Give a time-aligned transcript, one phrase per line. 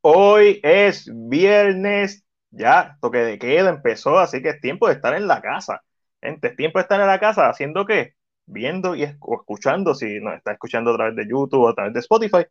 [0.00, 5.26] Hoy es viernes, ya toque de queda empezó, así que es tiempo de estar en
[5.26, 5.82] la casa.
[6.22, 8.14] Gente, es tiempo de estar en la casa haciendo qué?
[8.46, 12.00] Viendo y escuchando, si nos está escuchando a través de YouTube o a través de
[12.00, 12.46] Spotify,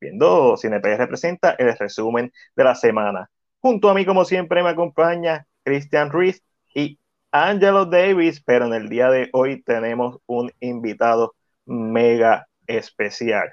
[0.00, 3.30] viendo CinePR representa el resumen de la semana.
[3.60, 6.42] Junto a mí, como siempre, me acompaña Christian Ruiz
[6.74, 6.98] y
[7.32, 11.34] Angelo Davis, pero en el día de hoy tenemos un invitado
[11.66, 13.52] mega especial.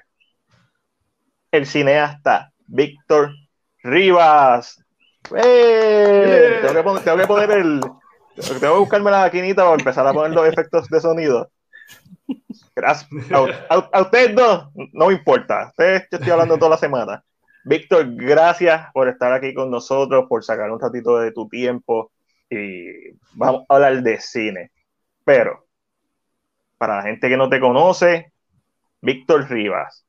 [1.50, 3.34] El cineasta Víctor
[3.82, 4.82] Rivas.
[5.36, 6.60] ¡Eh!
[6.62, 7.80] Tengo, que poner, tengo, que poner, el.
[8.34, 11.50] Tengo que buscarme la maquinita para empezar a poner los efectos de sonido.
[12.74, 13.10] Gracias.
[13.68, 15.66] A, ustedes dos no importa.
[15.68, 17.22] Ustedes, yo estoy hablando toda la semana.
[17.64, 22.10] Víctor, gracias por estar aquí con nosotros, por sacar un ratito de tu tiempo
[22.48, 24.70] y vamos a hablar de cine.
[25.24, 25.66] Pero,
[26.78, 28.32] para la gente que no te conoce,
[29.02, 30.06] Víctor Rivas.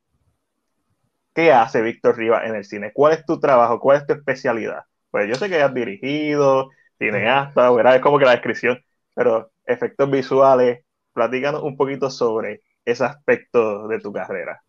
[1.33, 2.91] ¿Qué hace Víctor Rivas en el cine?
[2.93, 3.79] ¿Cuál es tu trabajo?
[3.79, 4.83] ¿Cuál es tu especialidad?
[5.09, 7.95] Pues yo sé que has dirigido, cineasta, ¿verdad?
[7.95, 8.79] Es como que la descripción,
[9.15, 14.61] pero efectos visuales, platícanos un poquito sobre ese aspecto de tu carrera.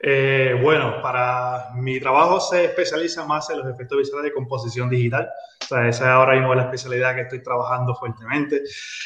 [0.00, 5.28] Eh, bueno, para mi trabajo se especializa más en los efectos visuales de composición digital.
[5.60, 8.62] O sea, esa es ahora mismo la especialidad que estoy trabajando fuertemente.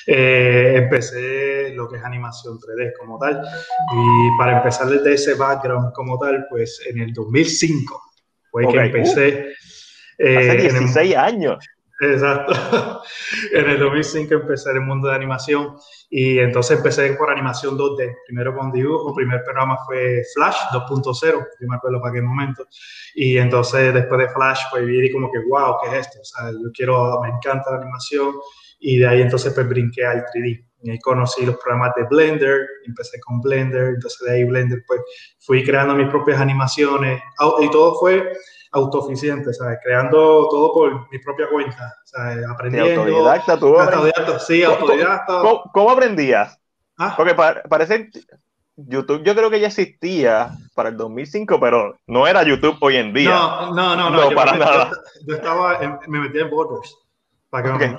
[0.06, 3.42] Eh, empecé lo que es animación 3D como tal.
[3.42, 8.00] Y para empezar desde ese background como tal, pues en el 2005
[8.50, 9.54] fue que empecé.
[10.18, 11.66] Uh, hace 16 años.
[12.02, 12.52] Exacto.
[13.52, 15.76] en el 2005 empecé el mundo de animación
[16.10, 18.16] y entonces empecé por animación 2D.
[18.26, 22.66] Primero con dibujo, el primer programa fue Flash 2.0, yo me acuerdo para qué momento.
[23.14, 26.18] Y entonces después de Flash, pues vi como que, wow, ¿qué es esto?
[26.20, 28.34] O sea, yo quiero, me encanta la animación
[28.80, 30.66] y de ahí entonces pues brinqué al 3D.
[30.84, 35.00] Y ahí conocí los programas de Blender, empecé con Blender, entonces de ahí Blender pues
[35.38, 37.22] fui creando mis propias animaciones
[37.60, 38.32] y todo fue
[38.72, 39.78] autoficiente, ¿sabes?
[39.82, 42.44] Creando todo por mi propia cuenta, ¿sabes?
[42.48, 43.02] Aprendiendo.
[43.02, 43.78] autodidacta, tú.
[43.78, 45.42] Autodidacta, sí, autodidacta.
[45.72, 46.58] ¿Cómo, aprendías?
[46.98, 47.14] ¿Ah?
[47.16, 48.10] Porque parece
[48.76, 53.12] YouTube yo creo que ya existía para el 2005, pero no era YouTube hoy en
[53.12, 53.30] día.
[53.30, 54.30] No, no, no, no.
[54.30, 54.90] no para nada.
[55.26, 56.96] Yo, estaba, me metí en Borders.
[57.50, 57.96] Para que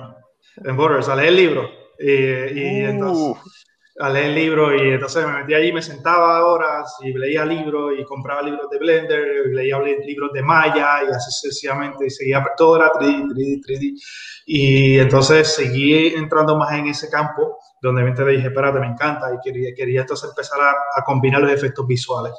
[0.56, 1.68] en Borders, a leer el libro.
[1.98, 3.64] Y, y entonces
[4.00, 7.92] a leer el libro y entonces me metí allí, me sentaba horas y leía libros
[7.96, 12.76] y compraba libros de Blender, leía libros de Maya y así sucesivamente y seguía todo
[12.76, 14.02] era 3D, 3D, 3D.
[14.46, 19.38] Y entonces seguí entrando más en ese campo donde me dije, espérate, me encanta y
[19.44, 22.32] quería, quería entonces empezar a, combinar los efectos visuales.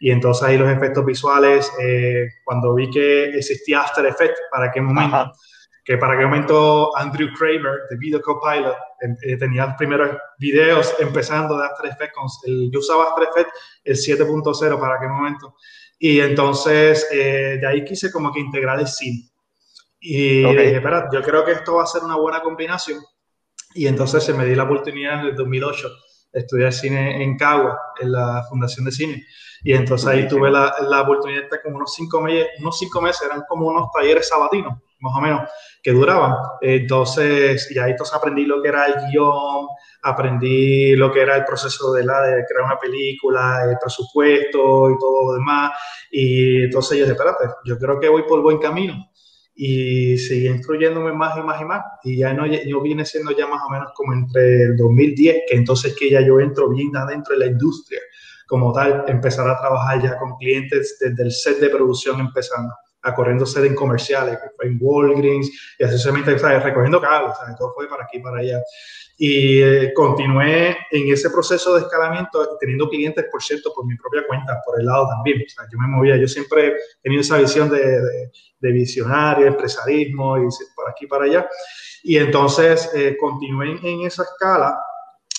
[0.00, 4.80] Y entonces ahí los efectos visuales, eh, cuando vi que existía After Effects, ¿para qué
[4.80, 5.32] momento?
[5.90, 8.76] Que para aquel momento Andrew Kramer de Video Copilot
[9.22, 12.42] eh, tenía los primeros videos empezando de After Effects.
[12.44, 13.52] El, yo usaba After Effects
[13.82, 15.56] el 7.0 para aquel momento.
[15.98, 19.30] Y entonces eh, de ahí quise como que integrar el cine.
[19.98, 23.00] Y dije, espera, yo creo que esto va a ser una buena combinación.
[23.74, 25.94] Y entonces se me di la oportunidad en el 2008 de
[26.32, 29.24] estudiar cine en Cagua, en la Fundación de Cine.
[29.62, 33.22] Y entonces ahí tuve la, la oportunidad de como unos cinco meses, unos cinco meses,
[33.26, 35.50] eran como unos talleres sabatinos más o menos,
[35.82, 36.34] que duraban.
[36.60, 39.66] Entonces, y ahí entonces aprendí lo que era el guion,
[40.02, 44.98] aprendí lo que era el proceso de, la, de crear una película, el presupuesto y
[44.98, 45.72] todo lo demás.
[46.10, 48.94] Y entonces yo dije, espérate, yo creo que voy por buen camino.
[49.54, 51.82] Y seguí instruyéndome más y más y más.
[52.04, 55.56] Y ya no, yo vine siendo ya más o menos como entre el 2010, que
[55.56, 58.00] entonces que ya yo entro bien adentro de la industria
[58.46, 63.14] como tal, empezar a trabajar ya con clientes desde el set de producción empezando a
[63.14, 68.18] corriendo sede en comerciales, en Walgreens, y así me recogiendo cables, todo fue para aquí
[68.18, 68.60] y para allá.
[69.16, 74.22] Y eh, continué en ese proceso de escalamiento, teniendo clientes, por cierto, por mi propia
[74.26, 75.42] cuenta, por el lado también.
[75.46, 80.38] O sea, yo me movía, yo siempre he tenido esa visión de, de, visionario, empresarismo,
[80.38, 81.48] y por aquí para allá.
[82.02, 84.78] Y entonces eh, continué en esa escala,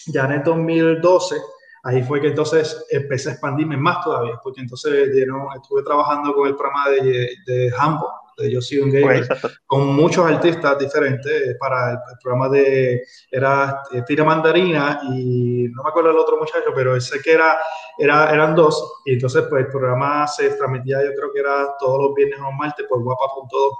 [0.07, 1.35] ya en el 2012
[1.83, 6.55] ahí fue que entonces empecé a expandirme más todavía, porque entonces estuve trabajando con el
[6.55, 9.27] programa de, de Hambo, de Yo soy un gamer,
[9.65, 15.89] con muchos artistas diferentes para el, programa de, era eh, Tira Mandarina y no me
[15.89, 17.59] acuerdo el otro muchacho, pero sé que era,
[17.97, 21.99] era, eran dos, y entonces pues el programa se transmitía yo creo que era todos
[22.01, 23.71] los viernes o martes por guapa.do.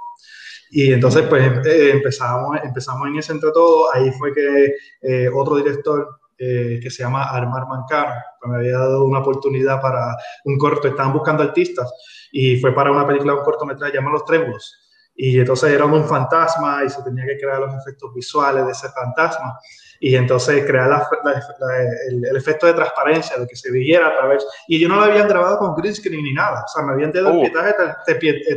[0.74, 3.92] Y entonces, pues eh, empezamos, empezamos en ese entre todo.
[3.92, 6.08] Ahí fue que eh, otro director
[6.44, 8.14] eh, que se llama Armar Mancano.
[8.46, 11.88] Me había dado una oportunidad para un corto, estaban buscando artistas
[12.32, 14.76] y fue para una película, un cortometraje llamado Los Trémulos.
[15.14, 18.88] y entonces era un fantasma y se tenía que crear los efectos visuales de ese
[18.88, 19.56] fantasma
[20.02, 20.90] y entonces crear
[22.10, 24.44] el, efecto de transparencia, de que se viera a través.
[24.66, 27.12] Y yo no lo habían grabado con green screen ni nada, o sea, me habían
[27.12, 27.40] dado el uh.
[27.42, 27.72] pietaje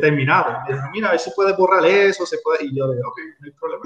[0.01, 0.57] terminado.
[0.67, 2.65] Y dije, mira, a ver si puede borrar eso, se puede.
[2.65, 3.83] Y yo le digo, ok, no hay problema.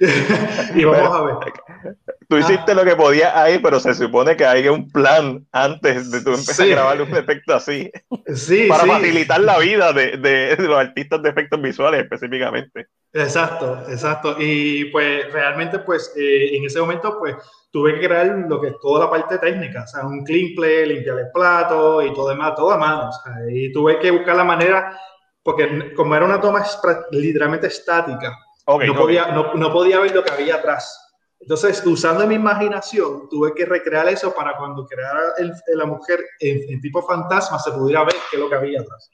[0.74, 1.96] y vamos a ver.
[2.28, 6.20] Tú hiciste lo que podías ahí, pero se supone que hay un plan antes de
[6.20, 7.90] tú empezar a grabar un efecto así.
[8.34, 12.88] Sí, para facilitar la vida de, de los artistas de efectos visuales específicamente.
[13.12, 14.36] Exacto, exacto.
[14.38, 17.36] Y pues realmente pues eh, en ese momento pues
[17.70, 20.86] tuve que crear lo que es toda la parte técnica, o sea, un clean play,
[20.86, 23.08] limpiar el plato y todo demás, todo a mano.
[23.08, 24.98] O sea, y tuve que buscar la manera,
[25.42, 26.64] porque como era una toma
[27.10, 30.98] literalmente estática, no, podía, no, no, podía ver lo que había atrás.
[31.40, 36.72] Entonces, usando mi imaginación, tuve que recrear eso para cuando creara el, la mujer en,
[36.72, 39.10] en tipo fantasma se pudiera ver qué es lo que había atrás.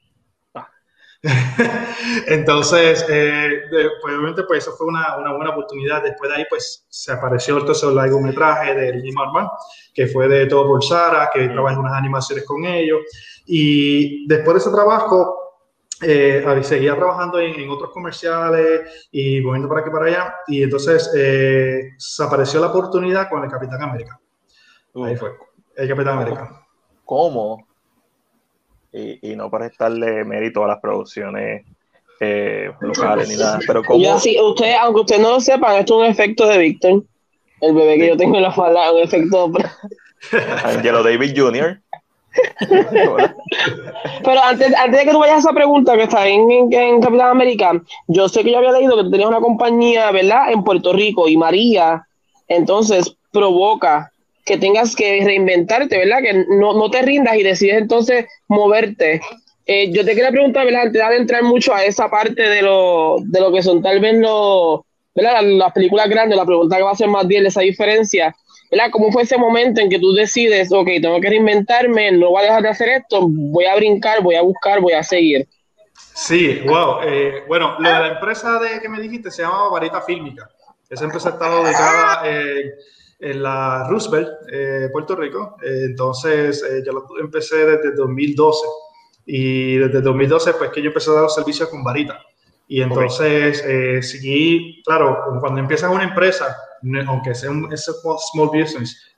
[2.29, 6.03] Entonces, eh, pues, obviamente, pues eso fue una, una, buena oportunidad.
[6.03, 9.49] Después de ahí, pues se apareció el largometraje de Jim Marman,
[9.93, 13.01] que fue de Todo por Sara, que trabajé en unas animaciones con ellos.
[13.47, 15.49] Y después de ese trabajo,
[16.01, 20.35] eh, seguía trabajando en, otros comerciales y moviendo para aquí para allá.
[20.47, 24.21] Y entonces eh, se apareció la oportunidad con el Capitán América.
[24.95, 25.33] Ahí fue,
[25.77, 26.67] el Capitán América.
[27.05, 27.68] ¿Cómo?
[28.93, 31.65] Y, y no para estarle mérito a las producciones
[32.21, 33.59] eh, locales ni nada.
[33.67, 33.99] Pero como...
[33.99, 37.05] usted, aunque usted no lo sepa, esto es un efecto de Víctor.
[37.61, 39.51] El bebé que yo tengo en la falda, un efecto.
[40.65, 41.81] Angelo David Jr.
[44.25, 47.31] Pero antes, antes de que tú vayas a esa pregunta que está en, en, Capitán
[47.31, 50.53] América, yo sé que yo había leído que tú tenías una compañía, ¿verdad?
[50.53, 52.07] En Puerto Rico y María,
[52.47, 54.13] entonces provoca
[54.45, 56.23] que tengas que reinventarte, ¿verdad?
[56.23, 59.21] Que no, no te rindas y decides entonces moverte.
[59.67, 60.87] Eh, yo te quería preguntar, ¿verdad?
[60.87, 64.15] Antes de entrar mucho a esa parte de lo, de lo que son tal vez
[64.17, 64.81] los,
[65.15, 65.43] ¿verdad?
[65.43, 68.35] Las películas grandes, la pregunta que va a ser más bien esa diferencia,
[68.71, 68.87] ¿verdad?
[68.91, 72.47] ¿Cómo fue ese momento en que tú decides, ok, tengo que reinventarme, no voy a
[72.47, 75.47] dejar de hacer esto, voy a brincar, voy a buscar, voy a seguir?
[76.15, 77.01] Sí, wow.
[77.05, 80.49] Eh, bueno, la, empresa de que me dijiste se llamaba Varita Fílmica.
[80.89, 82.23] Esa empresa estaba dedicada...
[82.25, 82.73] Eh,
[83.19, 85.57] en la Roosevelt, eh, Puerto Rico.
[85.63, 88.67] Eh, entonces, eh, yo empecé desde 2012
[89.27, 92.21] y desde 2012 pues que yo empecé a dar los servicios con varita.
[92.67, 93.63] Y entonces
[94.07, 96.55] seguí, claro, cuando empiezas una empresa,
[97.07, 99.17] aunque sea un small business,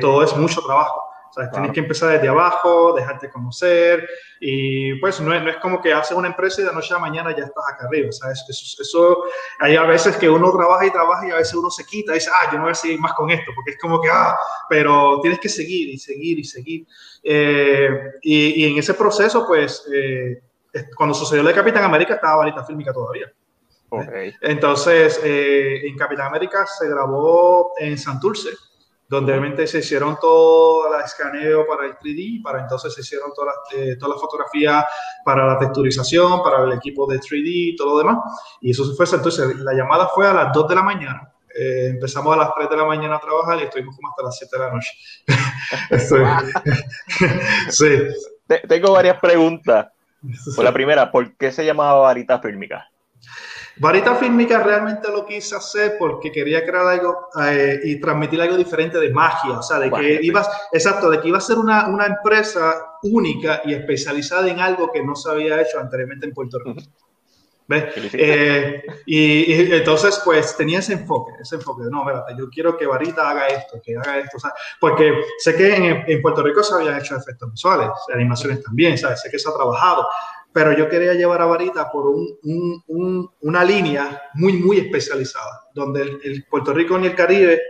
[0.00, 1.00] todo es mucho trabajo.
[1.32, 4.06] O sea, tienes que empezar desde abajo, dejarte conocer
[4.38, 6.98] y pues no es, no es, como que haces una empresa y de noche a
[6.98, 8.10] mañana ya estás acá arriba.
[8.10, 8.44] O sea, eso,
[8.82, 9.24] eso,
[9.58, 12.16] hay a veces que uno trabaja y trabaja y a veces uno se quita y
[12.16, 14.36] dice, ah, yo no voy a seguir más con esto, porque es como que, ah,
[14.68, 16.86] pero tienes que seguir y seguir y seguir.
[17.22, 17.88] Eh,
[18.20, 20.42] y, y, en ese proceso, pues, eh,
[20.94, 23.32] cuando sucedió lo de Capitán América, estaba Varita Fílmica todavía.
[23.88, 24.34] Okay.
[24.42, 28.50] Entonces, eh, en Capitán América se grabó en Santurce
[29.12, 33.54] donde obviamente se hicieron todo el escaneo para el 3D, para entonces se hicieron todas
[33.54, 34.86] las eh, toda la fotografías
[35.22, 38.16] para la texturización, para el equipo de 3D y todo lo demás.
[38.62, 41.30] Y eso fue, entonces la llamada fue a las 2 de la mañana.
[41.54, 44.38] Eh, empezamos a las 3 de la mañana a trabajar y estuvimos como hasta las
[44.38, 44.92] 7 de la noche.
[47.68, 47.98] sí.
[48.66, 49.88] Tengo varias preguntas.
[50.56, 52.90] Por la primera, ¿por qué se llamaba varita fílmica?
[53.76, 58.98] Varita Fílmica realmente lo quise hacer porque quería crear algo eh, y transmitir algo diferente
[58.98, 62.06] de magia, o sea, de que ibas, exacto, de que iba a ser una, una,
[62.06, 66.82] empresa única y especializada en algo que no se había hecho anteriormente en Puerto Rico.
[67.68, 67.94] ¿Ves?
[68.12, 71.84] Eh, y, entonces, pues tenía ese enfoque, ese enfoque.
[71.90, 75.54] No, espérate, yo quiero que Varita haga esto, que haga esto, o sea, porque sé
[75.54, 79.22] que en, en, Puerto Rico se habían hecho efectos visuales, animaciones también, ¿sabes?
[79.22, 80.06] Sé que se ha trabajado,
[80.52, 82.38] pero yo quería llevar a Varita por un,
[82.86, 87.60] un, una línea muy, muy especializada, donde el, Puerto Rico ni el Caribe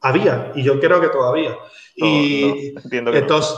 [0.00, 1.56] había, y yo creo que todavía.
[1.94, 3.56] y, entonces,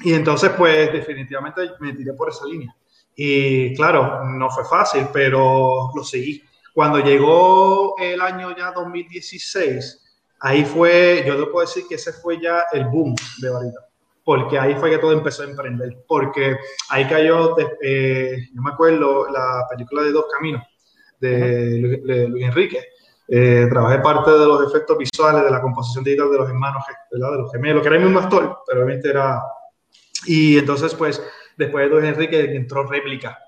[0.00, 2.74] y entonces, pues definitivamente me tiré por esa línea.
[3.14, 6.42] Y claro, no fue fácil, pero lo seguí.
[6.74, 12.64] Cuando llegó el año ya 2016, ahí fue, yo debo decir que ese fue ya
[12.72, 13.91] el boom de Varita
[14.24, 16.56] porque ahí fue que todo empezó a emprender, porque
[16.90, 20.62] ahí cayó, eh, yo me acuerdo, la película de Dos Caminos
[21.18, 22.80] de, Luis Enrique.
[23.28, 27.32] Eh, trabajé parte de los efectos visuales, de la composición digital de los hermanos, ¿verdad?
[27.32, 29.40] de los gemelos, que era el mismo actor, pero obviamente era...
[30.26, 31.22] Y entonces, pues,
[31.56, 33.38] después de Luis Enrique entró Réplica.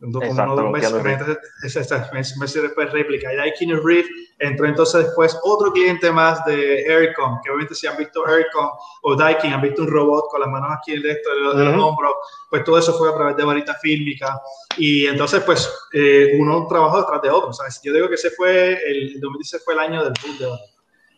[0.00, 3.32] Como unos meses, meses, después réplica.
[3.32, 7.74] Y de ahí Keanu Reeves entró entonces después otro cliente más de Aircom, que obviamente
[7.74, 8.70] si han visto Aircom
[9.02, 12.16] o Daikin, han visto un robot con las manos aquí en esto del, hombro,
[12.48, 14.40] pues todo eso fue a través de varita fílmica.
[14.78, 17.52] Y entonces, pues, eh, uno trabajó detrás de otro.
[17.52, 17.80] ¿sabes?
[17.84, 20.48] Yo digo que ese fue, el 2016 fue el año del boom de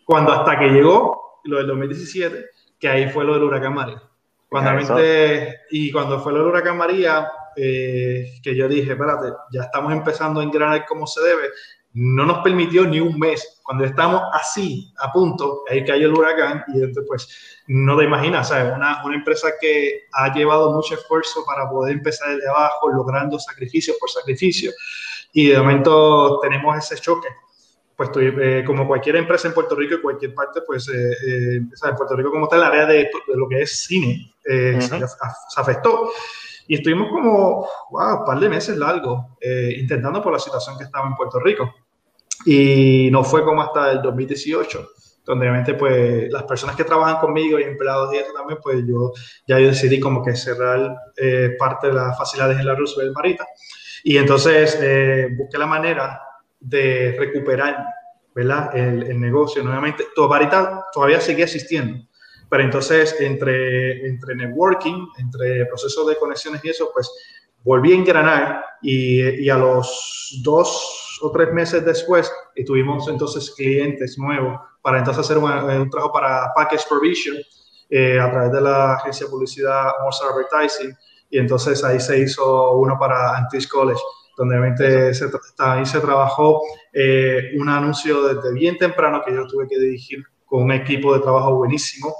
[0.03, 2.45] Cuando hasta que llegó lo del 2017,
[2.77, 4.01] que ahí fue lo del huracán María.
[4.49, 4.99] Cuando
[5.71, 10.39] y cuando fue lo del huracán María, eh, que yo dije, espérate, ya estamos empezando
[10.39, 11.49] a engranar como se debe,
[11.93, 13.61] no nos permitió ni un mes.
[13.63, 18.49] Cuando estamos así, a punto, ahí cayó el huracán y entonces, pues, no te imaginas,
[18.49, 18.73] ¿sabes?
[18.75, 23.93] Una, una empresa que ha llevado mucho esfuerzo para poder empezar desde abajo, logrando sacrificio
[23.99, 24.71] por sacrificio,
[25.33, 27.27] y de momento tenemos ese choque.
[27.95, 31.95] Pues eh, como cualquier empresa en Puerto Rico y cualquier parte, pues eh, eh en
[31.95, 35.61] Puerto Rico como está el área de, de, lo que es cine eh, se, se
[35.61, 36.11] afectó.
[36.67, 40.85] Y estuvimos como, wow, un par de meses largos eh, intentando por la situación que
[40.85, 41.73] estaba en Puerto Rico.
[42.45, 44.87] Y no fue como hasta el 2018,
[45.25, 49.11] donde obviamente pues las personas que trabajan conmigo y empleados y eso también, pues yo
[49.47, 53.45] ya yo decidí como que cerrar eh, parte de las facilidades en la Roosevelt Marita.
[54.03, 56.21] Y entonces eh, busqué la manera
[56.59, 57.85] de recuperar
[58.35, 58.75] ¿verdad?
[58.75, 60.05] El, el negocio nuevamente.
[60.17, 62.03] Marita todavía seguía existiendo
[62.53, 67.11] pero entonces, entre, entre networking, entre procesos de conexiones y eso, pues
[67.63, 72.31] volví a engranar y, y a los dos o tres meses después
[72.63, 77.37] tuvimos entonces clientes nuevos para entonces hacer un, un trabajo para Package Provision
[77.89, 80.95] eh, a través de la agencia de publicidad Monster Advertising.
[81.31, 83.99] Y entonces ahí se hizo uno para Antis College
[84.37, 85.25] donde obviamente se,
[85.57, 86.61] ahí se trabajó
[86.93, 91.21] eh, un anuncio desde bien temprano que yo tuve que dirigir con un equipo de
[91.21, 92.15] trabajo buenísimo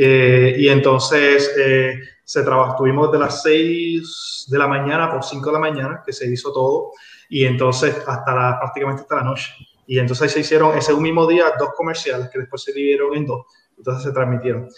[0.00, 5.44] eh, y entonces eh, se trabajó, estuvimos de las 6 de la mañana por 5
[5.46, 6.92] de la mañana, que se hizo todo,
[7.28, 9.52] y entonces hasta la, prácticamente hasta la noche.
[9.88, 13.46] Y entonces se hicieron ese mismo día dos comerciales que después se dividieron en dos,
[13.76, 14.68] entonces se transmitieron.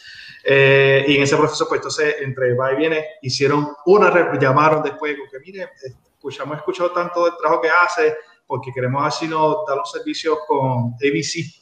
[0.42, 5.16] Eh, y en ese proceso, pues entonces entre va y viene, hicieron una, llamaron después,
[5.30, 5.68] que mire,
[6.14, 10.94] escuchamos, escuchado tanto del trabajo que hace, porque queremos así nos dar los servicios con
[10.94, 11.59] ABC.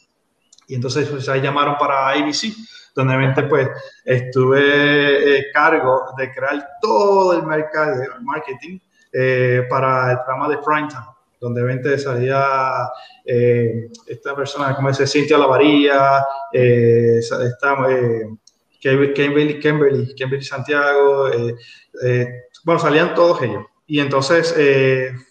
[0.68, 2.54] Y entonces pues, ahí llamaron para ABC
[2.94, 3.68] donde pues
[4.04, 8.78] estuve eh, cargo de crear todo el mercado de marketing
[9.12, 11.06] eh, para el programa de Primetime,
[11.40, 12.88] donde obviamente salía
[13.25, 17.76] eh, esta persona, como dice, Cintia Lavaría, eh, está,
[18.80, 21.30] Kimberly, Kimberly, Kimberly Santiago,
[22.64, 23.64] bueno, salían todos ellos.
[23.88, 24.54] Y entonces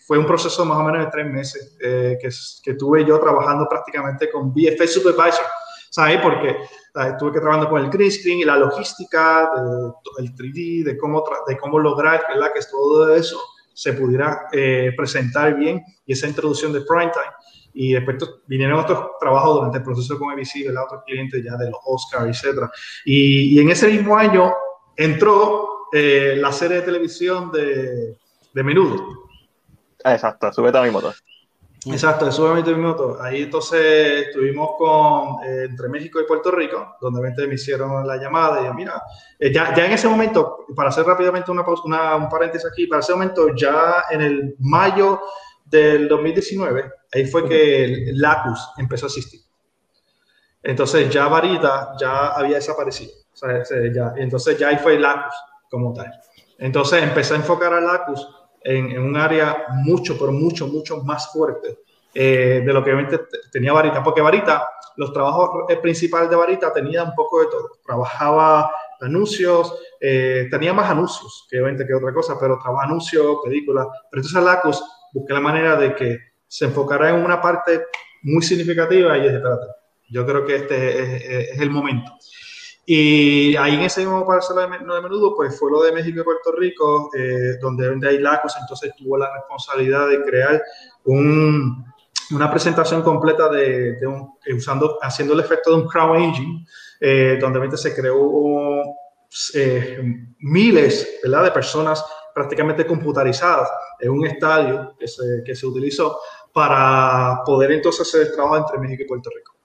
[0.06, 2.30] fue un proceso más o menos de tres meses que,
[2.64, 5.46] que tuve yo trabajando prácticamente con BFA Supervisor,
[5.92, 6.20] ¿sabes?
[6.22, 6.58] Porque
[7.06, 9.50] estuve que trabajando con el green screen y la logística,
[10.18, 12.52] del 3D, de cómo, de cómo lograr ¿verdad?
[12.54, 13.40] que todo eso
[13.74, 17.34] se pudiera eh, presentar bien y esa introducción de prime time.
[17.74, 20.86] Y después vinieron otros trabajos durante el proceso con ABC, ¿verdad?
[20.86, 22.64] otros clientes ya de los Oscars, etc.
[23.06, 24.52] Y, y en ese mismo año
[24.96, 28.18] entró eh, la serie de televisión de,
[28.58, 28.96] de Menudo.
[30.04, 31.14] Exacto, sube a mi motor.
[31.86, 33.20] Exacto, eso 20 minutos.
[33.22, 38.62] Ahí entonces estuvimos con, eh, entre México y Puerto Rico, donde me hicieron la llamada
[38.62, 39.00] y yo, mira,
[39.38, 43.02] eh, ya, ya, en ese momento, para hacer rápidamente una, una, un paréntesis aquí, para
[43.02, 45.22] ese momento ya en el mayo
[45.64, 49.42] del 2019, ahí fue que Lacus empezó a asistir.
[50.64, 53.12] Entonces ya Varita ya había desaparecido.
[53.32, 55.36] O sea, ya, entonces ya ahí fue Lacus
[55.70, 56.12] como tal.
[56.58, 58.28] Entonces empecé a enfocar a Lacus
[58.62, 61.80] en, un área mucho, pero mucho, mucho más fuerte
[62.14, 63.20] eh, de lo que obviamente
[63.52, 67.70] tenía Varita, porque Varita, los trabajos eh, principales de Varita tenía un poco de todo.
[67.86, 73.88] Trabajaba anuncios, eh, tenía más anuncios que obviamente que otra cosa, pero trabajaba anuncios, películas.
[74.10, 74.84] Pero entonces Lacus
[75.14, 77.86] busqué la manera de que se enfocara en una parte
[78.24, 79.68] muy significativa y dije, espérate,
[80.10, 82.12] yo creo que este es, es el momento.
[82.90, 86.24] Y ahí en ese mismo parcelo de, de menudo, pues fue lo de México y
[86.24, 90.64] Puerto Rico, eh, donde hay Lacos, entonces tuvo la responsabilidad de crear
[91.04, 91.84] un,
[92.32, 96.66] una presentación completa de, de un, eh, usando, haciendo el efecto de un crowd engine,
[97.02, 98.84] eh, donde se creó
[99.54, 100.00] eh,
[100.40, 101.44] miles ¿verdad?
[101.44, 106.20] de personas prácticamente computarizadas en un estadio que se, que se utilizó
[106.54, 109.57] para poder entonces hacer el trabajo entre México y Puerto Rico.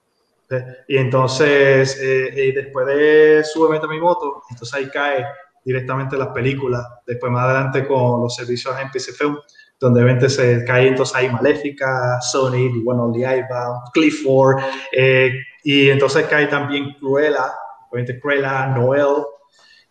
[0.87, 5.25] Y entonces, eh, y después de Súbeme a mi moto, entonces ahí cae
[5.63, 6.85] directamente las películas.
[7.05, 9.37] Después más adelante con los servicios en PC Film,
[9.79, 15.33] donde obviamente se cae entonces ahí Maléfica, Sony, bueno, Liaiba, Clifford, eh,
[15.63, 17.53] y entonces cae también Cruella,
[17.89, 19.23] obviamente Cruella, Noel,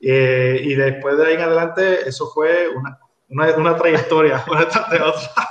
[0.00, 5.02] eh, y después de ahí en adelante, eso fue una, una, una trayectoria, una de
[5.02, 5.48] otra.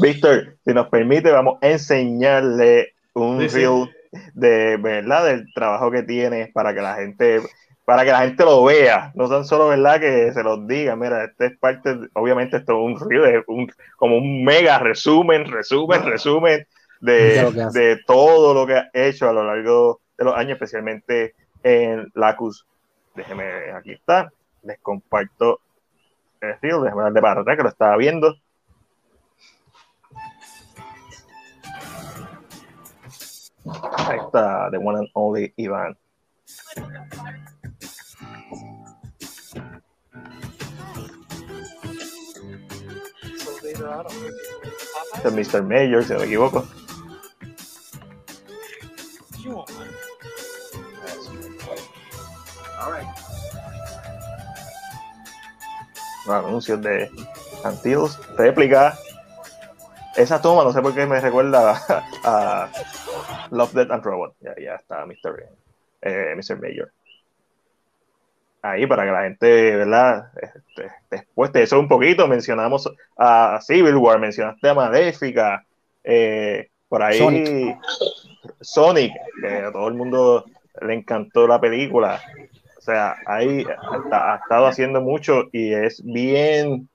[0.00, 3.90] Víctor, si nos permite, vamos a enseñarle un reel
[4.34, 7.40] de verdad del trabajo que tienes para que la gente
[7.86, 11.22] para que la gente lo vea, no tan solo verdad que se los diga, mira,
[11.22, 16.66] este es parte, obviamente esto es un reel, un, como un mega resumen, resumen, resumen
[17.00, 22.10] de, de todo lo que ha hecho a lo largo de los años, especialmente en
[22.14, 22.66] Lacus.
[23.14, 24.32] Déjeme, aquí está,
[24.64, 25.60] les comparto
[26.40, 28.34] el reel, déjeme darle para atrás que lo estaba viendo.
[33.96, 35.96] Ahí está, the one and only Iván.
[45.14, 45.62] Este es Mr.
[45.62, 46.66] Mayor, si no me equivoco.
[56.28, 57.10] anuncios de
[57.64, 58.98] Antilles, réplica.
[60.16, 61.82] Esa toma, no sé por qué me recuerda
[62.24, 62.68] a,
[63.50, 64.34] Love, Death and Robot.
[64.40, 65.48] Ya, ya está Mr.
[66.02, 66.60] Eh, Mr.
[66.60, 66.92] Mayor.
[68.62, 70.30] Ahí para que la gente, ¿verdad?
[70.40, 75.64] Este, después de eso un poquito, mencionamos a Civil War, mencionaste a Maléfica,
[76.02, 77.18] eh, por ahí
[78.60, 79.12] Sonic.
[79.40, 80.44] que a todo el mundo
[80.80, 82.20] le encantó la película.
[82.78, 83.64] O sea, ahí
[84.10, 86.88] ha, ha estado haciendo mucho y es bien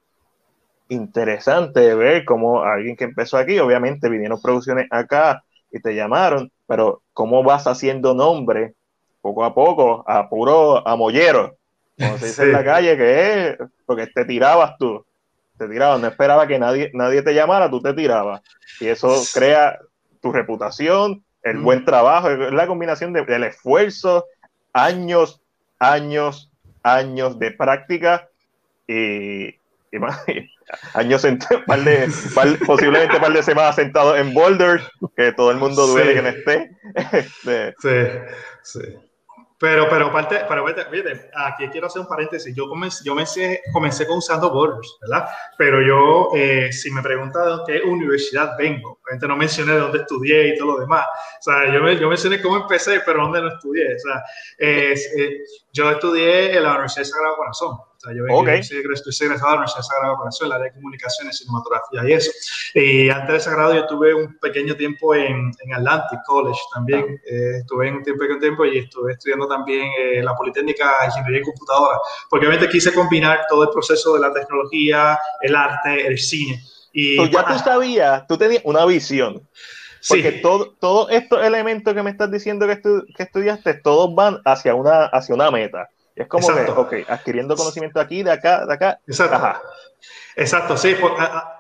[0.89, 7.01] interesante ver cómo alguien que empezó aquí, obviamente vinieron producciones acá y te llamaron, pero
[7.13, 8.73] cómo vas haciendo nombre
[9.21, 11.55] poco a poco a puro amollero,
[11.97, 15.05] como se dice en la calle, que es porque te tirabas tú,
[15.57, 18.41] te tirabas, no esperaba que nadie, nadie te llamara, tú te tirabas.
[18.79, 19.79] Y eso crea
[20.21, 21.63] tu reputación, el mm.
[21.63, 24.25] buen trabajo, la combinación del esfuerzo,
[24.73, 25.41] años,
[25.79, 26.51] años,
[26.83, 28.27] años de práctica
[28.87, 29.55] y,
[30.93, 31.25] años
[31.67, 32.09] par de,
[32.65, 34.81] posiblemente un par de semanas sentado en Boulder,
[35.15, 36.71] que todo el mundo duele que no esté.
[37.11, 38.97] Este, sí, sí.
[39.61, 42.53] Pero, pero, parte, pero fíjate, aquí quiero hacer un paréntesis.
[42.55, 45.29] Yo comencé, yo comencé, comencé con usando Borders, ¿verdad?
[45.55, 49.99] Pero yo, eh, si me preguntan de qué universidad vengo, obviamente no mencioné de dónde
[49.99, 51.05] estudié y todo lo demás.
[51.05, 53.95] O sea, yo, yo mencioné cómo empecé, pero dónde no estudié.
[53.95, 54.23] O sea,
[54.57, 54.95] eh,
[55.71, 57.90] yo estudié en la Universidad de Sagrado Corazón.
[58.01, 58.63] Sea, yo, okay.
[58.63, 62.13] soy, estoy egresado de la Universidad Sagrado Corazón, en la área de comunicaciones, cinematografía y
[62.13, 62.31] eso.
[62.73, 67.21] Y antes de Sagrado yo tuve un pequeño tiempo en, en Atlantic College también.
[67.29, 71.41] Eh, estuve en un tiempo, un tiempo y estuve estudiando también eh, la Politécnica Ingeniería
[71.41, 76.17] y Computadora, porque obviamente quise combinar todo el proceso de la tecnología, el arte, el
[76.17, 76.59] cine.
[76.91, 79.47] Y, pues ya tú sabías, tú tenías una visión.
[80.07, 80.41] Porque sí.
[80.41, 84.73] todos todo estos elementos que me estás diciendo que, estu que estudiaste, todos van hacia
[84.73, 85.89] una, hacia una meta.
[86.15, 88.99] Es como que, adquiriendo conocimiento aquí, de acá, de acá.
[89.07, 89.61] Exacto.
[90.35, 90.95] Exacto, sí.
[90.99, 91.13] Pues,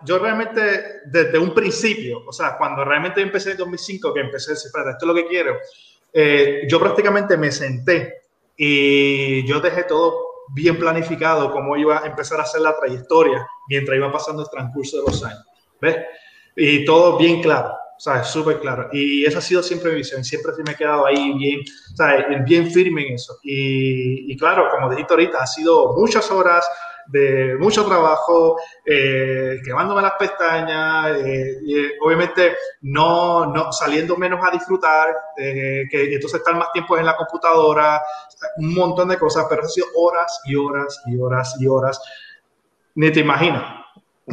[0.03, 4.53] yo realmente, desde un principio, o sea, cuando realmente empecé en 2005, que empecé a
[4.53, 5.57] decir, esto es lo que quiero,
[6.13, 8.23] eh, yo prácticamente me senté
[8.55, 13.97] y yo dejé todo bien planificado, cómo iba a empezar a hacer la trayectoria mientras
[13.97, 15.45] iba pasando el transcurso de los años.
[15.79, 15.97] ¿Ves?
[16.55, 17.75] Y todo bien claro.
[18.01, 18.89] O sea, súper claro.
[18.91, 20.23] Y esa ha sido siempre mi visión.
[20.23, 21.59] Siempre me he quedado ahí bien,
[21.93, 23.37] sea, bien firme en eso.
[23.43, 26.67] Y, y claro, como dijiste ahorita, ha sido muchas horas
[27.05, 34.49] de mucho trabajo, eh, quemándome las pestañas, eh, eh, obviamente no, no, saliendo menos a
[34.49, 38.01] disfrutar, eh, que entonces estar más tiempo en la computadora,
[38.57, 42.01] un montón de cosas, pero ha sido horas y horas y horas y horas.
[42.95, 43.80] Ni te imaginas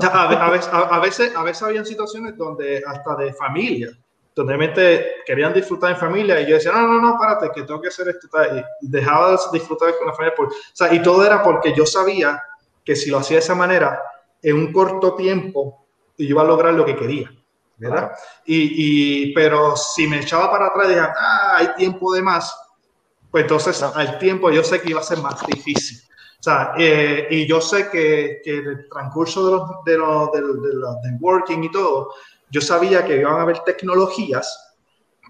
[0.06, 3.90] a, veces, a, veces, a veces habían situaciones donde hasta de familia,
[4.34, 7.80] donde realmente querían disfrutar en familia y yo decía, no, no, no, párate, que tengo
[7.80, 8.28] que hacer esto.
[8.54, 10.34] Y dejaba de disfrutar con la familia.
[10.37, 12.42] Por, o sea, y todo era porque yo sabía
[12.84, 14.00] que si lo hacía de esa manera,
[14.42, 15.87] en un corto tiempo,
[16.18, 17.30] iba a lograr lo que quería.
[17.78, 18.11] ¿verdad?
[18.44, 22.52] Y, y, pero si me echaba para atrás y decía, ah, hay tiempo de más,
[23.30, 25.98] pues entonces al tiempo yo sé que iba a ser más difícil.
[26.40, 30.72] O sea, eh, y yo sé que, que, el transcurso de los, de los, de
[30.74, 32.14] los, de working y todo,
[32.48, 34.77] yo sabía que iban a haber tecnologías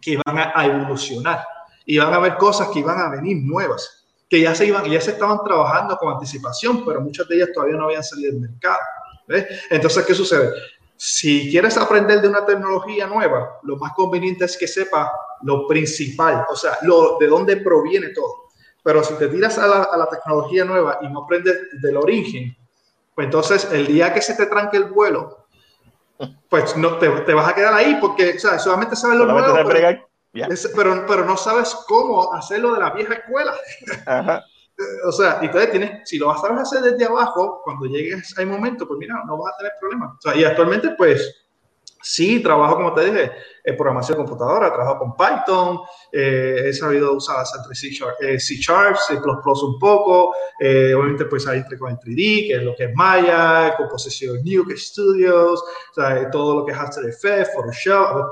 [0.03, 1.45] que iban a, a, evolucionar,
[1.87, 5.13] iban a haber cosas que iban a venir nuevas, que ya se iban, ya se
[5.13, 8.79] estaban trabajando con anticipación, pero muchas de ellas todavía no habían salido del mercado.
[9.27, 9.47] ¿ves?
[9.71, 10.53] Entonces, ¿qué sucede?
[10.95, 15.11] Si quieres aprender de una tecnología nueva, lo más conveniente es que sepa
[15.43, 18.48] lo principal, o sea, lo, de dónde proviene todo.
[18.89, 22.57] Pero si te tiras a la, a la tecnología nueva y no aprendes del origen,
[23.15, 25.45] pues entonces el día que se te tranque el vuelo,
[26.49, 29.53] pues no te, te vas a quedar ahí porque o sea, solamente sabes lo solamente
[29.53, 33.53] nuevo, pero, es, pero, pero, no sabes cómo hacerlo de la vieja escuela.
[34.07, 34.43] Ajá.
[35.07, 38.49] o sea, entonces tienes, si lo vas a hacer desde abajo, cuando llegues a un
[38.49, 40.13] momento, pues mira, no vas a tener problemas.
[40.15, 41.47] O sea, y actualmente, pues,
[42.03, 43.33] Sí, trabajo, como te dije,
[43.77, 45.81] programación de computadora, trabajo con Python,
[46.13, 51.47] eh, he sabido usar C Sharp, eh, C Sharp, C++ un poco, eh, obviamente pues
[51.47, 55.95] ahí entré con el 3D, que es lo que es Maya, composición Nuke Studios, o
[55.95, 58.31] sea, todo lo que es After Effects, Photoshop,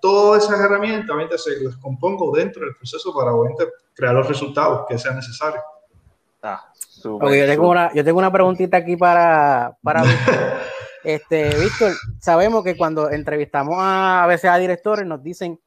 [0.00, 4.84] todas esas herramientas, obviamente se las compongo dentro del proceso para obviamente crear los resultados
[4.88, 5.62] que sean necesarios.
[6.42, 10.02] Ah, super, yo, tengo una, yo tengo una preguntita aquí para, para
[11.04, 15.60] Este, Víctor, sabemos que cuando entrevistamos a, veces a directores nos dicen,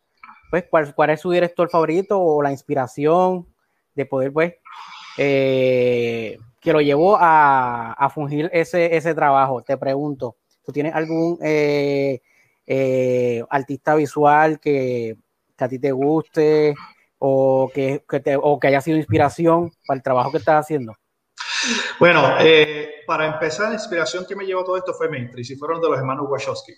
[0.50, 3.47] pues, cuál, cuál es su director favorito o la inspiración
[3.93, 4.56] de poder, pues,
[5.17, 9.62] eh, que lo llevó a, a, fungir ese, ese trabajo.
[9.62, 12.21] Te pregunto, ¿tú tienes algún eh,
[12.65, 15.17] eh, artista visual que,
[15.56, 16.73] que, a ti te guste
[17.19, 20.95] o que, que te, o que haya sido inspiración para el trabajo que estás haciendo?
[22.00, 25.82] Bueno, eh, para empezar, la inspiración que me llevó todo esto fue Matrix y fueron
[25.82, 26.74] de los hermanos Wachowski.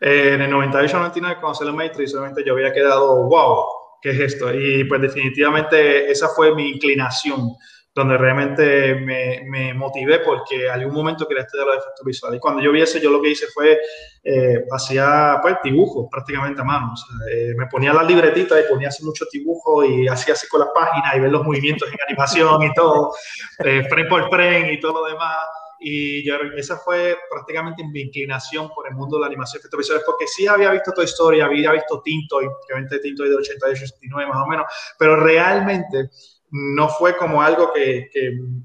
[0.00, 3.66] Eh, en el 98-99, cuando salió Matrix, solamente yo había quedado, wow,
[4.00, 4.52] ¿qué es esto?
[4.54, 7.56] Y pues definitivamente esa fue mi inclinación
[7.98, 12.38] donde realmente me, me, motivé porque algún momento quería estudiar los efectos visuales.
[12.38, 13.76] Y cuando yo vi eso, yo lo que hice fue,
[14.22, 16.94] eh, hacía pues, dibujos prácticamente a mano.
[17.28, 20.68] Eh, me ponía la libretita y ponía así muchos dibujos y hacía así con las
[20.72, 23.12] páginas y ver los movimientos en animación y todo,
[23.64, 25.36] eh, frame por frame y todo lo demás.
[25.80, 30.04] Y yo, esa fue prácticamente mi inclinación por el mundo de la animación efectos visuales,
[30.06, 34.30] porque sí había visto toda historia, había visto Tinto, y obviamente Tinto de 88, 89
[34.32, 36.10] más o menos, pero realmente
[36.50, 38.08] no fue como algo que,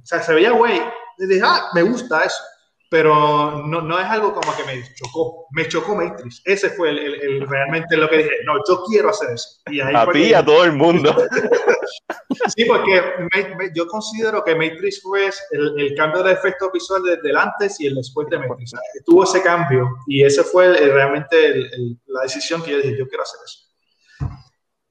[0.02, 0.82] o sea, se veía güey,
[1.18, 2.42] dije, ah, me gusta eso,
[2.94, 7.48] pero no, no, es algo como que me chocó, me chocó Matrix, ese fue el,
[7.48, 9.62] realmente lo que dije, no, yo quiero hacer eso.
[9.66, 11.16] Y ahí a ti, a todo el mundo.
[12.56, 13.02] sí, porque
[13.74, 17.96] yo considero que Matrix fue el, cambio de efectos visuales desde el antes y el
[17.96, 18.74] después de Matrix,
[19.06, 21.68] tuvo ese cambio y ese fue realmente
[22.06, 23.74] la decisión que yo dije, yo quiero hacer eso.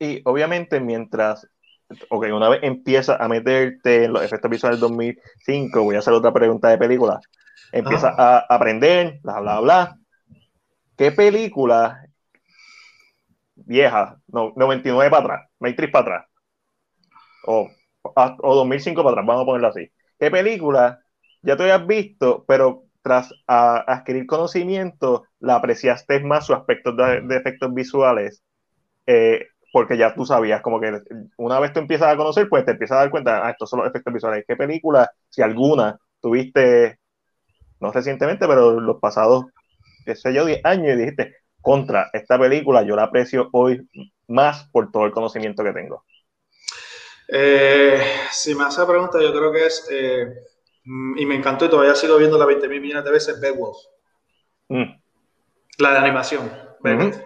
[0.00, 1.46] Y obviamente mientras
[2.08, 6.14] ok, una vez empieza a meterte en los efectos visuales del 2005, voy a hacer
[6.14, 7.20] otra pregunta de película.
[7.72, 9.98] Empieza a aprender, bla, bla, bla.
[10.96, 12.06] ¿Qué película
[13.54, 16.26] vieja, no, 99 para atrás, Matrix para atrás,
[17.46, 17.70] o,
[18.02, 19.90] o 2005 para atrás, vamos a ponerlo así?
[20.18, 21.00] ¿Qué película
[21.42, 27.36] ya te habías visto, pero tras adquirir conocimiento, la apreciaste más su aspecto de, de
[27.36, 28.44] efectos visuales
[29.06, 31.00] eh, porque ya tú sabías, como que
[31.38, 33.80] una vez tú empiezas a conocer, pues te empiezas a dar cuenta, ah, estos son
[33.80, 34.44] los efectos visuales.
[34.46, 36.98] ¿Qué película, si alguna, tuviste,
[37.80, 39.46] no recientemente, pero los pasados,
[40.04, 43.88] qué sé yo, 10 años y dijiste, contra esta película, yo la aprecio hoy
[44.28, 46.04] más por todo el conocimiento que tengo?
[47.28, 47.98] Eh,
[48.30, 50.34] si me hace la pregunta, yo creo que es, eh,
[50.84, 53.78] y me encantó y todavía sigo viendo la 20 mil millones de veces, Beowulf.
[54.68, 55.00] Mm.
[55.78, 56.71] La de animación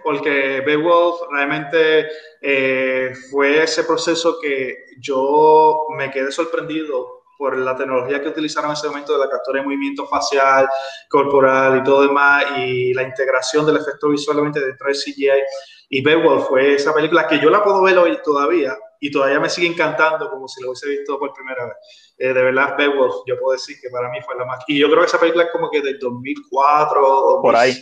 [0.03, 2.07] porque Beowulf realmente
[2.41, 8.77] eh, fue ese proceso que yo me quedé sorprendido por la tecnología que utilizaron en
[8.77, 10.67] ese momento de la captura de movimiento facial,
[11.09, 15.43] corporal y todo demás, y la integración del efecto visualmente dentro del CGI.
[15.89, 19.49] Y Beowulf fue esa película que yo la puedo ver hoy todavía, y todavía me
[19.49, 21.75] sigue encantando como si lo hubiese visto por primera vez.
[22.17, 24.63] Eh, de verdad, Beowulf, yo puedo decir que para mí fue la más...
[24.67, 27.73] Y yo creo que esa película es como que del 2004, 2007, por ahí.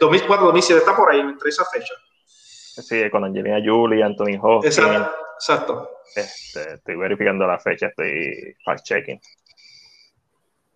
[0.00, 1.94] 2004, 2007, está por ahí, entre esa fecha.
[2.82, 4.78] Sí, con Angelina Jolie, Anthony Hopkins.
[4.78, 5.16] Exacto.
[5.34, 5.90] exacto.
[6.14, 9.20] Este, estoy verificando la fecha, estoy fact-checking.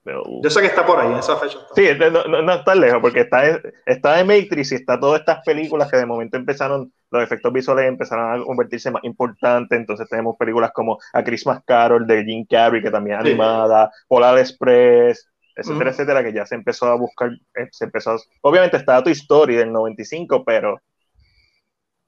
[0.04, 1.58] Yo sé que está por ahí, en esa fecha.
[1.74, 5.90] Sí, no, no, está lejos, porque está, está de Matrix y está todas estas películas
[5.90, 9.78] que de momento empezaron, los efectos visuales empezaron a convertirse más importantes.
[9.78, 14.38] Entonces tenemos películas como A Christmas Carol de Jim Carrey, que también es animada, Polar
[14.38, 19.10] Express, etcétera, etcétera, que ya se empezó a buscar, eh, se empezó obviamente está tu
[19.10, 20.80] historia del 95, pero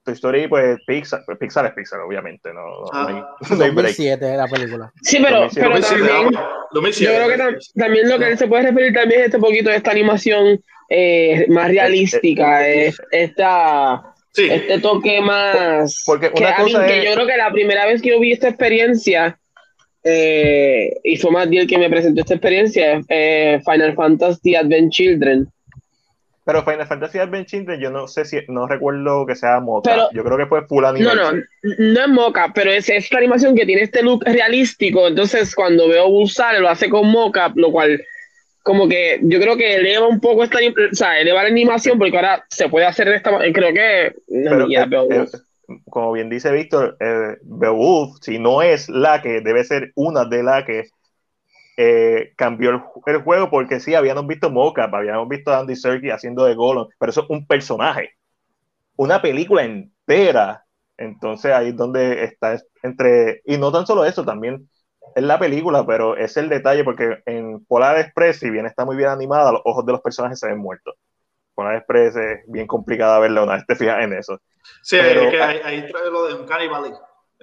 [0.06, 3.14] tu Story, pues Pixar, pues, Pixar es Pixar, obviamente, no, no, ah, hay,
[3.56, 4.92] no hay 2007 la película.
[5.02, 9.26] Sí, pero, pero también, yo creo que también lo que se puede referir también es
[9.26, 16.02] este poquito de esta animación eh, más realística, eh, esta, este toque más...
[16.06, 18.48] Porque una que, cosa que yo creo que la primera vez que yo vi esta
[18.48, 19.38] experiencia,
[20.04, 25.48] eh, y fue más el que me presentó esta experiencia, eh, Final Fantasy Advent Children.
[26.46, 30.08] Pero Final Fantasy Adventure, yo no sé si, no recuerdo que sea moca.
[30.12, 31.16] yo creo que fue full animation.
[31.16, 35.08] No, no, no es moca, pero es esta animación que tiene este look realístico.
[35.08, 38.00] Entonces, cuando veo Bullseye, lo hace con moca, lo cual,
[38.62, 42.16] como que yo creo que eleva un poco esta, o sea, eleva la animación, porque
[42.16, 43.52] ahora se puede hacer de esta manera.
[43.52, 44.14] Creo que.
[44.28, 45.26] No, pero,
[45.90, 50.44] como bien dice Víctor, eh, Beowulf, si no es la que, debe ser una de
[50.44, 50.84] las que
[51.76, 56.44] eh, cambió el, juego, porque sí, habíamos visto Mocap, habíamos visto a Andy Serkis haciendo
[56.44, 58.14] de Gollum, pero eso es un personaje.
[58.96, 60.64] Una película entera.
[60.96, 63.42] Entonces ahí es donde está entre.
[63.44, 64.70] Y no tan solo eso, también
[65.14, 68.96] es la película, pero es el detalle, porque en Polar Express, si bien está muy
[68.96, 70.94] bien animada, los ojos de los personajes se ven muertos.
[71.54, 74.40] Polar Express es bien complicada verla una vez te fijas en eso.
[74.82, 76.98] Sí, pero, que ahí, trae lo de un cannibal.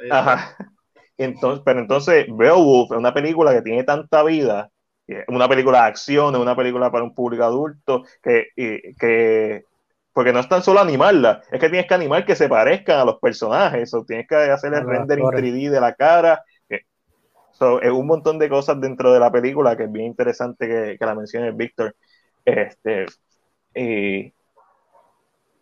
[0.10, 0.58] Ajá.
[1.18, 4.70] Entonces, pero entonces Beowulf es una película que tiene tanta vida,
[5.28, 9.66] una película de acción, una película para un público adulto, que, que
[10.14, 13.06] porque no es tan solo animarla, es que tienes que animar que se parezcan a
[13.06, 16.44] los personajes, o tienes que hacer el rendering 3D de la cara.
[16.70, 21.06] es un montón de cosas dentro de la película que es bien interesante que, que
[21.06, 21.96] la mencione Víctor.
[22.46, 23.06] Este,
[23.74, 24.34] y,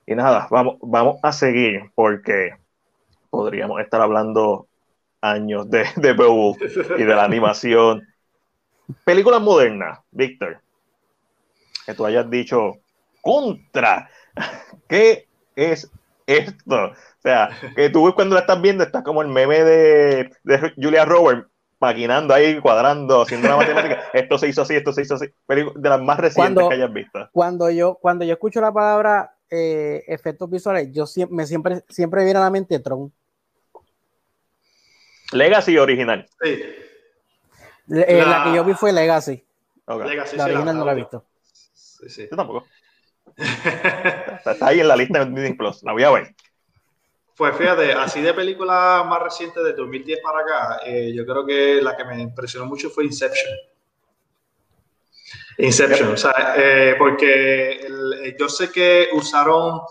[0.06, 2.56] y nada, vamos, vamos a seguir porque
[3.30, 4.68] podríamos estar hablando
[5.22, 6.16] años de, de
[6.98, 8.08] y de la animación.
[9.06, 10.60] Películas modernas, Víctor.
[11.86, 12.74] Que tú hayas dicho,
[13.22, 14.10] contra,
[14.88, 15.90] ¿qué es
[16.26, 16.86] esto?
[16.86, 21.06] O sea, que tú cuando la estás viendo, estás como el meme de, de Julia
[21.06, 21.48] Roberts,
[21.80, 24.04] maquinando ahí, cuadrando, haciendo una matemática.
[24.14, 25.26] Esto se hizo así, esto se hizo así.
[25.48, 27.28] De las más recientes que hayas visto.
[27.32, 32.24] Cuando yo, cuando yo escucho la palabra eh, efectos visuales, yo siempre, me siempre, siempre
[32.24, 33.12] viene a la mente Tron.
[35.32, 36.28] Legacy original.
[36.41, 36.63] Sí.
[37.89, 38.46] Eh, la...
[38.46, 39.44] que yo vi fue Legacy.
[39.88, 41.26] Legacy la original no la he visto.
[41.74, 42.28] Sí, sí.
[42.30, 42.65] Yo tampoco.
[43.38, 45.84] está, ahí en la lista de Disney Plus.
[45.84, 46.36] La voy a ver.
[47.36, 51.82] Pues fíjate, así de película más reciente de 2010 para acá, eh, yo creo que
[51.82, 53.54] la que me impresionó mucho fue Inception.
[55.58, 57.88] Inception, o sea, eh, porque
[58.38, 59.82] yo sé que usaron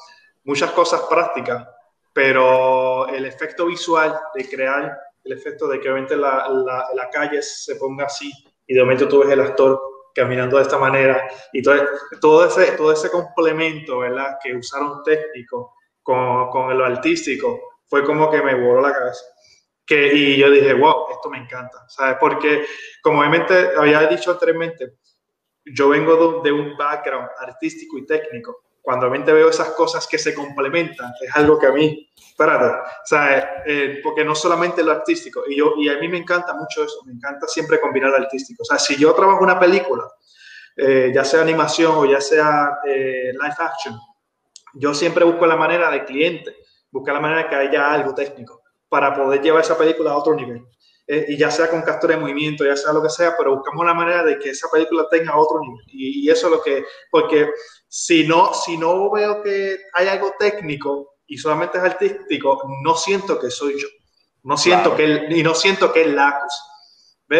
[0.44, 1.66] muchas cosas prácticas,
[2.12, 6.48] pero el efecto visual de crear el efecto de que obviamente la,
[6.94, 8.32] la, calle se ponga así
[8.66, 9.80] y de momento tú ves el actor
[10.14, 11.76] caminando de esta manera y todo,
[12.20, 14.38] todo, ese, todo ese complemento ¿verdad?
[14.42, 19.24] que usaron técnico con, con lo artístico fue como que me voló la cabeza.
[19.84, 22.16] Que, y yo dije, wow, esto me encanta, ¿sabes?
[22.20, 22.64] Porque
[23.02, 24.98] como obviamente había dicho anteriormente,
[25.64, 28.62] yo vengo de, un background artístico y técnico.
[28.90, 33.62] Cuando obviamente veo esas cosas que se complementan, es algo que a mí espérate, sea,
[33.64, 37.04] eh, porque no solamente lo artístico, y, yo, y a mí me encanta mucho eso,
[37.06, 38.64] me encanta siempre combinar lo artístico.
[38.64, 40.08] O sea, si yo trabajo una película,
[40.76, 43.96] eh, ya sea animación o ya sea eh, live action,
[44.74, 46.56] yo siempre busco la manera de cliente,
[46.90, 50.34] buscar la manera de que haya algo técnico para poder llevar esa película a otro
[50.34, 50.64] nivel.
[51.28, 53.94] Y ya sea con captura de movimiento, ya sea lo que sea, pero buscamos la
[53.94, 55.84] manera de que esa película tenga otro nivel.
[55.88, 57.50] Y, y eso es lo que, porque
[57.88, 63.38] si no, si no veo que hay algo técnico, y solamente es artístico, no siento
[63.38, 63.86] que soy yo.
[64.42, 66.52] No siento que él, y no siento que es Lacus.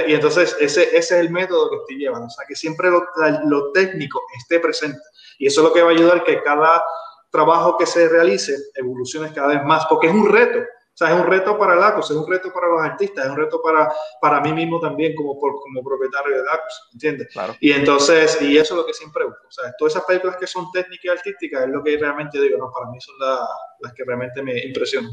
[0.07, 2.29] Y entonces ese, ese es el método que estoy llevando.
[2.29, 3.05] O sea, que siempre lo,
[3.47, 5.01] lo técnico esté presente.
[5.41, 6.85] Y eso es lo que va a ayudar que cada
[7.33, 10.61] trabajo que se realice evolucione cada vez más, porque es un reto.
[11.01, 13.63] Sea, es un reto para Lacus, es un reto para los artistas, es un reto
[13.63, 17.29] para, para mí mismo también como, como propietario de Lacus, ¿entiendes?
[17.33, 17.57] Claro.
[17.59, 19.47] Y entonces, y eso es lo que siempre busco.
[19.49, 22.59] O sea, todas esas películas que son técnicas y artísticas es lo que realmente digo,
[22.59, 25.11] no, para mí son las que realmente me impresionan.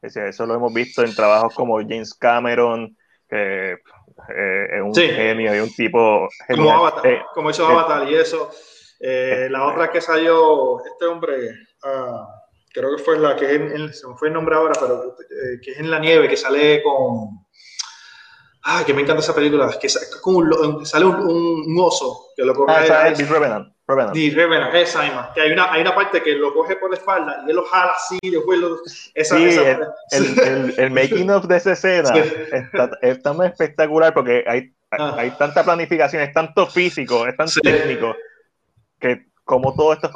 [0.00, 2.96] Eso lo hemos visto en trabajos como James Cameron,
[3.28, 8.08] que eh, es un genio y un tipo Como, Avatar, eh, como hizo eh, Avatar
[8.08, 8.50] y eso.
[8.98, 11.50] la otra que salió, este hombre...
[11.84, 12.39] Uh,
[12.72, 15.60] creo que fue la que es en, se me fue el nombre ahora, pero eh,
[15.62, 17.46] que es en la nieve, que sale con...
[18.62, 22.72] Ah, que me encanta esa película, que sale, un, sale un, oso que lo coge...
[22.72, 23.74] Ah, es Revenant.
[23.88, 24.14] Revenant.
[24.14, 25.32] Revenant, esa misma.
[25.34, 27.64] Que hay una, hay una parte que lo coge por la espalda y él lo
[27.64, 28.78] jala así, después lo...
[29.14, 29.78] Esa, sí, el,
[30.42, 35.14] el, el, making of de esa escena está, está, muy espectacular porque hay, ah.
[35.16, 38.14] hay tanta planificación, es tanto físico, es tan técnico
[39.00, 40.12] que cómo todos estos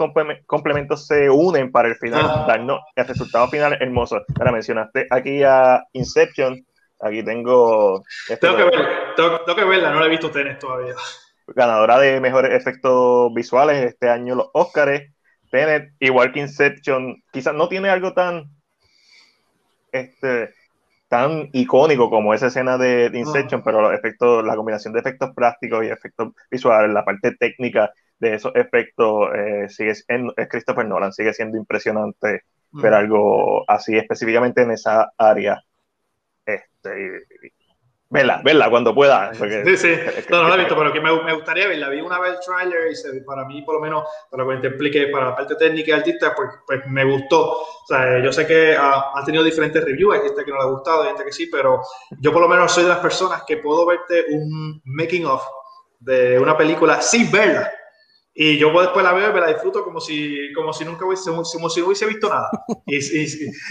[0.47, 2.45] complementos se unen para el final, ah.
[2.47, 4.23] darnos el resultado final hermoso.
[4.39, 6.65] Ahora mencionaste aquí a Inception,
[7.01, 8.05] aquí tengo...
[8.29, 10.95] Este tengo, que verla, tengo, que verla, no la he visto ustedes todavía.
[11.49, 15.03] Ganadora de mejores efectos visuales este año los Oscars.
[15.51, 18.45] Tenet, igual que Inception, quizás no tiene algo tan
[19.91, 20.55] este,
[21.09, 25.85] tan icónico como esa escena de, Inception, pero los efectos, la combinación de efectos prácticos
[25.85, 27.93] y efectos visuales, la parte técnica
[28.29, 34.63] de esos efectos eh, sigue, es Christopher Nolan, sigue siendo impresionante ver algo así específicamente
[34.63, 35.63] en esa área.
[36.45, 37.27] Este,
[38.15, 39.35] Verla, verla cuando pueda.
[39.35, 39.93] sí, sí.
[40.31, 41.89] no, no la he visto, pero que me, me, gustaría verla.
[41.89, 44.69] Vi una vez el trailer y se, para mí, por lo menos, para que te
[44.69, 47.51] explique, para la parte técnica y artista, pues, pues me gustó.
[47.51, 50.63] O sea, yo sé que ha, ha, tenido diferentes reviews, hay gente que no le
[50.63, 51.81] ha gustado, hay gente que sí, pero
[52.21, 55.43] yo por lo menos soy de las personas que puedo verte un making of
[55.99, 57.73] de una película sin verla.
[58.37, 61.31] Y yo después la veo y me la disfruto como si, como si nunca hubiese,
[61.31, 62.51] como si no hubiese visto nada.
[62.87, 63.01] Y,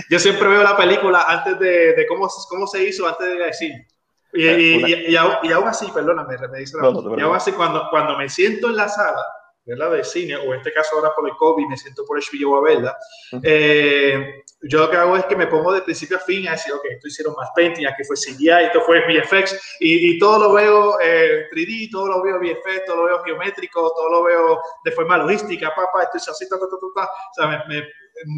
[0.09, 3.71] yo siempre veo la película antes de, de, cómo, cómo se hizo, antes de decir.
[4.33, 8.69] Y, y, y, aún así, perdóname, me dice y aún así, cuando, cuando me siento
[8.69, 9.23] en la sala,
[9.65, 9.91] ¿verdad?
[9.91, 12.61] de cine, o en este caso ahora por el COVID, me siento por HBO a
[12.61, 12.97] verla,
[13.41, 16.73] eh, yo lo que hago es que me pongo de principio a fin a decir,
[16.73, 20.53] ok, esto hicieron más painting, aquí fue CGI, esto fue VFX, y, y todo lo
[20.53, 24.91] veo eh, 3D, todo lo veo VFX, todo lo veo geométrico, todo lo veo de
[24.91, 27.87] forma logística, papá, esto es así, ta, ta, ta, ta, o sea, me, me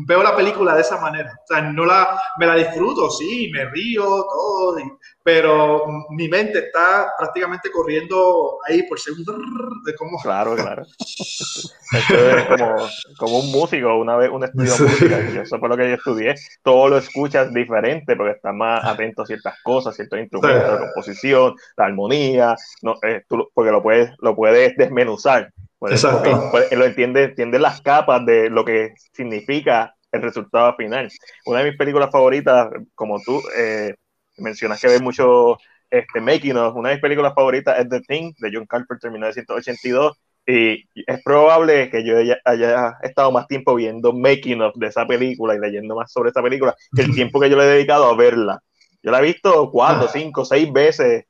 [0.07, 1.33] veo la película de esa manera.
[1.43, 4.75] O sea, no la, me la disfruto, sí, me río, todo,
[5.23, 9.37] pero mi mente está prácticamente corriendo ahí por segundo
[9.83, 10.17] de cómo...
[10.21, 10.83] Claro, claro.
[10.99, 12.75] Esto es como,
[13.17, 15.95] como, un músico, una vez un estudio de música, y eso fue lo que yo
[15.95, 20.79] estudié, todo lo escuchas diferente porque estás más atento a ciertas cosas, ciertos instrumentos, la
[20.79, 26.51] composición, la armonía, no, eh, tú, porque lo puedes, lo puedes desmenuzar Exacto.
[26.71, 31.09] lo entiende, entiende las capas de lo que significa el resultado final.
[31.45, 33.95] Una de mis películas favoritas, como tú eh,
[34.37, 35.57] mencionas que ves mucho
[35.89, 40.17] este, making of, una de mis películas favoritas es The Thing de John Carpenter 1982
[40.47, 45.07] y es probable que yo haya, haya, estado más tiempo viendo making of de esa
[45.07, 48.05] película y leyendo más sobre esa película que el tiempo que yo le he dedicado
[48.05, 48.59] a verla.
[49.01, 51.25] Yo la he visto cuatro, cinco, seis veces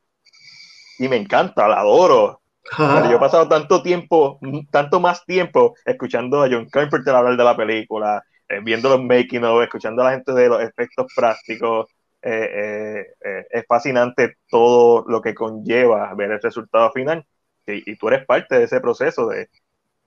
[1.00, 2.42] y me encanta, la adoro
[2.78, 4.40] yo he pasado tanto tiempo,
[4.72, 9.44] tanto más tiempo escuchando a John Carpenter hablar de la película, eh, viendo los making
[9.44, 11.88] of, escuchando a la gente de los efectos prácticos.
[12.22, 17.26] Eh, eh, es fascinante todo lo que conlleva ver el resultado final.
[17.68, 19.50] Y, y tú eres parte de ese proceso de,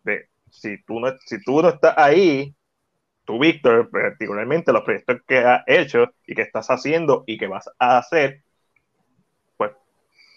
[0.04, 2.54] de, si, tú no, si tú no estás ahí,
[3.24, 7.68] tú, Víctor, particularmente los proyectos que has hecho y que estás haciendo y que vas
[7.78, 8.42] a hacer,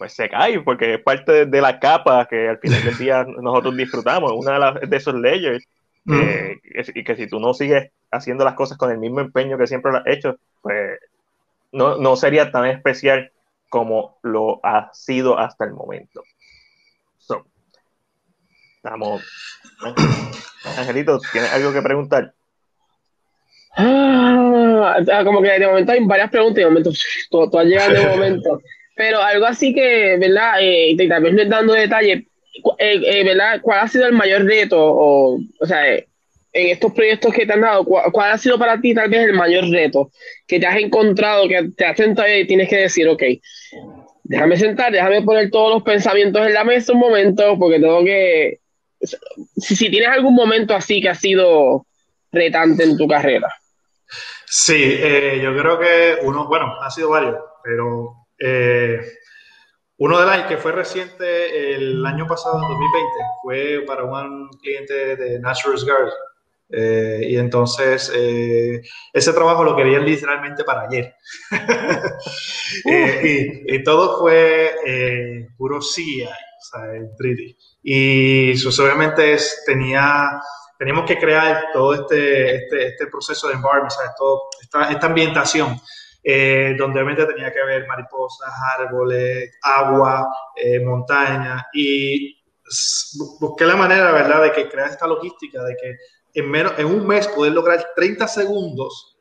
[0.01, 3.77] pues se cae, porque es parte de, la capa que al final del día nosotros
[3.77, 5.63] disfrutamos, una de, esos layers,
[6.07, 9.91] y que si tú no sigues haciendo las cosas con el mismo empeño que siempre
[9.91, 10.97] lo has hecho, pues
[11.71, 13.31] no, no sería tan especial
[13.69, 16.23] como lo ha sido hasta el momento.
[17.19, 17.45] So,
[18.77, 19.21] estamos.
[20.79, 22.33] Angelito, ¿tienes algo que preguntar?
[23.77, 26.89] Ah, como que de momento hay varias preguntas y de momento
[27.59, 28.61] has llegado de momento.
[28.95, 30.56] Pero algo así que, ¿verdad?
[30.62, 32.23] Eh, tal vez no dando detalles,
[32.77, 33.60] eh, eh, ¿verdad?
[33.62, 34.77] ¿Cuál ha sido el mayor reto?
[34.80, 36.06] O, o sea, en
[36.54, 39.69] estos proyectos que te han dado, ¿cuál, ha sido para ti tal vez el mayor
[39.69, 40.12] reto
[40.45, 43.23] que te has encontrado, que te has sentado y tienes que decir, ok,
[44.23, 48.60] déjame sentar, déjame poner todos los pensamientos en la mesa un momento, porque tengo que...
[49.58, 51.88] Si, si tienes algún momento así que ha sido
[52.32, 53.47] retante en tu carrera.
[54.45, 54.99] Sí,
[55.41, 58.99] yo creo que uno, bueno, ha sido varios, pero eh,
[59.97, 63.10] uno de los que fue reciente el año pasado, en 2020,
[63.43, 66.13] fue para un cliente de Natural's Garden.
[66.73, 71.13] Eh, y entonces eh, ese trabajo lo querían literalmente para ayer.
[72.86, 74.73] y, y, todo fue
[75.58, 76.30] puro CGI, o
[76.62, 77.58] sea, en 3D.
[77.84, 80.41] Y eso, obviamente es, tenía,
[80.80, 85.77] teníamos que crear todo este, este, este proceso de environment, Todo, esta, esta ambientación
[86.23, 92.38] eh, donde obviamente tenía que haber mariposas, árboles, agua, eh, montaña, y
[93.39, 95.95] busqué la manera, ¿verdad?, de que crear esta logística, de que
[96.34, 99.17] en, menos, en un mes poder lograr 30 segundos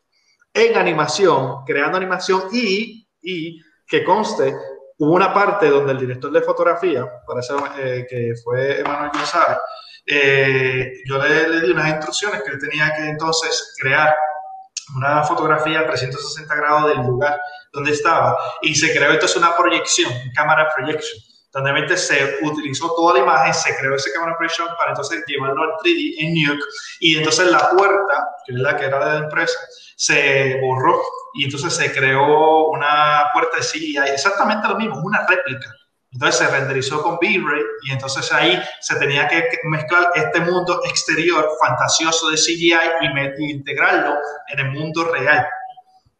[0.52, 4.54] en animación, creando animación y, y que conste,
[4.98, 9.58] hubo una parte donde el director de fotografía, parece eh, que fue Emanuel González,
[10.06, 14.14] eh, yo le, le, di unas instrucciones que tenía que entonces crear
[14.96, 17.38] una fotografía a 360 grados del lugar
[17.72, 21.20] donde estaba y se creó entonces una proyección, cámara projection,
[21.52, 25.70] donde se utilizó toda la imagen, se creó ese cámara projection para entonces llevarlo al
[25.84, 26.60] 3D en York
[27.00, 29.58] y entonces la puerta, que es la que era de la empresa,
[29.96, 31.00] se borró
[31.34, 35.74] y entonces se creó una puerta de CGI, exactamente lo mismo, una réplica
[36.12, 41.48] entonces se renderizó con V-Ray y entonces ahí se tenía que mezclar este mundo exterior
[41.60, 42.74] fantasioso de CGI
[43.38, 44.16] y, integrarlo
[44.48, 45.46] en el mundo real.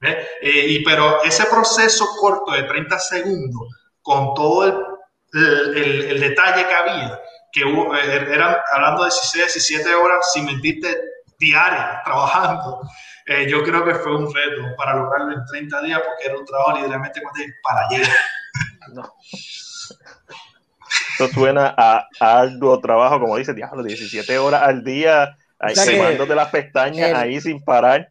[0.01, 3.63] Eh, y, pero ese proceso corto de 30 segundos,
[4.01, 4.97] con todo
[5.33, 7.21] el, el, detalle que había,
[7.53, 10.97] que eh, eran hablando de 16, 17 horas sin mentirte
[11.39, 12.81] diarias trabajando,
[13.27, 16.45] eh, yo creo que fue un reto para lograrlo en 30 días porque era un
[16.45, 17.21] trabajo literalmente
[17.63, 18.09] para ayer.
[18.93, 19.03] No.
[21.13, 26.49] Esto suena a, arduo trabajo, como dice, diablo, 17 horas al día, ahí de las
[26.49, 28.11] pestañas ahí sin parar.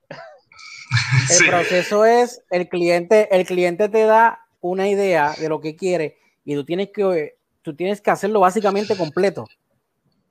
[1.29, 6.17] El proceso es, el cliente, el cliente te da una idea de lo que quiere
[6.43, 9.47] y tú tienes que, tú tienes que hacerlo básicamente completo.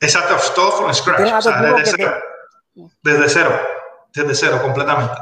[0.00, 2.14] Exacto, todo from scratch, desde, cero,
[3.02, 3.60] desde cero,
[4.14, 5.14] desde cero, completamente.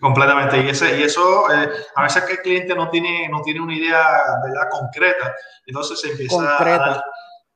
[0.00, 0.60] Completamente.
[0.60, 3.74] Y, ese, y eso, eh, a veces que el cliente no tiene, no tiene una
[3.74, 4.00] idea
[4.44, 4.68] ¿verdad?
[4.70, 5.34] concreta,
[5.66, 7.04] entonces se empieza a dar,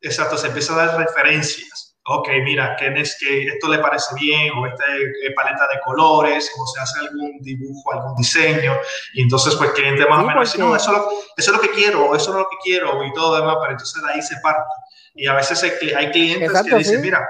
[0.00, 4.52] exacto, se empieza a dar referencias ok, mira, ¿qué es que esto le parece bien?
[4.52, 4.84] O esta
[5.36, 8.76] paleta de colores, o se hace algún dibujo, algún diseño,
[9.14, 12.14] y entonces pues cliente más o menos dice, no, eso, eso, es lo que quiero,
[12.14, 14.74] eso es lo que quiero, y todo demás, pero entonces de ahí se parte.
[15.14, 17.28] Y a veces hay clientes que dicen, mira,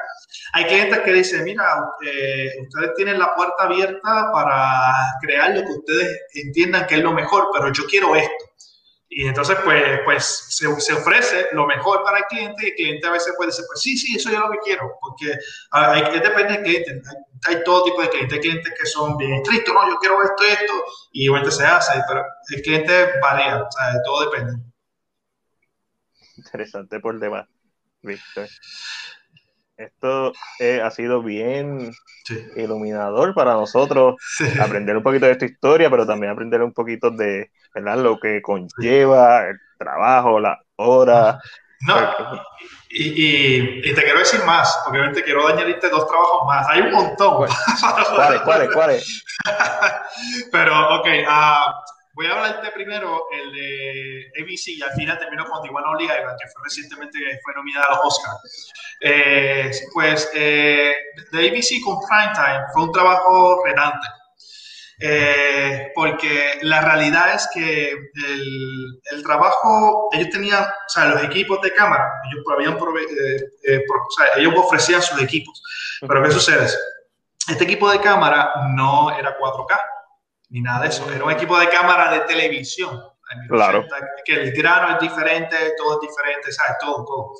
[0.52, 1.64] hay clientes que dicen, mira,
[2.06, 7.12] eh, ustedes tienen la puerta abierta para crear lo que ustedes entiendan que es lo
[7.12, 8.47] mejor, pero yo quiero esto.
[9.10, 13.06] Y entonces, pues, pues se, se, ofrece lo mejor para el cliente y el cliente
[13.06, 15.34] a veces puede decir, pues sí, sí, eso es lo que quiero, porque
[15.70, 17.02] hay, depende del cliente.
[17.46, 18.34] Hay, todo tipo de clientes.
[18.34, 20.72] Hay clientes que son bien estrictos, no, yo quiero esto, esto,
[21.12, 24.62] y obviamente se hace, pero el cliente varía, o sea, todo depende.
[26.36, 27.48] Interesante por demás,
[28.02, 28.46] Víctor.
[29.78, 31.92] Esto eh, ha sido bien
[32.56, 34.16] iluminador para nosotros
[34.60, 37.98] aprender un poquito de esta historia, pero también aprender un poquito de ¿verdad?
[37.98, 41.38] lo que conlleva el trabajo, la hora.
[41.82, 41.94] No,
[42.90, 46.66] y, y, te quiero decir más, porque obviamente quiero añadirte dos trabajos más.
[46.70, 47.46] Hay un montón.
[48.16, 48.40] ¿Cuáles?
[48.40, 48.70] ¿Cuáles?
[48.74, 49.24] ¿Cuáles?
[50.50, 51.72] pero, ok, uh,
[52.18, 56.48] Voy a hablarte primero el de ABC y al final termino con Igual Liga, que
[56.48, 58.72] fue recientemente fue nominada a los Oscars.
[59.00, 60.96] Eh, pues eh,
[61.30, 64.08] de ABC con Primetime fue un trabajo retante.
[64.98, 71.62] Eh, porque la realidad es que el, el, trabajo, ellos tenían, o sea, los equipos
[71.62, 75.62] de cámara, ellos, habían eh, o sea, ellos ofrecían sus equipos.
[76.00, 76.66] Pero ¿qué sucede?
[77.48, 79.78] Este equipo de cámara no era 4K
[80.50, 81.10] ni nada de eso.
[81.12, 83.00] Era un equipo de cámara de televisión.
[83.46, 83.84] Claro.
[84.24, 86.76] que el grano es diferente, todo es diferente, ¿sabes?
[86.80, 87.32] Todo, todo.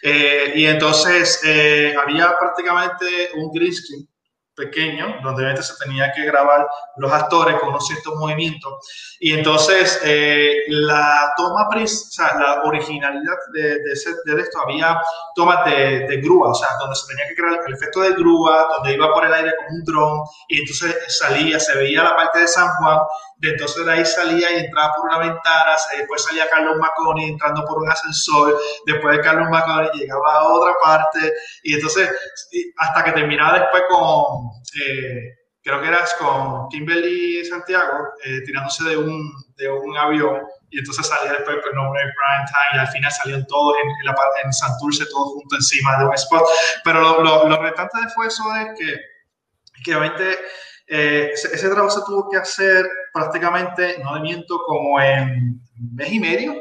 [0.00, 4.08] Eh, y entonces eh, había prácticamente un green screen
[4.54, 8.72] pequeño, donde obviamente se tenía que grabar los actores con unos ciertos movimientos.
[9.20, 15.00] Y entonces eh, la toma, o sea, la originalidad de, de, de, esto, había
[15.34, 18.68] tomas de, de, grúa, o sea, donde se tenía que crear el efecto de grúa,
[18.76, 22.40] donde iba por el aire con un dron, y entonces salía, se veía la parte
[22.40, 22.98] de San Juan,
[23.48, 27.82] entonces de ahí salía y entraba por una ventana, después salía Carlos Maconi entrando por
[27.82, 31.32] un ascensor, después de Carlos Maconi llegaba a otra parte,
[31.62, 32.10] y entonces
[32.78, 38.96] hasta que terminaba después con, eh, creo que eras con Kimberly Santiago, eh, tirándose de
[38.96, 42.88] un, de un avión, y entonces salía después con nombre de Prime Time, y al
[42.88, 44.14] final salieron todos en, en,
[44.44, 46.44] en Santurce, todos juntos encima de un spot.
[46.82, 48.96] Pero lo, lo, lo retante de fue eso es que,
[49.84, 50.38] que obviamente
[50.94, 55.58] eh, ese, trabajo se tuvo que hacer prácticamente, no le miento, como en
[55.94, 56.54] mes y medio.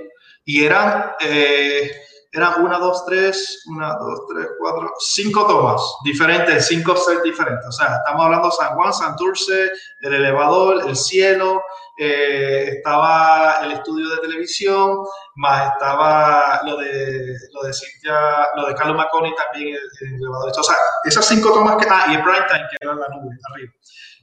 [0.45, 1.91] Y eran, eh,
[2.31, 7.67] eran una, dos, tres, una, dos, tres, cuatro, cinco tomas diferentes, cinco sets diferentes.
[7.67, 9.69] O sea, estamos hablando San Juan, Santurce,
[9.99, 11.61] el elevador, el cielo,
[11.99, 14.97] eh, estaba el estudio de televisión,
[15.35, 20.53] más estaba lo de, lo de Cynthia, lo de Carlos Maconi también, el, elevador.
[20.57, 23.73] O sea, esas cinco tomas que, ah, y el prime que era la nube arriba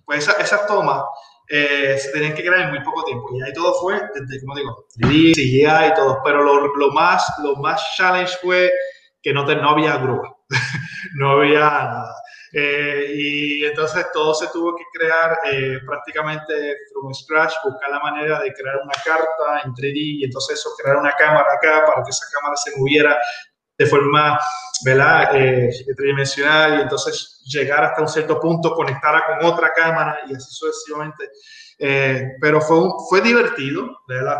[0.08, 1.02] pues esas tomas
[1.50, 3.28] eh, se tenían que crear en muy poco tiempo.
[3.34, 6.22] Y ahí todo fue, desde, como digo, CGI y todo.
[6.24, 8.72] Pero lo, lo, más, lo más challenge fue
[9.20, 10.34] que no, te, no había grúa,
[11.16, 12.14] no había nada.
[12.54, 16.54] Eh, y entonces todo se tuvo que crear eh, prácticamente
[16.94, 20.96] from scratch, buscar la manera de crear una carta en 3D y entonces eso, crear
[20.96, 23.18] una cámara acá para que esa cámara se moviera
[23.78, 24.38] de forma
[24.84, 25.34] ¿verdad?
[25.34, 30.50] Eh, tridimensional y entonces llegar hasta un cierto punto, conectarla con otra cámara y así
[30.50, 31.30] sucesivamente.
[31.78, 34.38] Eh, pero fue, fue divertido, ¿verdad?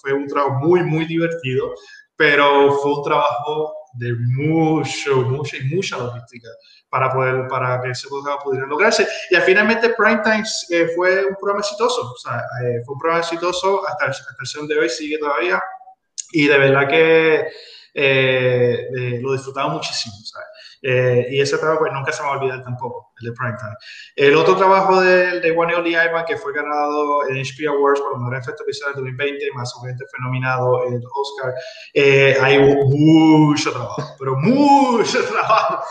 [0.00, 1.74] Fue un trabajo muy, muy divertido,
[2.16, 6.48] pero fue un trabajo de mucho, mucha y mucha logística
[6.88, 9.06] para poder, para que se pudiera lograrse.
[9.30, 13.20] Y finalmente Prime Times eh, fue un programa exitoso, o sea, eh, fue un programa
[13.20, 15.62] exitoso hasta, hasta el sesión de hoy, sigue todavía.
[16.32, 17.46] Y de verdad que
[17.94, 20.14] eh, eh, lo disfrutaba muchísimo.
[20.84, 23.76] Eh, y ese trabajo pues, nunca se me va a olvidar tampoco, el de Primetime.
[24.16, 28.20] El otro trabajo de, de One Lee que fue ganado en HP Awards por los
[28.20, 31.54] mejores efectos visuales de 2020, más obviamente fue nominado el Oscar.
[32.42, 35.84] hay mucho trabajo, pero mucho trabajo.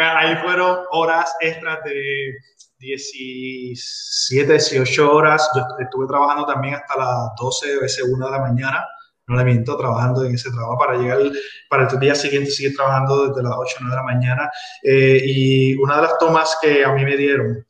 [0.00, 2.34] Ahí fueron horas extras de
[2.78, 5.50] 17, 18 horas.
[5.54, 8.84] Yo estuve trabajando también hasta las 12, a veces 1 de la mañana.
[9.28, 11.18] No le miento, trabajando en ese trabajo para llegar
[11.68, 14.50] para el día siguiente, seguir trabajando desde las 8 9 de la mañana.
[14.82, 17.66] Eh, y una de las tomas que a mí me dieron,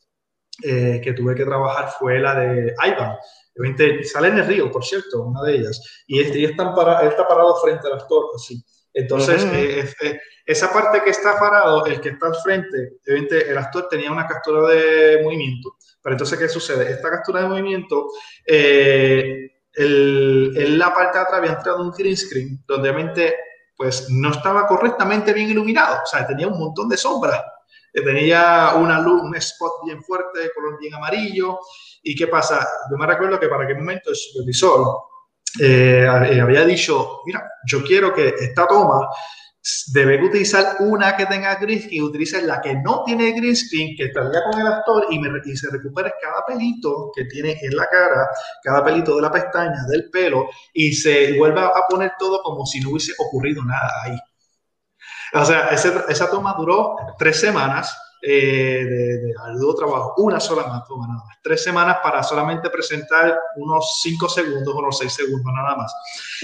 [0.63, 3.17] eh, que tuve que trabajar, fue la de Ivan.
[4.05, 6.05] Sale en el río, por cierto, una de ellas.
[6.07, 8.63] Y este, está, para, está parado frente al actor, así.
[8.95, 14.11] Entonces, eh, esa parte que está parado, el que está al frente, el actor tenía
[14.11, 15.77] una captura de movimiento.
[16.03, 16.91] Pero entonces, ¿qué sucede?
[16.91, 18.09] Esta captura de movimiento,
[18.47, 23.37] eh, el, la parte de atrás había entrado un green screen, donde obviamente
[23.77, 27.41] pues no estaba correctamente bien iluminado, o sea, tenía un montón de sombras,
[27.93, 31.61] eh, tenía una luz, un spot bien fuerte, color bien amarillo,
[32.03, 32.67] y ¿qué pasa?
[32.91, 34.99] Yo me recuerdo que para aquel momento el supervisor
[35.61, 39.09] eh, había dicho, mira, yo quiero que esta toma
[39.93, 44.05] debe utilizar una que tenga green screen, utiliza la que no tiene green screen, que
[44.05, 48.29] estaría con el actor y, se recupere cada pelito que tiene en la cara,
[48.63, 52.81] cada pelito de la pestaña, del pelo, y se vuelva a poner todo como si
[52.81, 54.19] no hubiese ocurrido nada ahí.
[55.35, 61.07] O sea, esa toma duró tres semanas eh, de, de, arduo trabajo, una sola toma
[61.07, 65.95] nada más, tres semanas para solamente presentar unos cinco segundos, unos seis segundos nada más.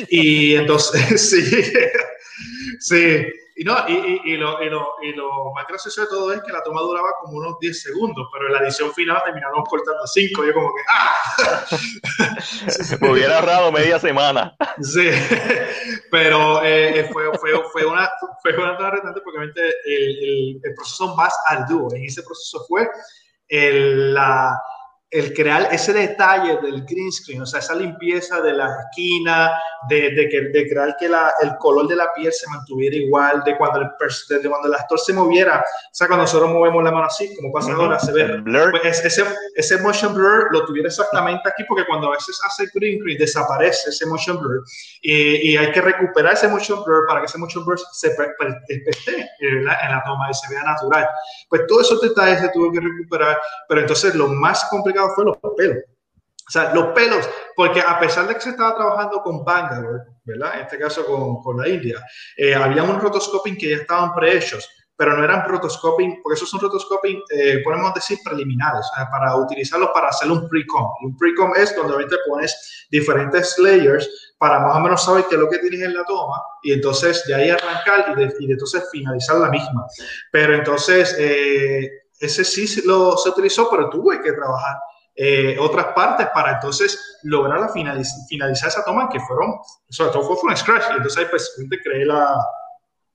[0.08, 1.42] Y entonces, sí,
[2.78, 6.42] sí, y, no, y, y, lo, y, lo, y, lo, más gracioso de todo es
[6.42, 10.04] que la toma duraba como unos 10 segundos, pero en la edición final terminaron cortando
[10.04, 10.44] 5.
[10.44, 11.66] Yo como que ¡ah!
[13.00, 14.56] Me hubiera ahorrado media semana.
[14.82, 15.08] Sí,
[16.10, 18.10] pero eh, fue, fue, fue, una,
[18.42, 22.64] fue una toma retante porque obviamente el, el, el, proceso más arduo en ese proceso
[22.68, 22.88] fue
[23.48, 24.60] el, la
[25.14, 29.52] el crear ese detalle del green screen, o sea, esa limpieza de la esquina,
[29.88, 33.44] de, de, que, de crear que la, el color de la piel se mantuviera igual,
[33.44, 33.90] de cuando, el,
[34.42, 37.52] de cuando el actor se moviera, o sea, cuando nosotros movemos la mano así, como
[37.52, 38.42] pasa ahora, se ve,
[38.72, 42.98] pues ese, ese motion blur lo tuviera exactamente aquí, porque cuando a veces hace green
[42.98, 44.64] screen desaparece ese motion blur
[45.00, 49.30] y, y, hay que recuperar ese motion blur para que ese motion blur se esté
[49.38, 51.08] en la toma y se vea natural.
[51.48, 53.38] Pues todos esos detalles se tuvo que recuperar,
[53.68, 55.84] pero entonces lo más complicado fue los pelos.
[56.46, 60.56] O sea, los pelos, porque a pesar de que se estaba trabajando con Bangalore, ¿verdad?
[60.56, 62.04] En este caso con, con la India,
[62.36, 66.60] eh, había un rotoscoping que ya estaban prehechos, pero no eran rotoscoping, porque esos son
[66.60, 70.86] rotoscoping, eh, podemos decir, preliminares, sea, para utilizarlos para hacer un pre-com.
[71.02, 75.40] Un pre-com es donde ahorita pones diferentes layers para más o menos saber qué es
[75.40, 78.52] lo que tienes en la toma y entonces de ahí arrancar y de, y de
[78.52, 79.86] entonces finalizar la misma.
[80.30, 81.90] Pero entonces, eh,
[82.20, 84.76] ese sí lo, se utilizó, pero tuve que trabajar
[85.16, 89.54] eh, otras partes para entonces lograr la finalizar esa toma que fueron,
[89.88, 90.84] sobre todo fue un scratch.
[90.90, 92.36] Y entonces ahí pues creé la,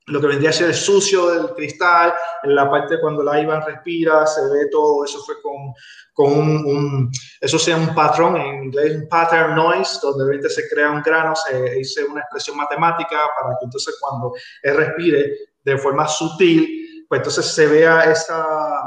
[0.09, 3.65] lo que vendría a ser el sucio del cristal, en la parte cuando la Ivan
[3.65, 5.73] respira, se ve todo, eso fue con,
[6.13, 10.91] con un, eso sea un patrón, en inglés un pattern noise, donde obviamente se crea
[10.91, 14.33] un grano, se hizo una expresión matemática para que entonces cuando
[14.63, 18.83] él respire de forma sutil, pues entonces se vea esa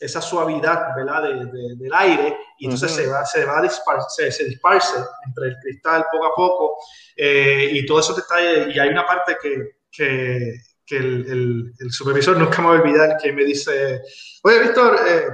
[0.00, 1.22] esa suavidad ¿verdad?
[1.22, 5.56] De, del aire y entonces se va, se va a disparse, se, disparce entre el
[5.62, 6.76] cristal poco a poco
[7.16, 8.74] eh, y todos esos detalles.
[8.74, 10.54] Y hay una parte que, que,
[10.86, 14.02] que el, el, supervisor nunca me va a olvidar que me dice,
[14.42, 15.24] oye Víctor, eh,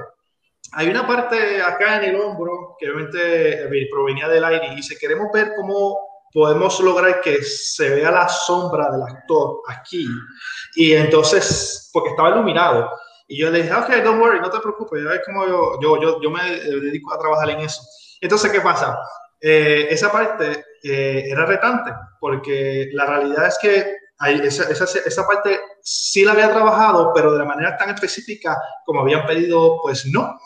[0.72, 4.96] hay una parte acá en el hombro que obviamente eh, provenía del aire y dice,
[4.98, 5.98] queremos ver cómo
[6.32, 10.06] podemos lograr que se vea la sombra del actor aquí.
[10.74, 12.90] Y entonces, porque estaba iluminado.
[13.28, 16.00] Y yo le dije, ok, don't worry, no te preocupes, ya ves cómo yo, yo,
[16.00, 17.82] yo, yo, me dedico a trabajar en eso.
[18.20, 18.98] Entonces, ¿qué pasa?
[19.40, 25.26] Eh, esa parte eh, era retante, porque la realidad es que hay esa, esa, esa,
[25.26, 30.06] parte sí la había trabajado, pero de la manera tan específica como habían pedido, pues
[30.06, 30.38] no.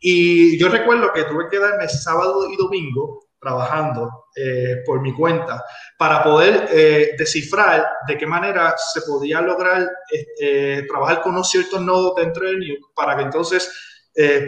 [0.00, 5.64] Y yo recuerdo que tuve que darme sábado y domingo trabajando eh, por mi cuenta
[5.96, 9.88] para poder eh, descifrar de qué manera se podía lograr
[10.40, 13.84] eh, trabajar con unos ciertos nodos dentro del Nuke para que entonces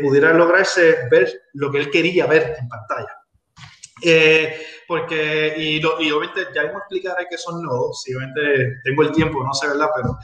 [0.02, 3.16] pudiera lograrse ver lo que él quería ver en pantalla.
[4.88, 9.12] porque, y, lo, y, obviamente ya mismo explicaré qué son nodos, si obviamente tengo el
[9.12, 9.86] tiempo, no sé, ¿verdad?
[9.94, 10.18] Pero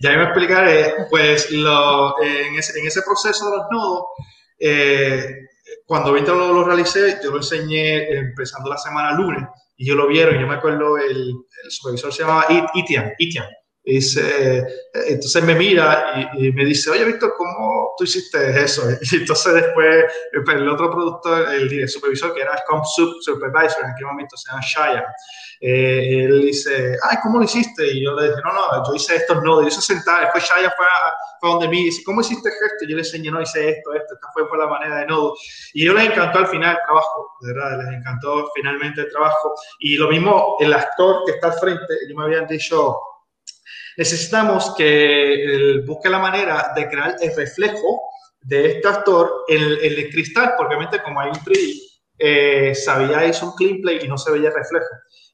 [0.00, 4.04] ya mismo explicaré, pues lo, en, ese, en, ese, proceso de los nodos,
[5.92, 10.08] cuando ahorita lo, lo, realicé, yo lo enseñé empezando la semana lunes y yo lo
[10.08, 10.40] vieron.
[10.40, 11.34] Yo me acuerdo, el,
[11.64, 13.44] el supervisor se llamaba Itian, Itian.
[13.84, 14.64] Y dice,
[14.94, 18.82] entonces me mira y, me dice, oye, Víctor, ¿cómo tú hiciste eso?
[19.12, 24.36] Y entonces después el otro productor, el, supervisor, que era Comp Supervisor, en aquel momento
[24.36, 25.04] se llama Shaya,
[25.60, 27.86] eh, él dice, ay, ¿cómo lo hiciste?
[27.86, 30.72] Y yo le dije, no, no, yo hice estos nodos, yo hice sentar, después Shaya
[30.76, 30.86] fue,
[31.40, 32.86] fue donde mí y dice, ¿cómo hiciste esto?
[32.88, 35.34] Yo le enseñé, no, hice esto, esto, esta fue por la manera de nodo.
[35.74, 39.10] Y a ellos les encantó al final el trabajo, de verdad, les encantó finalmente el
[39.10, 39.54] trabajo.
[39.80, 42.96] Y lo mismo, el actor que está al frente, ellos me habían dicho,
[43.96, 48.02] necesitamos que él busque la manera de crear el reflejo
[48.40, 51.80] de este actor en el, cristal, porque obviamente como hay un 3D,
[52.18, 54.86] eh, sabía hizo un clean play y no se veía el reflejo.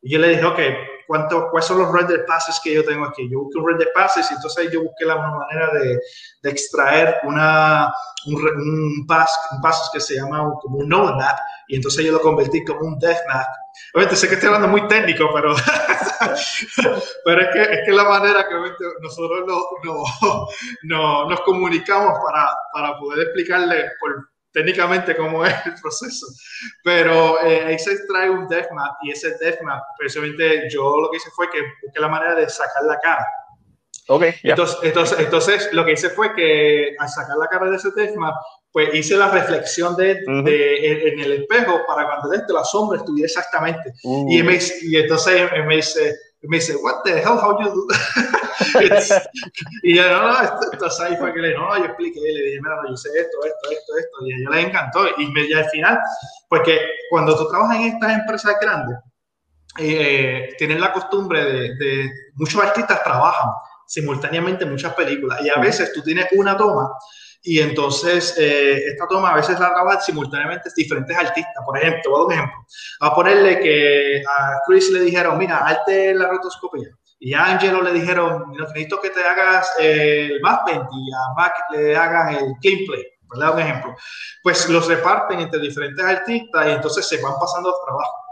[0.03, 0.61] Y yo le dije, ok,
[1.09, 3.29] ¿cuánto, ¿cuáles son los render passes que yo tengo aquí?
[3.31, 5.99] Yo busqué un render passes y entonces yo busqué la manera de,
[6.43, 7.91] de extraer una,
[8.27, 12.13] un, un, pass, un pass que se llama como un node map y entonces yo
[12.13, 13.47] lo convertí como un death map.
[13.95, 15.55] Obviamente sé que estoy hablando muy técnico, pero,
[17.25, 18.55] pero es, que, es que la manera que
[19.01, 20.05] nosotros no,
[20.83, 26.27] no, nos comunicamos para, para poder explicarle por técnicamente cómo es el proceso.
[26.85, 31.11] Pero eh, ahí se extrae un death map y ese death map, precisamente yo lo
[31.11, 33.27] que hice fue que busqué la manera de sacar la cara.
[34.11, 37.91] Okay, entonces, entonces, entonces, lo que hice fue que al sacar la cara de ese
[37.95, 38.35] death map,
[38.73, 43.27] pues hice la reflexión de, de en, el espejo para cuando dentro la sombra estuviera
[43.27, 43.93] exactamente.
[44.03, 44.45] Y, uh.
[44.45, 47.87] me, y entonces me dice, me dice, what the hell, how you do
[49.83, 52.77] y yo, no, no, entonces ahí fue que le, no, yo expliqué, le dije, mira,
[52.77, 55.07] no, yo hice esto, esto, esto, esto, y a ella le encantó.
[55.17, 55.99] Y, me, al final,
[56.49, 56.81] porque
[57.11, 58.99] cuando tú trabajas en estas empresas grandes,
[59.79, 63.51] eh, tienen la costumbre de, de, muchos artistas trabajan
[63.87, 66.91] simultáneamente en muchas películas, y a veces tú tienes una toma
[67.49, 71.65] y entonces eh, esta toma a veces la graban simultáneamente diferentes artistas.
[71.65, 72.57] Por ejemplo, voy a un ejemplo.
[73.01, 76.91] A ponerle que a Chris le dijeron, mira, arte la rotoscopia.
[77.19, 81.97] Y a Angelo le dijeron, necesito que te hagas el backbend y a Mac le
[81.97, 83.05] hagan el clean play.
[83.31, 83.55] ¿verdad?
[83.55, 83.97] Un ejemplo.
[84.43, 88.28] Pues los reparten entre diferentes artistas y entonces se van pasando los trabajos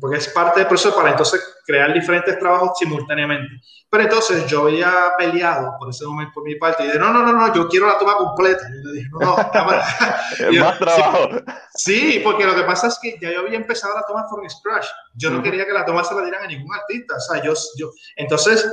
[0.00, 3.48] porque es parte del proceso para entonces crear diferentes trabajos simultáneamente.
[3.88, 7.22] Pero entonces yo había peleado por ese momento por mi parte y dije, no, no,
[7.22, 8.66] no, no, yo quiero la toma completa.
[8.68, 11.28] Y le dije, no, no, más trabajo.
[11.74, 14.86] Sí, porque lo que pasa es que ya yo había empezado la toma from scratch.
[15.14, 17.16] Yo no quería que la toma se la dieran a ningún artista.
[17.16, 18.68] O sea, yo, yo, entonces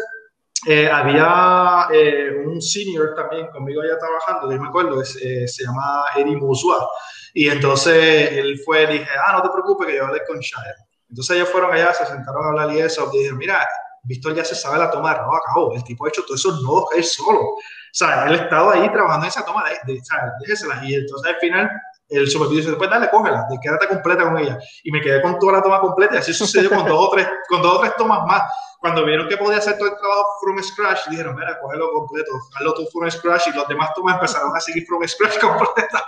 [0.65, 6.05] eh, había eh, un senior también conmigo allá trabajando, yo me acuerdo, eh, se llama
[6.15, 6.87] Eddie Mosua.
[7.33, 10.75] Y entonces él fue dije, ah, no te preocupes que yo hablé con Shire.
[11.13, 13.63] Entonces ellos fueron allá, se sentaron a hablar y eso, y mira,
[14.01, 16.85] Víctor ya se sabe la toma no, acabó, el tipo ha hecho todos esos nodos
[16.95, 17.39] él solo.
[17.39, 17.59] O
[17.91, 20.01] sea, él estaba ahí trabajando en esa toma, de, de,
[20.39, 20.81] déjesela.
[20.83, 21.69] Y entonces al final
[22.09, 24.57] el supervisor dice, después dale, cógela, quédate completa con ella.
[24.83, 27.27] Y me quedé con toda la toma completa y así sucedió con dos o tres,
[27.47, 28.41] con dos o tres tomas más
[28.83, 32.73] cuando vieron que podía hacer todo el trabajo from scratch, dijeron, mira, cógelo completo, hazlo
[32.73, 36.05] tú from scratch, y los demás tomas empezaron a seguir from scratch completa.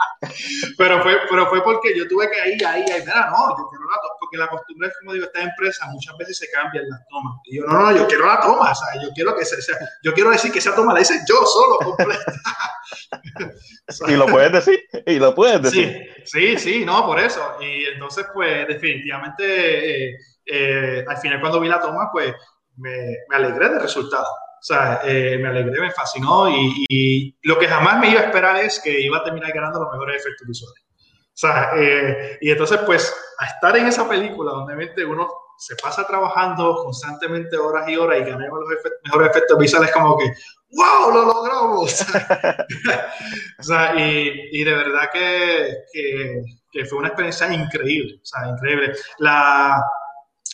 [0.78, 3.86] pero, fue, pero fue porque yo tuve que ir ahí, ahí, mira, no, yo quiero
[3.90, 7.00] la toma, porque la costumbre es, como digo, esta empresa muchas veces se cambian las
[7.08, 7.40] tomas.
[7.46, 9.78] Y yo, no, no, yo quiero la toma, o sea, yo quiero que se, sea,
[10.04, 12.26] yo quiero decir que esa toma la hice yo solo completa.
[14.10, 16.10] y lo puedes decir, y lo puedes decir.
[16.26, 17.56] Sí, sí, sí, no, por eso.
[17.62, 22.36] Y entonces, pues, definitivamente, eh, eh, al final cuando vi la toma, pues,
[22.78, 24.26] me, me alegré del resultado.
[24.26, 28.26] O sea, eh, me alegré, me fascinó y, y, lo que jamás me iba a
[28.26, 30.84] esperar es que iba a terminar ganando los mejores efectos visuales.
[31.00, 36.08] O sea, eh, y entonces pues a estar en esa película donde uno se pasa
[36.08, 38.70] trabajando constantemente horas y horas y ganamos los
[39.04, 40.34] mejores efectos visuales como que,
[40.72, 42.02] wow, lo logramos.
[43.60, 48.50] o sea, y, y, de verdad que, que, que, fue una experiencia increíble, o sea,
[48.50, 48.94] increíble.
[49.20, 49.82] La,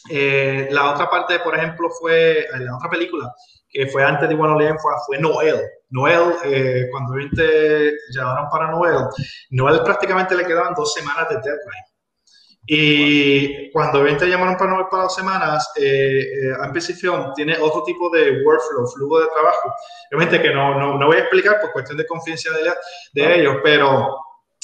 [0.09, 3.33] eh, la otra parte, por ejemplo, fue la otra película
[3.71, 5.61] que fue antes de One fue, fue Noel.
[5.89, 9.05] Noel, eh, cuando viste, llamaron para Noel,
[9.51, 11.85] Noel prácticamente le quedaban dos semanas de deadline.
[12.67, 18.09] Y cuando 20 llamaron para Noel para dos semanas, eh, eh Film tiene otro tipo
[18.09, 19.73] de workflow, flujo de trabajo.
[20.11, 22.75] Obviamente que no, no, no voy a explicar por cuestión de confidencialidad
[23.13, 24.15] de, de ellos, pero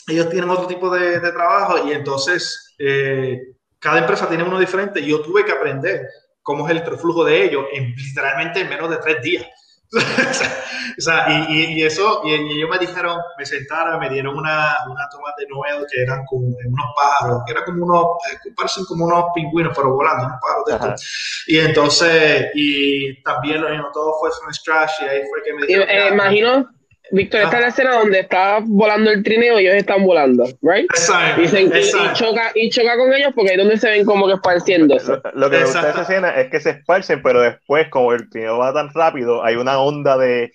[0.07, 3.56] ellos tienen otro tipo de, de trabajo y entonces eh,
[3.87, 6.09] cada empresa tiene uno diferente y yo tuve que aprender
[6.43, 9.45] cómo es el flujo de ellos en literalmente en menos de tres días.
[10.97, 15.07] o sea, y, y, eso, y, ellos me dijeron, me sentaron, me dieron una, una
[15.09, 19.05] toma de Noel que eran como unos pájaros, que eran como unos, eh, parecen como
[19.05, 21.43] unos pingüinos, pero volando, unos pájaros de estos.
[21.47, 25.65] Y entonces, y también lo mismo, todo fue from scratch y ahí fue que me
[25.65, 25.87] dijeron.
[25.89, 26.69] Eh, imagino,
[27.11, 30.85] Víctor, esta es la escena donde está volando el trineo y ellos están volando, ¿right?
[30.85, 31.41] Exacto.
[31.41, 35.13] Y, choca, y choca con ellos porque ahí es donde se ven como que esparciéndose.
[35.33, 38.29] Lo, que me gusta de esa escena es que se esparcen, pero después, como el
[38.29, 40.51] trineo va tan rápido, hay una onda de,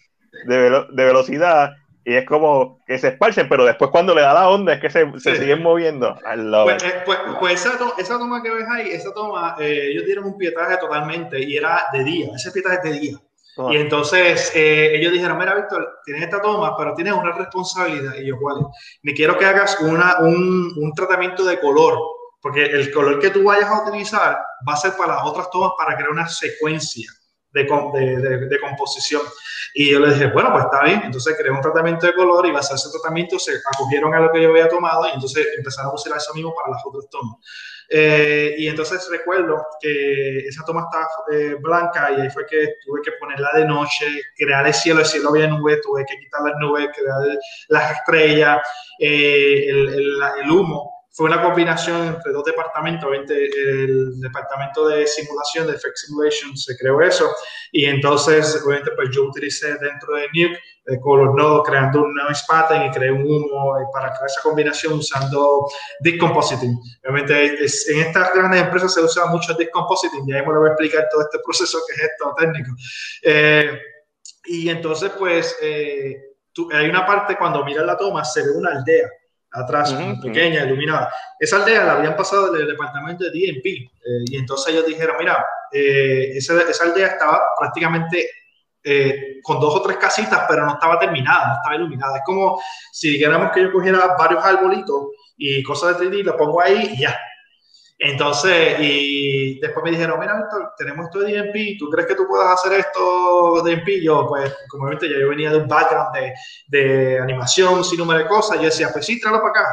[0.46, 1.72] de, de velocidad
[2.04, 4.90] y es como que se esparcen, pero después cuando le da la onda es que
[4.90, 6.18] se, se siguen moviendo.
[6.64, 10.24] Pues, eh, pues, pues, esa, esa, toma que ves ahí, esa toma, eh, ellos dieron
[10.24, 13.18] un pietaje totalmente y era de día, ese pietaje es de día.
[13.70, 18.14] Y entonces eh, ellos dijeron, mira, Víctor, tienes esta toma, pero tienes una responsabilidad.
[18.14, 18.66] Y yo, ¿cuál
[19.02, 21.98] Me quiero que hagas una, un, un tratamiento de color,
[22.40, 25.72] porque el color que tú vayas a utilizar va a ser para las otras tomas
[25.76, 27.12] para crear una secuencia
[27.52, 29.20] de, de, de, composición.
[29.74, 31.02] Y yo les dije, bueno, pues está bien.
[31.04, 34.32] Entonces creé un tratamiento de color y basado en ese tratamiento se acogieron a lo
[34.32, 37.36] que yo había tomado y entonces empezaron a usar eso mismo para las otras tomas.
[37.88, 43.00] Eh, y entonces recuerdo que esa toma estaba eh, blanca y ahí fue que tuve
[43.02, 44.06] que ponerla de noche,
[44.36, 48.60] crear el cielo, el cielo había nubes, tuve que quitar las nubes, crear las estrellas,
[48.98, 50.90] eh, el, el, el humo.
[51.14, 57.02] Fue una combinación entre dos departamentos, el departamento de simulación, de Effect Simulation, se creó
[57.02, 57.30] eso,
[57.70, 62.42] y entonces, obviamente, pues yo utilicé dentro de Nuke eh, Color Node creando un noise
[62.46, 65.66] pattern y creé un humo para crear esa combinación usando
[66.00, 66.78] Decompositing.
[67.04, 70.72] Obviamente, en estas grandes empresas se usa mucho Decompositing, y ahí me lo voy a
[70.72, 72.70] explicar todo este proceso que es esto técnico.
[73.22, 73.80] Eh,
[74.44, 76.16] y entonces, pues, eh,
[76.72, 79.08] hay una parte cuando miras la toma, se ve una aldea
[79.52, 81.12] atrás, pequeña, iluminada.
[81.38, 83.88] Esa aldea la habían pasado del departamento de DMP eh,
[84.26, 88.30] y entonces ellos dijeron, mira, eh, esa, esa, aldea estaba prácticamente
[88.84, 92.18] eh, con dos o tres casitas, pero no estaba terminada, no estaba iluminada.
[92.18, 92.60] Es como
[92.92, 96.90] si dijéramos que yo cogiera varios arbolitos y cosas de 3D, y lo pongo ahí
[96.94, 97.18] y ya,
[97.98, 102.26] entonces, y después me dijeron, mira, Víctor, tenemos esto de DMP, ¿tú crees que tú
[102.26, 104.02] puedas hacer esto de DMP?
[104.02, 106.32] Yo, pues, como ya yo venía de un background de,
[106.66, 109.68] de animación, sin número de cosas, yo decía, pues sí, tráelo para acá,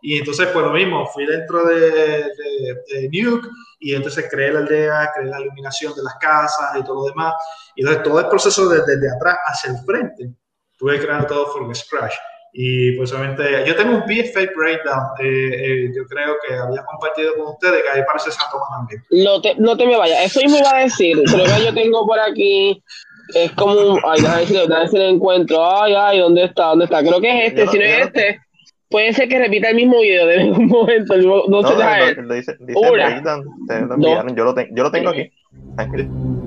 [0.00, 3.48] Y entonces, pues lo mismo, fui dentro de, de, Nuke
[3.80, 7.34] y entonces creé la aldea, creé la iluminación de las casas y todo lo demás.
[7.76, 10.32] Y entonces todo el proceso desde, desde atrás hacia el frente,
[10.78, 12.14] tuve que crear todo from scratch.
[12.52, 17.34] Y pues obviamente, yo tengo un PFA breakdown, eh, eh, yo creo que había compartido
[17.36, 19.04] con ustedes, que ahí parece esa toma también.
[19.10, 22.06] No te, no te me vayas, eso mismo iba a decir, creo que yo tengo
[22.06, 22.82] por aquí,
[23.34, 26.64] es como un, ay, déjame decir, déjame decir el encuentro, ay, ay, ¿dónde está?
[26.66, 27.00] ¿Dónde está?
[27.00, 28.40] Creo que es este, si no es este,
[28.88, 32.56] puede ser que repita el mismo video de algún momento, no, no, se deja dice,
[32.60, 35.30] dice breakdown, te lo enviaron, yo, lo yo lo tengo aquí,
[35.76, 36.37] tranquilo.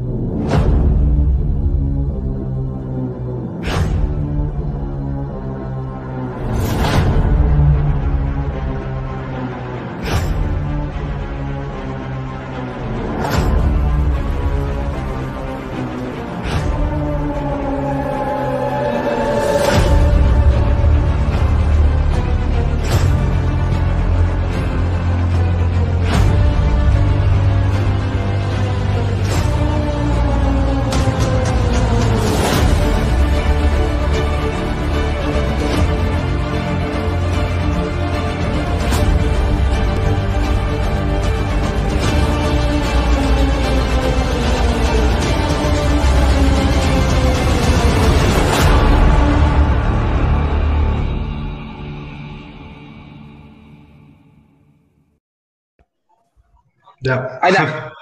[57.41, 57.93] Ahí está.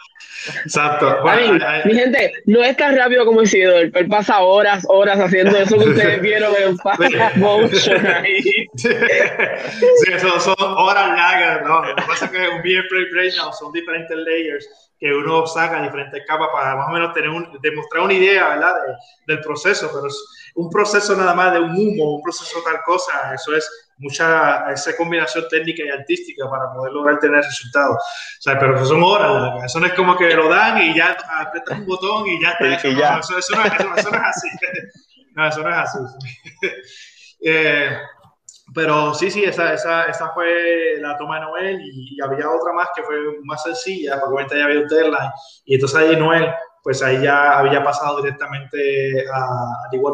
[0.64, 1.24] Exacto.
[1.86, 3.92] mi gente, no es tan rápido como el seguidor.
[3.94, 7.02] Él pasa horas, horas haciendo eso que ustedes vieron en Fast
[7.36, 8.42] Motion ahí.
[8.76, 11.84] Sí, eso son horas largas, ¿no?
[11.84, 16.24] Lo que pasa es que un VFrame Breakdown son diferentes layers que uno saca diferentes
[16.28, 18.74] capas para más o menos tener un, demostrar una idea, ¿verdad?
[19.28, 23.34] del proceso, pero es un proceso nada más de un humo, un proceso tal cosa,
[23.34, 27.98] eso es mucha esa combinación técnica y artística para poder lograr tener resultados.
[27.98, 31.16] O sea, pero eso son horas, eso no es como que lo dan y ya
[31.40, 32.88] apretas un botón y ya está hecho.
[32.92, 34.48] No, eso, eso, no, eso, no, es así.
[35.36, 36.00] No, eso no es así.
[37.42, 37.98] eh,
[38.74, 42.90] pero sí, sí, esa, esa, esa, fue la toma de Noel y, había otra más
[42.96, 45.32] que fue más sencilla, porque obviamente ya había un deadline.
[45.66, 50.14] Y entonces ahí Noel pues ahí ya había pasado directamente a, a Igual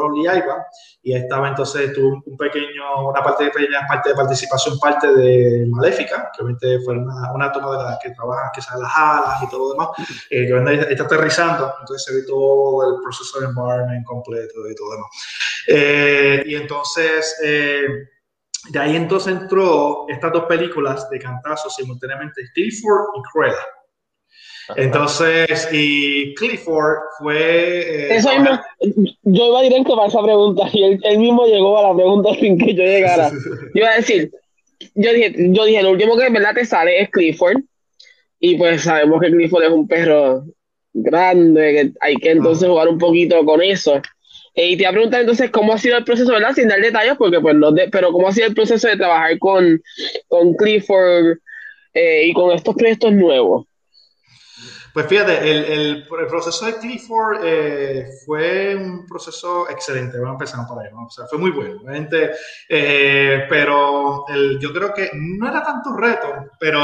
[1.03, 5.13] y ahí estaba entonces, tuvo un pequeño, una parte de, pequeña parte de participación, parte
[5.13, 8.91] de Maléfica, que obviamente fue una, una toma de las que trabaja, que sale las
[8.95, 9.89] alas y todo lo demás,
[10.29, 14.87] eh, que está aterrizando, entonces se ve todo el proceso de environment completo y todo
[14.87, 15.09] lo demás.
[15.67, 17.39] Eh, y entonces...
[17.43, 17.87] Eh,
[18.69, 23.63] de ahí entonces entró estas dos películas de cantazo simultáneamente, Clifford y Cruella.
[24.75, 28.07] Entonces, y Clifford fue...
[28.07, 28.29] Eh, Eso
[29.23, 32.73] yo iba directo para esa pregunta y él, mismo llegó a la pregunta sin que
[32.73, 33.29] yo llegara.
[33.29, 33.37] Yo
[33.75, 34.31] iba a decir,
[34.95, 37.61] yo dije, yo dije, lo último que en verdad te sale es Clifford
[38.39, 40.45] y pues sabemos que Clifford es un perro
[40.93, 44.01] grande, que hay que entonces jugar un poquito con eso.
[44.55, 46.53] Y te iba a preguntar entonces cómo ha sido el proceso, ¿verdad?
[46.53, 49.37] Sin dar detalles, porque pues no, de, pero cómo ha sido el proceso de trabajar
[49.37, 49.81] con,
[50.27, 51.39] con Clifford
[51.93, 53.65] eh, y con estos proyectos nuevos.
[54.95, 60.17] Pues fíjate, el, el, proceso de Clifford eh, fue un proceso excelente.
[60.17, 61.07] Vamos a empezar por ahí, ¿no?
[61.07, 61.81] O sea, fue muy bueno.
[62.69, 66.79] Eh, pero el, yo creo que no era tanto reto, pero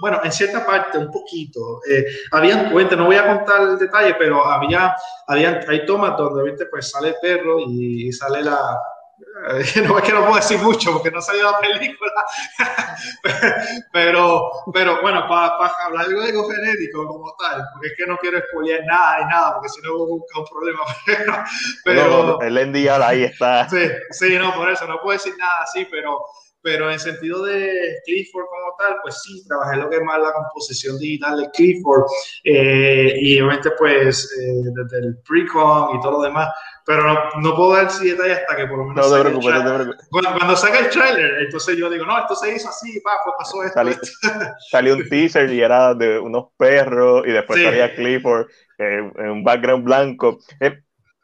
[0.00, 1.80] bueno, en cierta parte, un poquito.
[1.90, 4.94] Eh, habían cuentas, no voy a contar el detalle, pero había,
[5.26, 8.78] había hay tomas donde pues sale el perro y sale la,
[9.88, 12.12] no es que no puedo decir mucho porque no salió la película,
[13.92, 18.40] pero, pero bueno, para, hablar de algo genético como tal, porque es que no quiero
[18.40, 20.80] spoilear nada y nada, porque si no busca un problema.
[21.84, 23.68] Pero, el Endial ahí está.
[23.68, 26.20] Sí, sí, no, por eso no puedo decir nada así, pero,
[26.62, 30.32] pero en sentido de Clifford como tal, pues sí, trabajé lo que es más la
[30.32, 32.04] composición digital de Clifford
[32.44, 36.48] eh, y obviamente pues eh, desde el precon y todo lo demás,
[36.86, 37.02] pero
[37.40, 39.10] no, puedo dar si detalles hasta que por lo menos.
[39.10, 40.08] No te preocupes, no te preocupes.
[40.08, 43.34] Cuando, cuando saca el trailer, entonces yo digo, no, esto se hizo así, pa, pues
[43.36, 44.00] pasó esto.
[44.70, 48.46] Salió un teaser y era de unos perros y después salía Clifford
[48.78, 50.38] eh, en un background blanco.
[50.60, 50.80] Eh,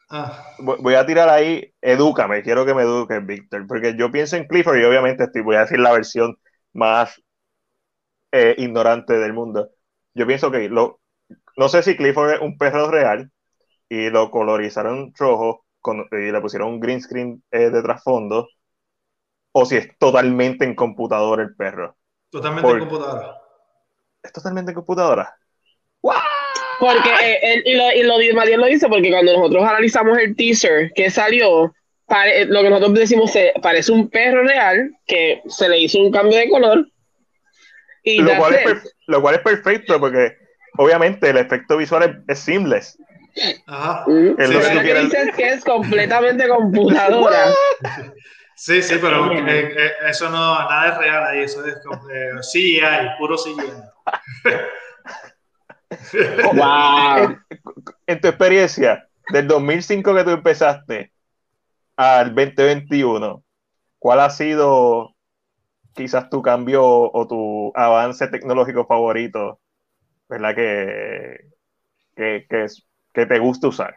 [0.09, 0.45] ah.
[0.59, 4.79] Voy a tirar ahí, edúcame, quiero que me eduques, Víctor, porque yo pienso en Clifford
[4.79, 6.35] y obviamente estoy, voy a decir la versión
[6.73, 7.21] más
[8.33, 9.69] eh, ignorante del mundo.
[10.13, 10.99] Yo pienso que lo,
[11.55, 13.31] no sé si Clifford es un perro real,
[13.93, 18.49] y lo colorizaron rojo con, y le pusieron un green screen eh, de trasfondo,
[19.51, 21.95] o si es totalmente en computadora el perro.
[22.31, 23.37] Totalmente en computadora.
[24.23, 25.35] ¿Es totalmente en computadora?
[26.79, 30.91] Porque eh, él, y, lo, y lo, lo dice porque cuando nosotros analizamos el teaser
[30.93, 31.71] que salió,
[32.47, 36.39] lo que nosotros decimos se, parece un perro real que se le hizo un cambio
[36.39, 36.87] de color.
[38.01, 40.35] Y lo, cual es, lo cual es perfecto porque
[40.77, 42.97] obviamente el efecto visual es, es seamless.
[43.65, 44.05] Ajá.
[44.07, 44.35] Mm.
[45.35, 47.53] que es completamente computadora.
[48.55, 51.75] Sí, sí, pero eh, eh, eso no, nada es real ahí, eso es
[52.49, 53.73] sí hay, puro CGI.
[56.55, 57.37] wow.
[58.05, 61.11] En, tu experiencia, del 2005 que tú empezaste
[61.97, 63.43] al 2021,
[63.99, 65.15] ¿cuál ha sido
[65.93, 69.59] quizás tu cambio o tu avance tecnológico favorito?
[70.29, 70.55] ¿Verdad?
[70.55, 71.49] Que,
[72.15, 72.67] que, que
[73.13, 73.95] que te gusta usar?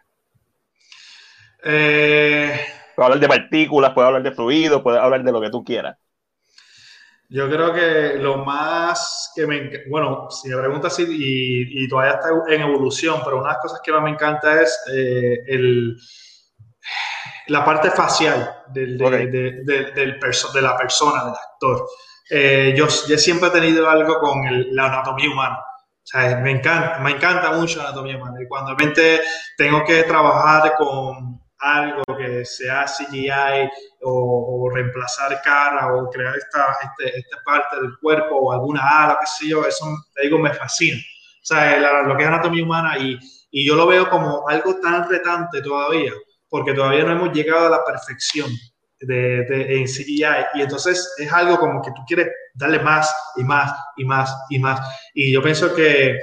[1.64, 2.60] Eh,
[2.94, 5.96] puedo hablar de partículas, puedo hablar de fluidos, puedo hablar de lo que tú quieras.
[7.28, 9.84] Yo creo que lo más que me...
[9.88, 13.80] Bueno, si me preguntas si y, todavía está en evolución, pero una de las cosas
[13.82, 15.96] que más me encanta es eh, el,
[17.48, 19.06] la parte facial del, de,
[19.66, 21.88] del de la persona, del actor.
[22.30, 24.40] Eh, yo, yo, siempre he tenido algo con
[24.74, 25.58] la anatomía humana.
[26.06, 28.16] O sea, me encanta, me encanta mucho la anatomía.
[28.40, 29.22] Y cuando realmente
[29.56, 33.68] tengo que trabajar con algo que sea CGI
[34.02, 39.26] o, reemplazar cara o crear esta, este, esta parte del cuerpo o alguna ala, qué
[39.26, 39.84] sé yo, eso
[40.14, 40.96] te digo, me fascina.
[40.96, 43.18] O sea, lo que es anatomía humana y,
[43.50, 46.12] y yo lo veo como algo tan retante todavía,
[46.48, 48.48] porque todavía no hemos llegado a la perfección
[49.00, 50.24] de, de, en CGI.
[50.54, 54.58] Y entonces es algo como que tú quieres darle más y más y más y
[54.58, 54.80] más.
[55.14, 56.18] Y yo pienso que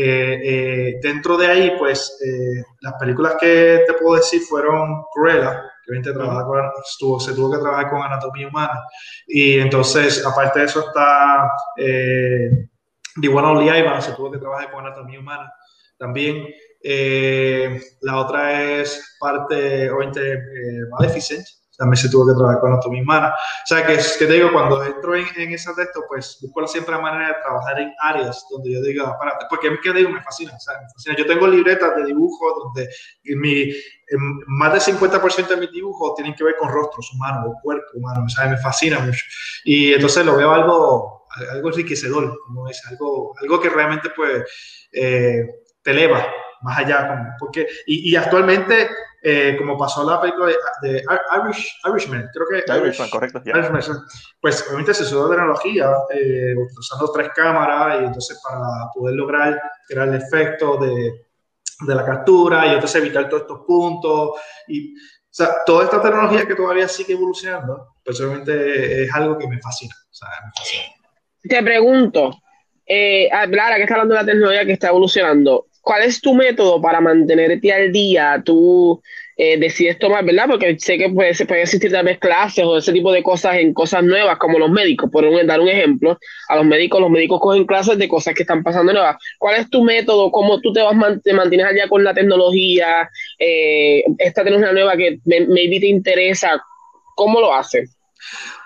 [0.00, 5.60] eh, eh, dentro de ahí, pues eh, las películas que te puedo decir fueron Cruella,
[5.84, 5.98] que
[6.84, 8.80] estuvo, se tuvo que trabajar con anatomía humana.
[9.26, 14.86] Y entonces, aparte de eso, está The One Only Ivan, se tuvo que trabajar con
[14.86, 15.52] anatomía humana
[15.98, 16.46] también.
[18.02, 20.38] la otra es parte, obviamente,
[20.90, 21.44] Maleficent,
[21.78, 23.28] también se tuvo que trabajar con anatomía humana.
[23.28, 26.94] O sea, que, que te digo, cuando entro en, en ese texto, pues busco siempre
[26.94, 30.10] la manera de trabajar en áreas donde yo diga, párate, porque a mí que digo,
[30.10, 31.16] me fascina, o sea, me fascina.
[31.16, 32.88] Yo tengo libretas de dibujo donde
[33.36, 33.72] mi,
[34.48, 38.24] más del 50% de mis dibujos tienen que ver con rostros humanos o cuerpos humanos,
[38.26, 39.24] o sea, me fascina mucho.
[39.64, 45.44] Y entonces lo veo algo, algo enriquecedor, como es, algo, algo que realmente pues eh,
[45.82, 46.26] te eleva
[46.62, 48.88] más allá, porque, y, y actualmente,
[49.22, 50.52] eh, como pasó la película
[50.82, 51.02] de,
[51.42, 52.72] Irish, Irishman, creo que...
[52.78, 53.42] Irishman, correcto.
[54.40, 60.08] pues obviamente se usó tecnología, eh, usando tres cámaras, y entonces para poder lograr crear
[60.08, 61.26] el efecto de,
[61.86, 64.30] de la captura, y entonces evitar todos estos puntos,
[64.68, 69.60] y o sea, toda esta tecnología que todavía sigue evolucionando, personalmente es algo que me
[69.60, 69.94] fascina.
[70.10, 70.84] O sea, me fascina.
[71.42, 72.30] Te pregunto,
[72.84, 76.82] eh, hablar, que está hablando de la tecnología que está evolucionando, ¿cuál es tu método
[76.82, 78.42] para mantenerte al día?
[78.44, 79.00] Tú
[79.38, 80.44] eh, decides tomar, ¿verdad?
[80.46, 83.72] Porque sé que puede, puede existir tal vez clases o ese tipo de cosas en
[83.72, 86.18] cosas nuevas, como los médicos, por dar un ejemplo,
[86.50, 89.16] a los médicos, los médicos cogen clases de cosas que están pasando nuevas.
[89.38, 90.30] ¿Cuál es tu método?
[90.30, 93.08] ¿Cómo tú te vas te mantienes al día con la tecnología?
[93.38, 96.62] Eh, esta tecnología nueva que maybe te interesa,
[97.14, 97.97] ¿cómo lo haces?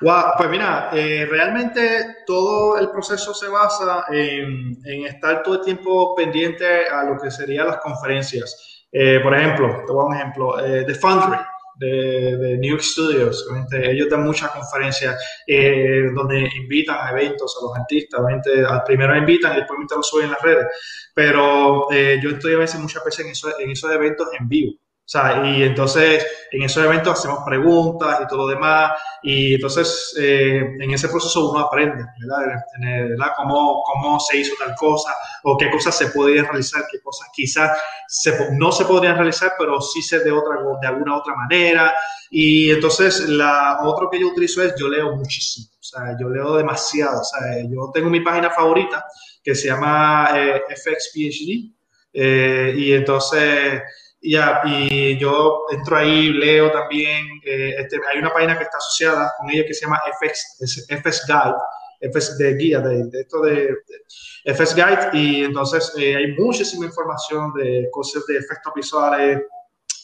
[0.00, 4.76] Wow, pues mira, eh, realmente todo el proceso se basa en,
[5.07, 8.86] estar todo el tiempo pendiente a lo que serían las conferencias.
[8.90, 11.38] Eh, por ejemplo, te voy a un ejemplo, eh, The Foundry
[11.76, 17.76] de, New York Studios, ellos dan muchas conferencias eh, donde invitan a eventos a los
[17.76, 20.66] artistas, obviamente al primero invitan y después lo suben en las redes,
[21.14, 23.26] pero yo estoy a veces muchas veces
[23.59, 24.78] en esos eventos en vivo.
[25.05, 28.92] O sea, y entonces en esos eventos hacemos preguntas y todo lo demás,
[29.22, 33.32] y entonces eh, en ese proceso uno aprende, ¿verdad?
[33.36, 37.76] Cómo, cómo, se hizo tal cosa, o qué cosas se podían realizar, qué cosas quizás
[38.53, 41.92] no se podrían realizar, pero sí se de, otra, de alguna otra manera.
[42.30, 46.57] Y entonces la otro que yo utilizo es, yo leo muchísimo, o sea, yo leo
[46.57, 49.05] demasiado, o sea, yo tengo mi página favorita
[49.42, 51.72] que se llama eh, FXPhD,
[52.14, 53.82] eh, y entonces
[54.22, 57.26] y yo entro ahí, leo también.
[57.44, 61.22] Eh, este, hay una página que está asociada con ella que se llama FX, FS
[61.26, 63.74] Guide, FS de guía, de, esto de,
[64.44, 65.10] FS Guide.
[65.12, 69.40] Y entonces eh, hay muchísima información de cosas de efectos visuales,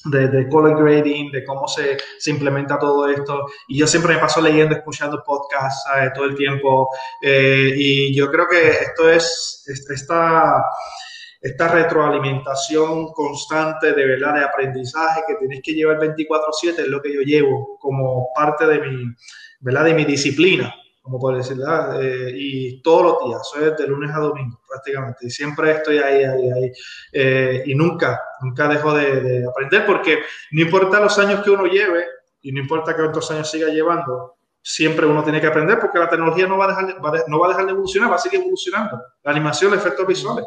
[0.04, 3.46] de, color grading, de cómo se, se, implementa todo esto.
[3.68, 6.88] Y yo siempre me paso leyendo, escuchando podcasts todo el tiempo.
[7.22, 10.64] Eh, y yo creo que esto es, esta
[11.41, 17.14] esta retroalimentación constante de verdad de aprendizaje que tienes que llevar 24/7 es lo que
[17.14, 19.05] yo llevo como parte de mi,
[19.61, 19.84] ¿verdad?
[19.84, 21.57] de mi disciplina, como puedo decir,
[22.01, 26.24] eh, y todos los días, soy de lunes a domingo prácticamente, y siempre estoy ahí,
[26.24, 26.72] ahí, ahí,
[27.12, 30.18] eh, y nunca, nunca dejo de, aprender porque
[30.51, 32.05] no importa los años que uno lleve
[32.43, 36.47] y no importa cuántos años siga llevando, siempre uno tiene que aprender porque la tecnología
[36.47, 39.01] no va a dejar, no va a dejar de evolucionar, va a seguir evolucionando.
[39.22, 40.45] La animación, los efectos visuales.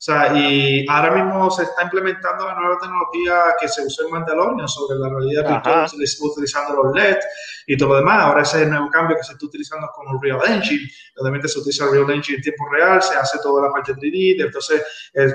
[0.00, 4.12] O sea, y ahora mismo se está implementando la nueva tecnología que se usó en
[4.12, 5.90] Mandalorian sobre la realidad virtual,
[6.22, 7.18] utilizando los LED
[7.66, 8.24] y todo lo demás.
[8.24, 10.90] Ahora ese es el nuevo cambio que se está utilizando con Real Engine.
[11.18, 14.42] Obviamente se utiliza el Real Engine en tiempo real, se hace toda la parte 3D.
[14.42, 14.82] Entonces,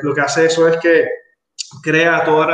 [0.01, 1.09] lo que hace eso es que
[1.81, 2.47] crea toda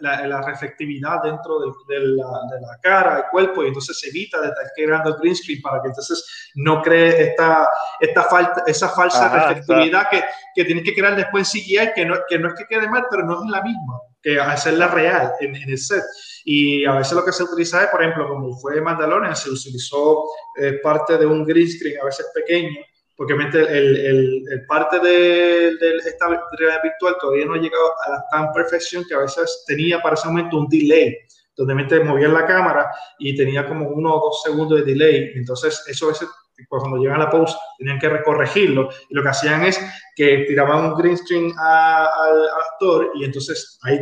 [0.00, 1.66] la, la, reflectividad dentro de,
[2.00, 5.60] la, de, la, cara, del cuerpo, y entonces se evita de estar creando green screen
[5.62, 7.68] para que entonces no cree esta,
[8.00, 10.22] esta falta, esa falsa reflectividad que,
[10.54, 13.06] que tienes que crear después en CGI, que no, que no es que quede mal,
[13.10, 16.04] pero no es la misma que hacerla real en, en el set.
[16.44, 20.24] Y a veces lo que se utiliza es, por ejemplo, como fue Mandalorian, se utilizó
[20.60, 22.80] eh, parte de un green screen, a veces pequeño,
[23.20, 28.12] porque el, el, el parte de, de, esta realidad virtual todavía no ha llegado a
[28.12, 31.18] la tan perfección que a veces tenía para ese momento un delay,
[31.54, 35.32] donde mente movía la cámara y tenía como uno o dos segundos de delay.
[35.34, 36.30] Entonces, eso a veces,
[36.66, 38.88] pues, cuando llegan a la post, tenían que recorregirlo.
[39.10, 39.78] Y lo que hacían es
[40.16, 44.00] que tiraban un green screen al actor y entonces ahí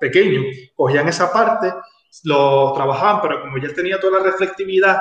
[0.00, 0.42] pequeño,
[0.74, 1.72] cogían esa parte,
[2.24, 4.98] lo trabajaban, pero como ya tenía toda la reflectividad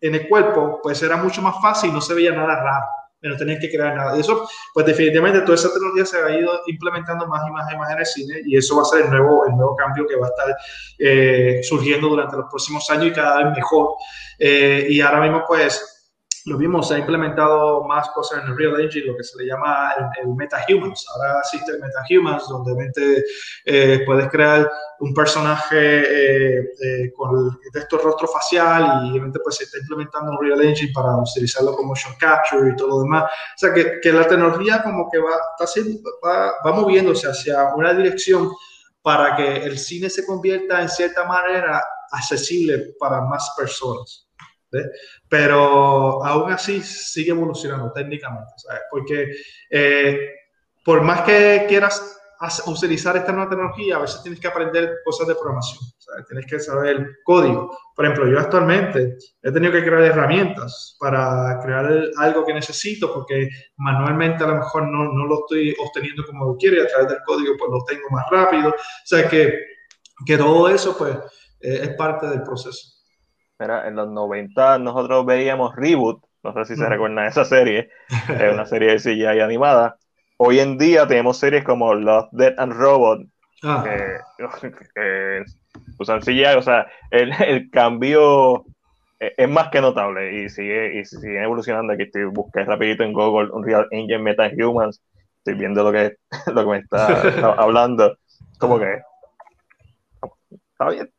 [0.00, 2.86] en el cuerpo, pues era mucho más fácil no se veía nada raro
[3.22, 4.16] no tenían que crear nada.
[4.16, 7.76] Y eso, pues definitivamente toda esa tecnología se ha ido implementando más y más y
[7.76, 10.16] más en el cine y eso va a ser el nuevo, el nuevo cambio que
[10.16, 10.56] va a estar
[10.98, 13.94] eh, surgiendo durante los próximos años y cada vez mejor.
[14.38, 15.97] Eh, y ahora mismo, pues,
[16.46, 19.48] lo vimos, se ha implementado más cosas en el Real Engine, lo que se le
[19.48, 21.06] llama el, MetaHumans.
[21.14, 23.24] Ahora existe el MetaHumans, donde
[23.64, 24.70] eh, puedes crear
[25.00, 30.32] un personaje eh, eh, con el texto rostro facial y obviamente pues se está implementando
[30.32, 33.24] un Real Engine para utilizarlo como motion capture y todo lo demás.
[33.24, 35.80] O sea, que, que la tecnología como que va, está
[36.24, 38.50] va, va moviéndose hacia una dirección
[39.02, 44.27] para que el cine se convierta en cierta manera accesible para más personas.
[45.28, 48.52] Pero aún así sigue evolucionando técnicamente,
[48.90, 49.32] porque
[49.70, 50.34] eh,
[50.84, 52.18] por más que quieras
[52.66, 55.80] utilizar esta nueva tecnología, a veces tienes que aprender cosas de programación,
[56.28, 57.76] tienes que saber código.
[57.96, 63.48] Por ejemplo, yo actualmente he tenido que crear herramientas para crear algo que necesito, porque
[63.76, 67.18] manualmente a lo mejor no, no lo estoy obteniendo como quiero y a través del
[67.26, 68.70] código pues lo tengo más rápido.
[68.70, 68.74] O
[69.06, 69.58] sea que,
[70.24, 71.16] que todo eso pues
[71.60, 72.97] eh, es parte del proceso
[73.58, 77.90] en los 90 nosotros veíamos Reboot, no sé si se recuerdan esa serie,
[78.28, 79.96] es una serie de CGI animada.
[80.36, 83.22] Hoy en día tenemos series como Love, Dead and Robot,
[83.64, 83.84] ah.
[83.84, 85.44] que,
[85.98, 88.64] usan CGI, o sea, el, cambio
[89.18, 91.92] es más que notable y sigue, y sigue evolucionando.
[91.92, 95.02] Aquí estoy busqué rapidito en Google Unreal Engine Meta Humans.
[95.38, 96.16] Estoy viendo lo que,
[96.54, 98.16] lo que me está, hablando.
[98.60, 99.00] Como que
[100.20, 101.10] está bien,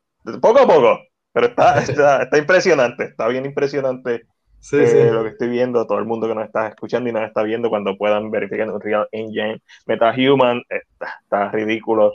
[0.41, 0.99] poco a poco,
[1.39, 1.47] pero
[1.79, 4.25] está, está, impresionante, está bien impresionante
[4.73, 5.87] eh, lo que estoy viendo.
[5.87, 9.07] Todo el mundo que nos está escuchando y nos está viendo, cuando puedan verificar Unreal
[9.11, 12.13] Engine Meta Human, está, está ridículo.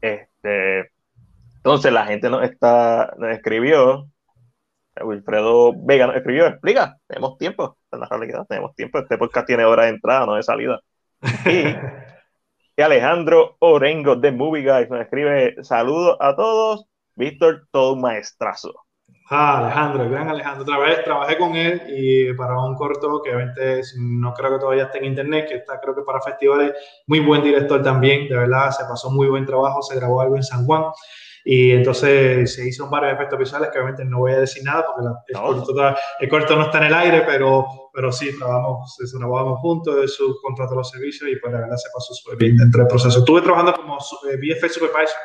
[0.00, 0.90] Este,
[1.56, 4.08] entonces la gente nos está nos escribió
[5.00, 9.64] Wilfredo Vega nos escribió, explica, tenemos tiempo, en la realidad, tenemos tiempo, este podcast tiene
[9.64, 10.80] hora de entrada, no de salida.
[11.46, 11.74] Y,
[12.82, 16.86] Alejandro Orengo de Movie Guys nos escribe, saludos a todos,
[17.16, 18.72] Víctor, todo un maestrazo.
[19.30, 20.62] Ah, Alejandro, gran Alejandro.
[20.62, 24.84] Otra vez trabajé con él y para un corto que obviamente no creo que todavía
[24.84, 26.72] esté en internet, que está creo que para festivales,
[27.06, 30.42] muy buen director también, de verdad, se pasó muy buen trabajo, se grabó algo en
[30.42, 30.84] San Juan
[31.44, 35.02] y entonces se hizo varios efectos visuales que obviamente no voy a decir nada porque
[35.32, 40.36] el, corto, no está en el aire, pero, pero sí, trabajamos, trabajamos juntos, de su
[40.42, 43.20] contrato de los servicios y pues la verdad se pasó súper bien dentro del proceso.
[43.20, 45.16] Estuve trabajando como eh, VFX Supervisor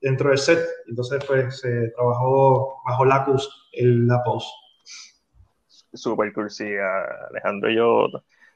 [0.00, 4.48] dentro del set, entonces pues se trabajó bajo Lacus en la post.
[5.92, 6.66] Súper cool, sí,
[7.30, 8.08] Alejandro y yo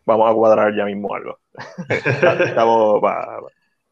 [0.04, 1.38] vamos a cuadrar ya mismo algo.
[1.88, 3.00] Estamos,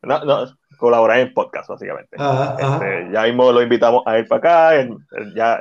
[0.03, 0.47] no, no,
[0.79, 2.17] colaborar en podcast, básicamente.
[2.17, 4.89] Este, ya mismo lo invitamos a ir para acá.
[5.35, 5.61] ya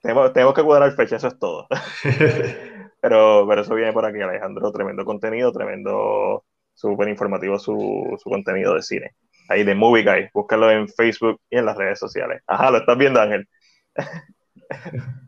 [0.00, 1.66] tenemos, tenemos que cuadrar fecha, eso es todo.
[3.00, 4.72] pero, pero eso viene por aquí, Alejandro.
[4.72, 6.44] Tremendo contenido, tremendo,
[6.74, 9.14] súper informativo su, su, contenido de cine.
[9.48, 12.42] Ahí de Movie Guy, búscalo en Facebook y en las redes sociales.
[12.46, 13.48] Ajá, lo estás viendo, Ángel.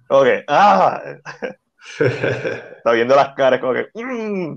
[0.08, 1.02] ok, ah.
[2.00, 3.88] está viendo las caras como que...
[3.94, 4.56] Mm,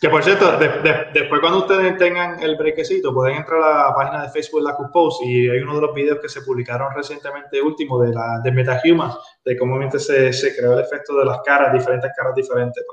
[0.00, 4.28] que por cierto, después cuando ustedes tengan el brequecito, pueden entrar a la página de
[4.30, 8.00] Facebook de la Post y hay uno de los videos que se publicaron recientemente último
[8.00, 9.12] de, la, de MetaHuman,
[9.44, 12.84] de cómo se, se creó el efecto de las caras, diferentes caras diferentes.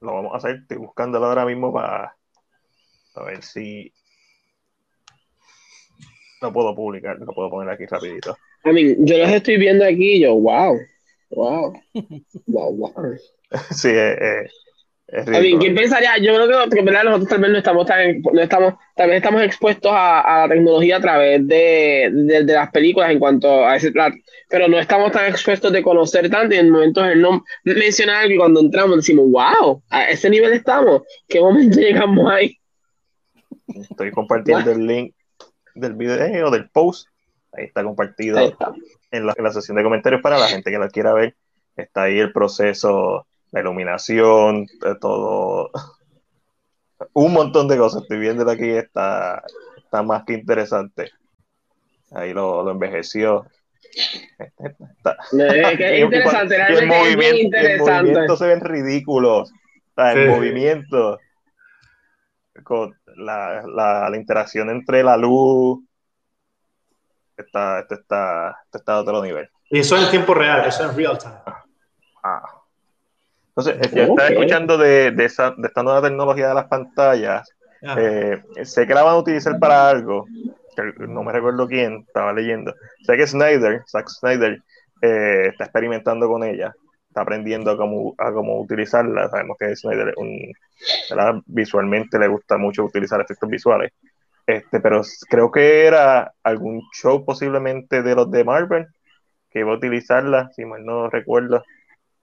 [0.00, 2.14] Lo vamos a hacer, estoy buscándolo ahora mismo para
[3.14, 3.92] a ver si
[6.40, 8.36] lo puedo publicar, lo puedo poner aquí rapidito.
[8.64, 10.78] I mean, yo los estoy viendo aquí y yo, wow,
[11.32, 11.72] Wow.
[12.46, 13.16] Wow, wow.
[13.70, 14.48] Sí, eh,
[15.08, 16.16] eh, ¿quién pensaría?
[16.18, 19.92] Yo creo que, nosotros tal vez no estamos tan, no estamos, tal vez estamos expuestos
[19.94, 24.16] a, la tecnología a través de, de, las películas en cuanto a ese trato,
[24.48, 28.38] pero no estamos tan expuestos de conocer tanto y en momentos el no mencionar que
[28.38, 32.56] cuando entramos decimos, wow, a ese nivel estamos, ¿qué momento llegamos ahí?
[33.68, 35.14] Estoy compartiendo el link
[35.74, 37.08] del video, del post,
[37.52, 38.38] ahí está compartido.
[38.38, 38.72] Ahí está
[39.10, 41.36] en la, sesión de comentarios para la gente que la quiera ver.
[41.76, 44.66] Está ahí el proceso, la iluminación,
[45.00, 45.70] todo.
[47.12, 48.02] Un montón de cosas.
[48.02, 49.42] Estoy viendo aquí, está,
[49.76, 51.10] está más que interesante.
[52.10, 53.46] Ahí lo, envejeció.
[55.32, 59.52] interesante, el, movimiento, se ven ridículos.
[59.96, 61.18] el movimiento
[62.64, 65.80] con la, la, interacción entre la luz,
[67.36, 69.48] está, esto está, está a otro nivel.
[69.70, 71.34] Y eso en tiempo real, eso en real time.
[72.22, 72.42] Ah.
[73.54, 77.48] Entonces, yo estaba escuchando de, de, esa, de esta nueva tecnología de las pantallas.
[77.98, 80.26] Eh, sé que la van a utilizar para algo,
[80.98, 82.74] no me recuerdo quién, estaba leyendo.
[83.04, 84.62] Sé que Snyder, Zack Snyder,
[85.02, 86.74] eh, está experimentando con ella,
[87.12, 89.28] está aprendiendo a cómo, a cómo utilizarla.
[89.28, 90.52] Sabemos que Snyder un,
[91.46, 93.92] visualmente le gusta mucho utilizar efectos visuales.
[94.46, 98.86] Este, pero creo que era algún show posiblemente de los de Marvel
[99.50, 101.62] que iba a utilizarla, si mal no recuerdo.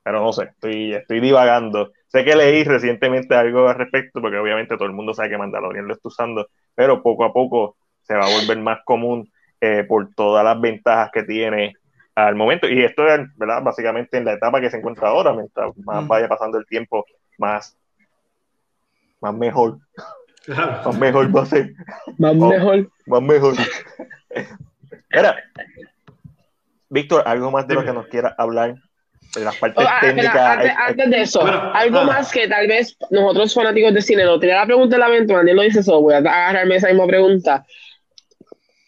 [0.03, 1.91] Pero no sé, estoy, estoy divagando.
[2.07, 5.87] Sé que leí recientemente algo al respecto, porque obviamente todo el mundo sabe que Mandalorian
[5.87, 9.31] lo está usando, pero poco a poco se va a volver más común
[9.61, 11.73] eh, por todas las ventajas que tiene
[12.27, 12.67] al momento.
[12.67, 13.61] Y esto es, ¿verdad?
[13.63, 17.05] Básicamente en la etapa que se encuentra ahora, mientras más vaya pasando el tiempo,
[17.37, 17.77] más,
[19.21, 19.77] más mejor
[20.47, 21.73] más mejor va a ser.
[22.17, 22.89] Más mejor.
[23.05, 23.55] Más mejor.
[25.09, 25.35] Era.
[26.89, 28.75] Víctor, algo más de lo que nos quiera hablar
[29.35, 30.65] de las partes oh, técnicas.
[30.87, 34.65] antes, de eso, algo más que tal vez nosotros fanáticos de cine, no tenía la
[34.65, 37.63] pregunta en la mente, Daniel lo dice eso, voy a agarrarme esa misma pregunta.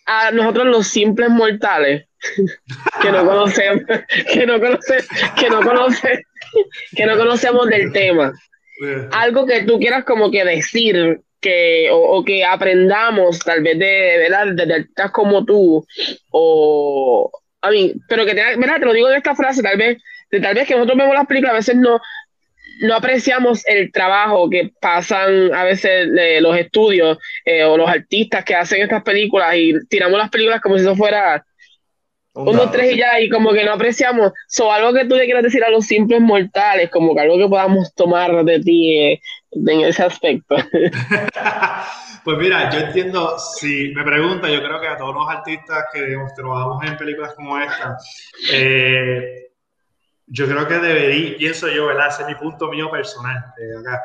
[0.08, 2.08] A nosotros los simples mortales
[3.02, 3.84] que no conocemos,
[4.34, 5.08] que no conocemos,
[5.40, 6.20] que no conocemos,
[6.96, 8.34] que no conocemos del tema.
[9.12, 14.54] Algo que tú quieras como que decir que, o, que aprendamos tal vez de, ¿verdad?
[14.54, 15.86] De, artistas como tú,
[16.30, 18.80] o, a mí, pero que te, ¿verdad?
[18.80, 19.98] te lo digo en esta frase, tal vez,
[20.32, 22.00] de tal vez que nosotros vemos las películas, a veces no,
[22.82, 26.08] no apreciamos el trabajo que pasan a veces
[26.42, 30.78] los estudios eh, o los artistas que hacen estas películas y tiramos las películas como
[30.78, 31.46] si eso fuera
[32.34, 34.32] uno, tres y ya, y como que no apreciamos.
[34.48, 37.48] So, algo que tú le quieras decir a los simples mortales, como que algo que
[37.48, 39.22] podamos tomar de ti eh,
[39.52, 40.56] en ese aspecto.
[42.24, 46.16] pues mira, yo entiendo, si me pregunta, yo creo que a todos los artistas que
[46.36, 47.98] trabajamos en películas como esta,
[48.54, 49.50] eh,
[50.28, 52.08] yo creo que debería, pienso yo, ¿verdad?
[52.08, 53.38] Ese es mi punto mío personal
[53.80, 54.02] acá.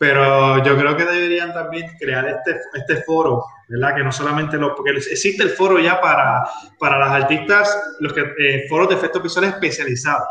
[0.00, 3.96] Pero yo creo que deberían también crear este, este foro, ¿verdad?
[3.96, 6.42] Que no solamente lo, porque existe el foro ya para,
[6.78, 10.26] para las artistas, los que, eh, foros de efectos visuales especializados.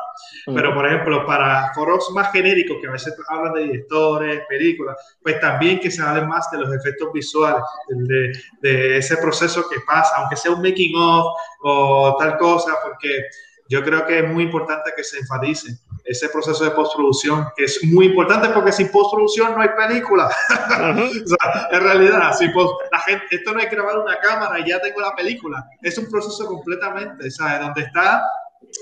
[0.47, 5.39] Pero, por ejemplo, para foros más genéricos, que a veces hablan de directores, películas, pues
[5.39, 8.31] también que se hable más de los efectos visuales, de,
[8.61, 11.27] de ese proceso que pasa, aunque sea un making of
[11.61, 13.21] o tal cosa, porque
[13.67, 15.77] yo creo que es muy importante que se enfatice
[16.09, 20.27] ese proceso de postproducción, que es muy importante porque sin postproducción no hay película.
[20.49, 24.81] o sea, en realidad, si la gente, esto no que grabar una cámara y ya
[24.81, 25.63] tengo la película.
[25.81, 27.59] Es un proceso completamente, ¿sabes?
[27.59, 28.23] Donde está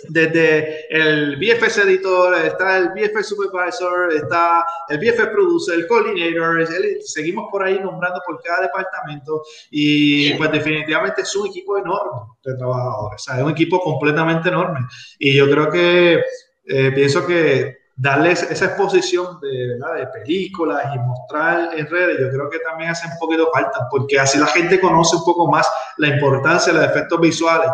[0.10, 6.66] desde el VFX editor, está el VFX supervisor, está el VFX producer, el coordinator,
[7.02, 12.56] seguimos por ahí nombrando por cada departamento y pues definitivamente es un equipo enorme de
[12.56, 14.80] trabajadores, o sea, es un equipo completamente enorme
[15.20, 16.22] y yo creo que
[16.68, 19.78] eh, pienso que darles esa exposición de,
[20.14, 24.38] películas y mostrar en redes, yo creo que también hace un poquito falta, porque así
[24.38, 25.68] la gente conoce un poco más
[25.98, 27.70] la importancia de los efectos visuales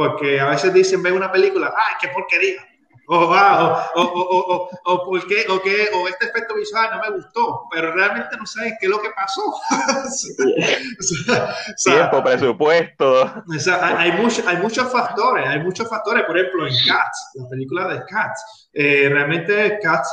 [0.00, 2.66] porque a veces dicen, ve una película, ¡ay, qué porquería!
[3.12, 5.44] O, o, o, o, o, ¿por qué?
[5.48, 8.90] O, qué, o este efecto visual no me gustó, pero realmente no saben qué es
[8.90, 9.42] lo que pasó.
[11.84, 13.42] Tiempo, presupuesto.
[13.82, 14.12] Hay,
[14.46, 18.68] hay muchos factores, hay muchos factores, por ejemplo, en Cats, la película de Cats.
[18.74, 20.12] Eh, realmente Cats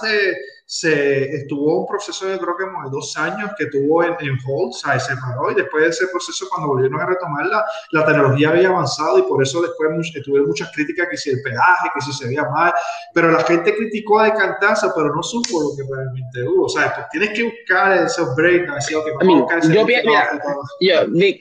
[0.69, 4.69] se estuvo un proceso de creo que de dos años que tuvo en, en hold,
[4.69, 8.49] o sea, se paró y después de ese proceso cuando volvieron a retomarla, la tecnología
[8.49, 9.89] había avanzado y por eso después
[10.25, 12.73] tuve muchas críticas que si el peaje, que si se veía mal,
[13.13, 16.93] pero la gente criticó de cantazo, pero no supo lo que realmente hubo, o sea,
[16.93, 19.05] pues tienes que buscar esos breaks, yo,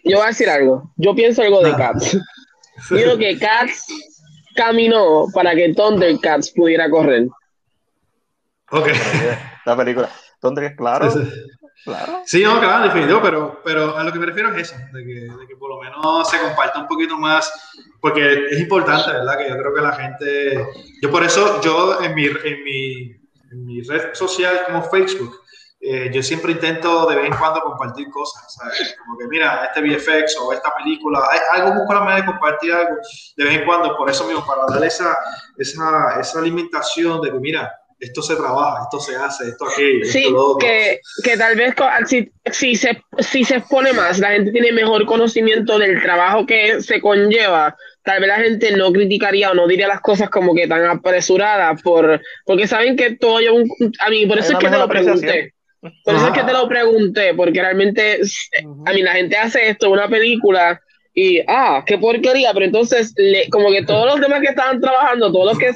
[0.05, 2.17] yo voy a decir algo, yo pienso algo de Cats,
[2.91, 3.89] digo que Cats
[4.55, 7.27] caminó para que Thundercats pudiera correr.
[8.71, 8.89] Ok.
[9.65, 10.09] La película.
[10.41, 11.11] ¿Dónde claro.
[11.11, 11.21] Sí,
[11.85, 12.23] claro.
[12.25, 15.15] Sí, no, claro, definitivo, pero, pero a lo que me refiero es eso, de que,
[15.15, 17.53] de que por lo menos se comparta un poquito más,
[18.01, 19.39] porque es importante, ¿verdad?
[19.39, 20.67] Que yo creo que la gente,
[21.01, 23.03] yo por eso, yo en mi, en mi,
[23.51, 25.41] en mi red social como Facebook,
[25.81, 28.97] eh, yo siempre intento de vez en cuando compartir cosas, ¿sabes?
[28.99, 32.97] Como que mira, este VFX o esta película, algo busco la manera de compartir algo
[33.37, 35.17] de vez en cuando, por eso mismo, para darle esa,
[35.57, 40.05] esa, esa alimentación de que mira, esto se trabaja, esto se hace, esto aquello.
[40.05, 40.27] Sí,
[40.61, 41.75] que, que, tal vez
[42.07, 46.83] si, si, se, si se expone más, la gente tiene mejor conocimiento del trabajo que
[46.83, 50.69] se conlleva, tal vez la gente no criticaría o no diría las cosas como que
[50.69, 53.69] tan apresuradas, por, porque saben que todo lleva un...
[54.01, 55.53] A mí, por eso es que te lo pregunté.
[56.05, 58.21] Por eso es que te lo pregunté, porque realmente,
[58.87, 60.81] a mí la gente hace esto, una película,
[61.15, 63.15] y, ah, qué porquería, pero entonces,
[63.51, 65.73] como que todos los demás que estaban trabajando, todos los que,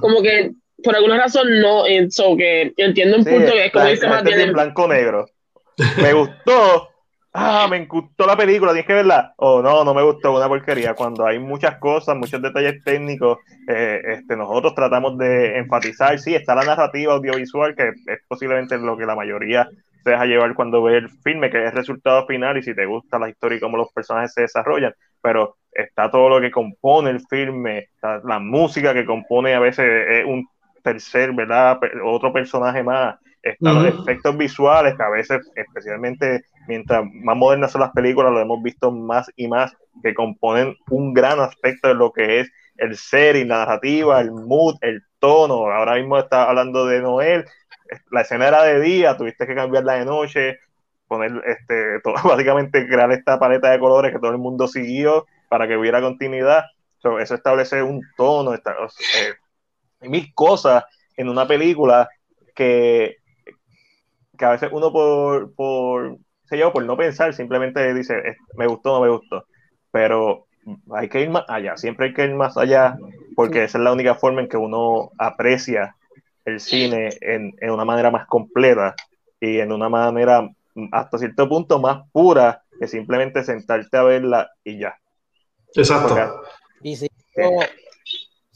[0.00, 4.08] como que por alguna razón no, eso que entiendo un punto que es como dice
[4.08, 5.26] más En blanco negro.
[6.00, 6.88] Me gustó.
[7.32, 9.34] Ah, me gustó la película, tienes que verla.
[9.36, 10.94] O oh, no, no me gustó, una porquería.
[10.94, 13.38] Cuando hay muchas cosas, muchos detalles técnicos,
[13.68, 16.18] eh, este, nosotros tratamos de enfatizar.
[16.18, 19.68] Sí, está la narrativa audiovisual, que es posiblemente lo que la mayoría
[20.02, 22.86] se deja llevar cuando ve el filme, que es el resultado final y si te
[22.86, 24.94] gusta la historia y cómo los personajes se desarrollan.
[25.20, 30.24] Pero está todo lo que compone el filme, la, música que compone a veces es
[30.24, 30.48] un
[30.82, 31.78] tercer, ¿verdad?
[32.04, 33.16] Otro personaje más.
[33.42, 38.40] Están los efectos visuales, que a veces, especialmente mientras más modernas son las películas, lo
[38.40, 42.96] hemos visto más y más, que componen un gran aspecto de lo que es el
[42.96, 45.70] ser y la narrativa, el mood, el tono.
[45.70, 47.44] Ahora mismo está hablando de Noel,
[48.10, 50.58] la escena era de día, tuviste que cambiarla de noche,
[51.06, 55.66] poner, este, todo, básicamente crear esta paleta de colores que todo el mundo siguió para
[55.66, 56.64] que hubiera continuidad.
[57.02, 58.60] eso establece un tono, eh,
[60.00, 60.84] mil cosas
[61.16, 62.08] en una película
[62.54, 63.16] que,
[64.36, 68.94] que a veces uno por, por, sé yo, por no pensar, simplemente dice, me gustó,
[68.94, 69.44] no me gustó.
[69.90, 70.46] Pero
[70.92, 72.96] hay que ir más allá, siempre hay que ir más allá,
[73.34, 75.94] porque esa es la única forma en que uno aprecia
[76.44, 78.94] el cine en, en una manera más completa
[79.40, 80.48] y en una manera
[80.92, 84.96] hasta cierto punto más pura que simplemente sentarte a verla y ya.
[85.74, 86.42] Exacto.
[86.82, 87.08] y si,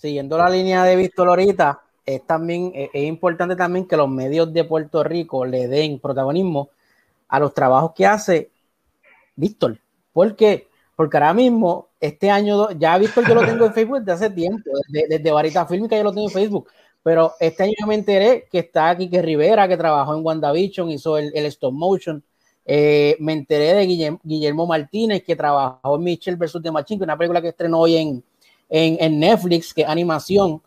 [0.02, 4.64] siguiendo la línea de Víctor ahorita, es también es, importante también que los medios de
[4.64, 6.70] Puerto Rico le den protagonismo
[7.28, 8.50] a los trabajos que hace
[9.36, 9.78] Víctor,
[10.12, 10.66] porque
[10.96, 14.70] porque ahora mismo, este año, ya visto yo lo tengo en Facebook desde hace tiempo,
[14.88, 16.68] desde, desde Varita Fílmica yo lo tengo en Facebook,
[17.02, 21.16] pero este año me enteré que está aquí que Rivera, que trabajó en WandaVision, hizo
[21.16, 22.22] el, el stop motion.
[22.64, 26.58] Eh, me enteré de Guillermo, Martínez, que trabajó en Michelle vs.
[26.62, 28.24] The Machine, que es una película que estrenó hoy en,
[28.72, 30.62] en, en, Netflix, que es animación.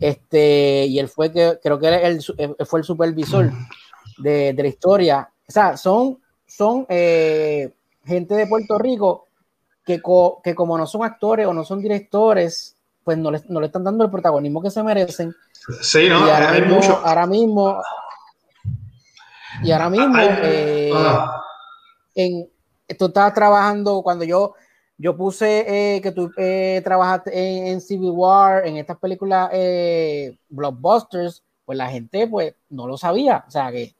[0.00, 2.20] Este, y él fue que creo que él,
[2.66, 3.50] fue el supervisor
[4.18, 5.30] de, de, la historia.
[5.48, 7.72] O sea, son, son eh,
[8.04, 9.26] gente de Puerto Rico
[9.84, 10.00] que,
[10.42, 13.84] que como no son actores o no son directores, pues no le, no le están
[13.84, 15.34] dando el protagonismo que se merecen
[15.82, 17.00] Sí, no, y ahora hay mismo, mucho.
[17.04, 17.82] Ahora mismo,
[19.62, 21.42] y ahora mismo, Hay- eh, ah.
[22.14, 22.48] en,
[22.98, 24.54] tú estabas trabajando cuando yo,
[25.00, 25.64] yo puse
[25.96, 31.78] eh, que tú eh, trabajaste en, en Civil War, en estas películas eh, blockbusters, pues
[31.78, 33.42] la gente pues no lo sabía.
[33.48, 33.94] O sea que,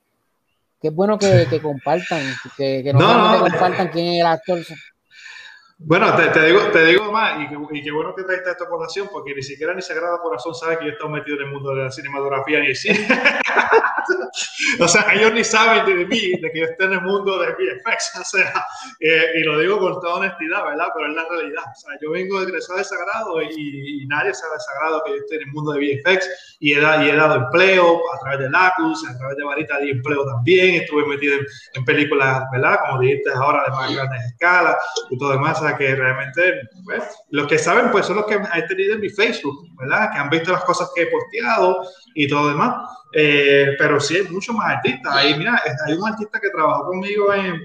[0.79, 2.21] que es bueno que, que compartan,
[2.55, 3.41] que, que no, No, no.
[3.45, 4.59] compartan quién es el actor.
[5.83, 8.69] Bueno, te, te digo, te digo más, y que, y qué bueno que trajiste esta
[8.69, 11.53] colación, porque ni siquiera ni Sagrada Corazón sabe que yo he estado metido en el
[11.53, 13.09] mundo de la cinematografía ni el cine.
[14.79, 17.39] o sea, ellos ni saben de, de mí, de que yo esté en el mundo
[17.39, 18.13] de VFX.
[18.21, 18.65] O sea,
[19.01, 20.89] eh, y lo digo con toda honestidad, ¿verdad?
[20.95, 21.63] Pero es la realidad.
[21.75, 25.17] O sea, yo vengo egresado de Sagrado y, y nadie sabe de Sagrado que yo
[25.17, 28.41] estoy en el mundo de VFX y he, da- y he dado empleo a través
[28.41, 30.83] de Lacus, a través de Varita di empleo también.
[30.83, 32.81] Estuve metido en, en películas, ¿verdad?
[32.87, 34.77] Como dijiste ahora, de más grandes escalas
[35.11, 35.61] y todo demás.
[35.77, 39.57] Que realmente, pues, los que saben, pues son los que he tenido en mi Facebook,
[39.79, 40.11] ¿verdad?
[40.13, 41.83] Que han visto las cosas que he posteado
[42.15, 42.75] y todo demás.
[43.13, 45.15] Eh, pero sí hay muchos más artistas.
[45.15, 47.61] Ahí, mira, hay un artista que trabajó conmigo en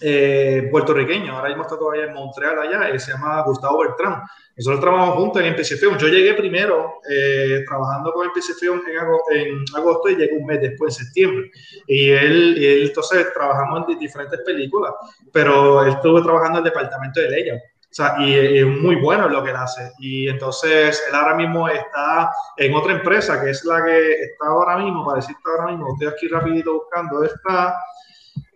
[0.00, 4.22] eh, puertorriqueño, ahora mismo está todavía en Montreal allá, y se llama Gustavo Bertrán.
[4.56, 5.96] Nosotros trabajamos juntos en MPC Film.
[5.98, 10.46] Yo llegué primero eh, trabajando con MPC Film en, ago- en agosto y llegué un
[10.46, 11.50] mes después, en septiembre.
[11.86, 14.92] Y él, y él, entonces trabajamos en di- diferentes películas,
[15.32, 17.54] pero él estuvo trabajando en el departamento de Leia.
[17.54, 19.90] O sea, y es muy bueno en lo que él hace.
[19.98, 24.76] Y entonces él ahora mismo está en otra empresa, que es la que está ahora
[24.76, 27.74] mismo, para decirte ahora mismo, estoy aquí rapidito buscando, está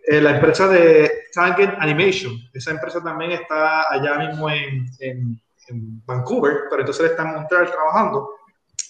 [0.05, 2.33] eh, la empresa de Target Animation.
[2.53, 7.71] Esa empresa también está allá mismo en, en- en Vancouver, pero entonces está en Montreal
[7.71, 8.29] trabajando.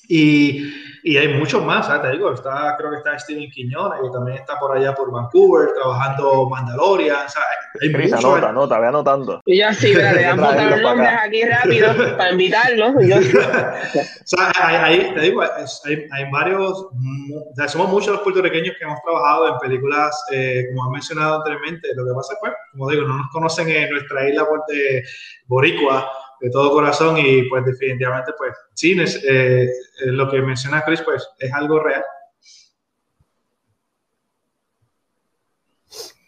[0.08, 0.74] Y,
[1.04, 2.02] y hay muchos más, ¿sabes?
[2.04, 5.70] te digo, está, creo que está Steven Quiñones, que también está por allá por Vancouver,
[5.74, 7.42] trabajando Mandalorian, sea,
[7.82, 9.42] hay Cris, muchos- anota, anota, ve anotando.
[9.46, 12.92] Y yo así, mira, le damos los nombres aquí rápido para invitarlos.
[13.08, 13.16] Yo,
[13.96, 18.76] O sea, hay, hay- te digo, hay, hay varios, o sea, somos muchos los puertorriqueños
[18.78, 21.88] que hemos trabajado en películas, eh, como han mencionado anteriormente.
[21.96, 25.04] Lo que pasa es, pues, como digo, no nos conocen en nuestra isla por de
[25.48, 26.12] Boricua
[26.42, 29.70] de todo corazón y pues definitivamente, pues, sí, es, eh, eh,
[30.08, 32.04] lo que menciona Chris, pues, es algo real.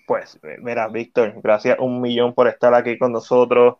[0.06, 3.77] Pues, mira, Víctor, gracias un millón por estar aquí con nosotros.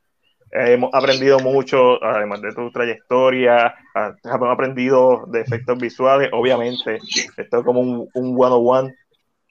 [0.52, 7.00] Eh, hemos aprendido mucho, además de tu trayectoria, ah, hemos aprendido de efectos visuales, obviamente,
[7.38, 8.96] esto es como un, un one-on-one,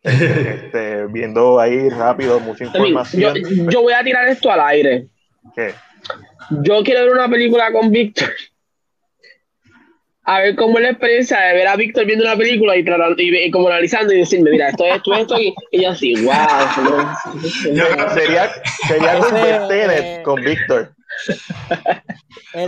[0.03, 3.71] este, viendo ahí rápido mucha I mean, yo, información.
[3.71, 5.07] yo voy a tirar esto al aire.
[5.55, 5.75] ¿Qué?
[6.63, 8.31] Yo quiero ver una película con Víctor.
[10.25, 13.21] A ver cómo es la experiencia de ver a Víctor viendo una película y, tratando,
[13.21, 16.15] y, y como analizando y decirme, mira, esto es esto, esto, y, y yo así,
[16.25, 16.33] wow.
[17.75, 18.51] Yo- Sería,
[18.87, 20.95] sería The Tenet, con Víctor.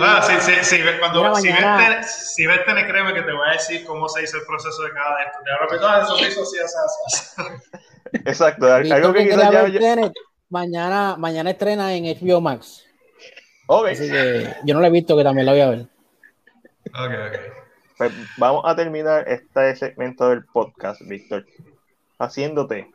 [0.01, 3.33] Ah, sí, sí, sí, ve- cuando, si, ves, Tenet- si ves Tenet, créeme que te
[3.33, 5.45] voy a decir cómo se hizo el proceso de cada de estos.
[5.45, 8.19] De repente, ah, eso se hizo así, así, así.
[8.25, 9.63] Exacto, algo que que quizás ya...
[9.63, 10.13] ver
[10.49, 12.85] mañana, mañana estrena en HBO Max.
[13.67, 15.87] Ok, Así que yo no lo he visto, que también lo voy a ver.
[16.93, 17.41] Ok, ok.
[17.97, 21.47] pues vamos a terminar este segmento del podcast, Víctor,
[22.19, 22.91] haciéndote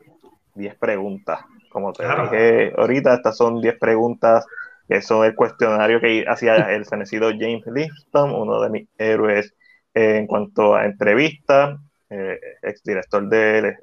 [0.56, 1.40] 10 preguntas.
[1.72, 2.24] Como te Claro.
[2.24, 4.46] dije ahorita, estas son 10 preguntas
[4.88, 9.54] que son el cuestionario que hacía el fenecido James Liston, uno de mis héroes
[9.94, 11.78] eh, en cuanto a entrevistas,
[12.10, 13.76] eh, exdirector del,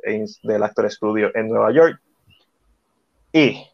[0.43, 2.01] del Actor Studio en Nueva York.
[3.33, 3.65] Y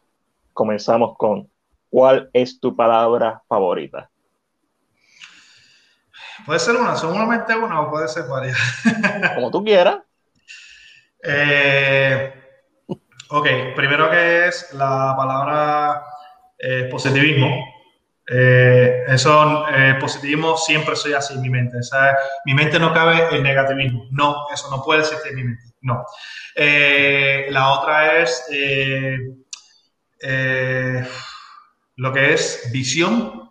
[0.53, 1.49] comenzamos con,
[1.93, 4.09] ¿cuál es tu palabra favorita?
[6.43, 8.57] Puede ser una, solamente una o puede ser varias.
[9.35, 9.99] Como tú quieras.
[11.23, 12.33] Eh,
[13.29, 16.03] ok, primero que es la palabra
[16.57, 17.63] eh, positivismo.
[18.27, 21.77] Eh, eso, eh, positivismo siempre soy así en mi mente.
[21.77, 24.07] O sea, mi mente no cabe el negativismo.
[24.09, 25.63] No, eso no puede existir en mi mente.
[25.81, 26.03] No.
[26.55, 28.49] Eh, la otra es
[31.95, 33.49] lo que es visión.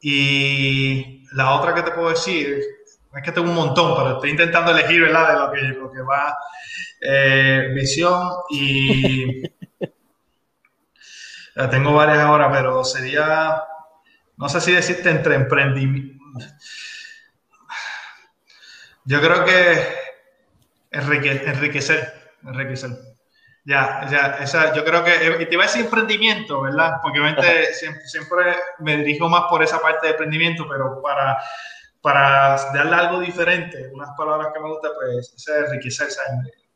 [0.00, 2.62] Y la otra que te puedo decir,
[3.14, 5.28] es que tengo un montón, pero estoy intentando elegir, ¿verdad?
[5.28, 6.36] De lo que, lo que va.
[7.00, 9.42] Eh, visión y.
[11.70, 13.62] tengo varias ahora, pero sería,
[14.36, 16.18] no sé si decirte entre emprendimiento.
[19.04, 19.98] Yo creo que
[20.90, 23.17] enriquecer, enriquecer.
[23.68, 27.00] Ya, ya, esa, yo creo que te iba a decir emprendimiento, ¿verdad?
[27.02, 31.36] Porque obviamente siempre, siempre, me dirijo más por esa parte de emprendimiento, pero para,
[32.00, 36.08] para darle algo diferente, unas palabras que me gustan, pues es enriquecer,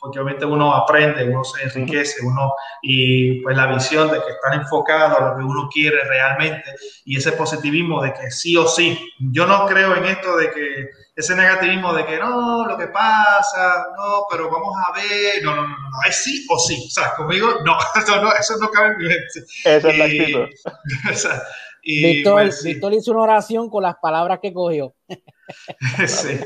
[0.03, 4.61] porque obviamente uno aprende, uno se enriquece, uno, y pues la visión de que están
[4.61, 6.75] enfocados a lo que uno quiere realmente,
[7.05, 8.99] y ese positivismo de que sí o sí.
[9.31, 13.87] Yo no creo en esto de que ese negativismo de que no, lo que pasa,
[13.97, 17.15] no, pero vamos a ver, no, no, no, no, es sí o sí, o sea,
[17.15, 19.41] conmigo no, eso no, eso no cabe en mi mente.
[19.65, 20.49] Esa es la actitud.
[21.13, 21.43] o sea,
[21.83, 24.95] y, Víctor, pues, Víctor, hizo una oración con las palabras que cogió.
[26.07, 26.39] sí.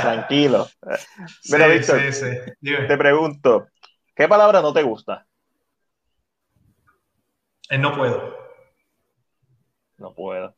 [0.00, 0.66] Tranquilo.
[1.50, 2.86] Mira, Víctor, sí, sí.
[2.88, 3.68] te pregunto,
[4.14, 5.26] ¿qué palabra no te gusta?
[7.68, 8.36] Eh, no puedo.
[9.98, 10.56] No puedo.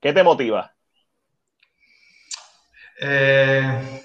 [0.00, 0.74] ¿Qué te motiva?
[3.00, 4.02] Eh,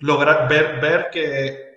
[0.00, 1.73] lograr ver, ver que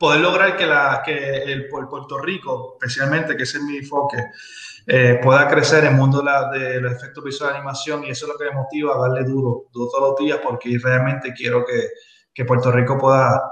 [0.00, 4.30] poder lograr que, la, que el, Puerto Rico, especialmente, que ese es mi enfoque,
[4.86, 8.32] eh, pueda crecer en el mundo de, los efectos visuales de animación y eso es
[8.32, 11.90] lo que me motiva a darle duro, duro todos los días porque realmente quiero que,
[12.32, 13.42] que Puerto Rico pueda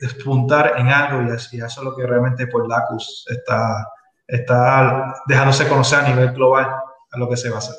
[0.00, 3.88] despuntar en algo y así, eso es lo que realmente por LACUS está,
[4.28, 6.66] está dejándose conocer a nivel global
[7.10, 7.74] a lo que se va a hacer.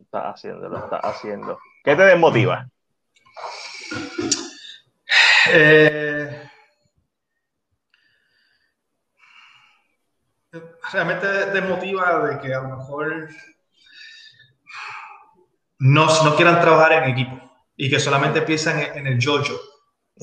[0.00, 1.60] Está haciendo, lo está haciendo.
[1.84, 2.66] ¿Qué te desmotiva?
[5.50, 5.91] Eh,
[10.92, 13.28] realmente desmotiva de que a lo mejor
[15.78, 17.40] no, no quieran trabajar en equipo
[17.76, 19.58] y que solamente piensan en, el yo-yo.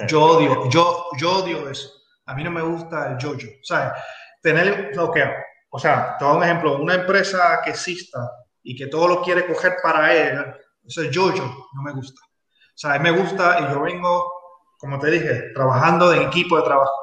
[0.07, 1.89] Yo odio, yo, yo odio eso.
[2.25, 3.49] A mí no me gusta el yo-yo.
[3.49, 3.93] O sea,
[4.41, 5.23] tener lo que,
[5.69, 8.19] o sea, te un ejemplo, una empresa que exista
[8.63, 10.55] y que todo lo quiere coger para él,
[10.85, 11.43] eso es yo-yo,
[11.73, 12.21] no me gusta.
[12.21, 14.31] O sea, a mí me gusta y yo vengo,
[14.77, 16.93] como te dije, trabajando en equipo de trabajo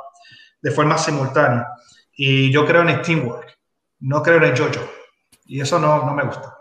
[0.63, 1.67] de forma simultánea.
[2.13, 3.56] Y yo creo en el teamwork
[4.01, 4.81] no creo en el yo-yo.
[5.47, 6.59] Y eso no, no, me gusta.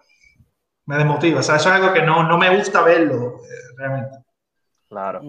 [0.85, 1.39] Me desmotiva.
[1.39, 4.17] O sea, eso es algo que no, no me gusta verlo eh, realmente.
[4.89, 5.21] Claro.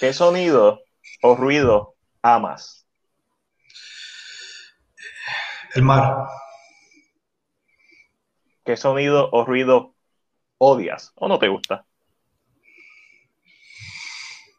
[0.00, 0.80] ¿Qué sonido
[1.22, 2.86] o ruido amas?
[5.74, 6.28] El mar.
[8.64, 9.94] ¿Qué sonido o ruido
[10.58, 11.84] odias o no te gusta?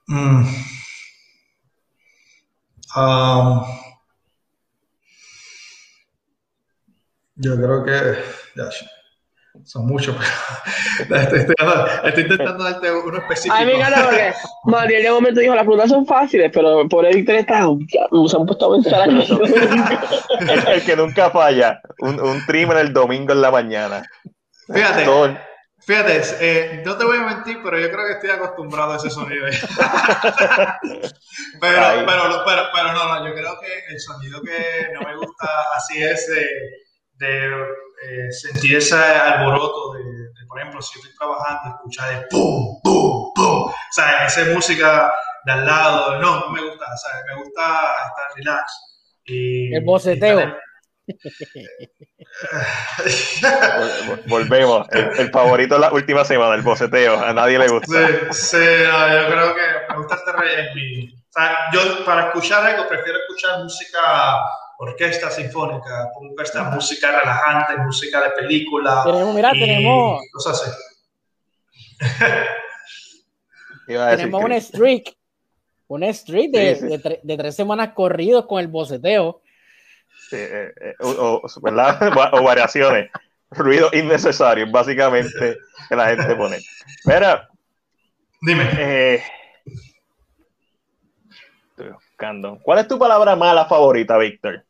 [0.07, 0.45] Mm.
[2.95, 3.65] Um,
[7.35, 8.23] Yo creo que
[8.55, 8.69] ya,
[9.63, 10.15] son muchos,
[11.07, 13.55] pero estoy, estoy, intentando darte uno específico.
[13.55, 14.33] Ay, me encanta porque
[14.65, 17.87] María en un momento dijo, las preguntas son fáciles, pero por el interés se han
[18.45, 19.09] puesto a pensar
[20.39, 24.03] el, el que nunca falla, un, un trimmer el domingo en la mañana.
[24.67, 25.05] Fíjate,
[25.79, 29.09] fíjate, eh, no te voy a mentir, pero yo creo que estoy acostumbrado a ese
[29.09, 29.45] sonido.
[31.61, 35.47] pero, pero, pero, pero, no, no, yo creo que el sonido que no me gusta
[35.75, 36.29] así es...
[36.29, 36.84] Eh,
[37.17, 37.47] de
[38.03, 40.01] eh, sentir ese alboroto de,
[40.47, 45.13] por ejemplo, si estoy trabajando, escuchar de pum, pum, pum, o sea, esa música
[45.45, 48.71] de al lado, no, no me gusta, o sea, me gusta estar relax.
[49.25, 50.55] Y, el boceteo.
[54.27, 54.87] Volvemos.
[54.91, 57.23] El, favorito de la última semana, el boceteo.
[57.23, 57.87] A nadie le gusta.
[57.87, 61.13] Sí, sí yo creo que me gusta estar en mi.
[61.13, 63.99] O sea, yo para escuchar algo prefiero escuchar música
[64.79, 69.03] orquesta sinfónica, pongo esta música relajante, música de película.
[69.05, 70.21] Tenemos, mira, tenemos.
[70.33, 70.71] Cosas así.
[73.87, 75.15] tenemos un streak,
[75.87, 79.41] un streak de, de, tres semanas corridos con el boceteo.
[80.29, 81.61] Sí, eh, eh, o, o,
[82.43, 83.11] variaciones,
[83.51, 85.57] ruido innecesario, básicamente,
[85.87, 86.57] que la gente pone.
[87.05, 87.47] Mira,
[88.41, 88.69] dime.
[88.77, 89.23] Eh,
[92.61, 94.63] ¿Cuál es tu palabra mala favorita, Víctor?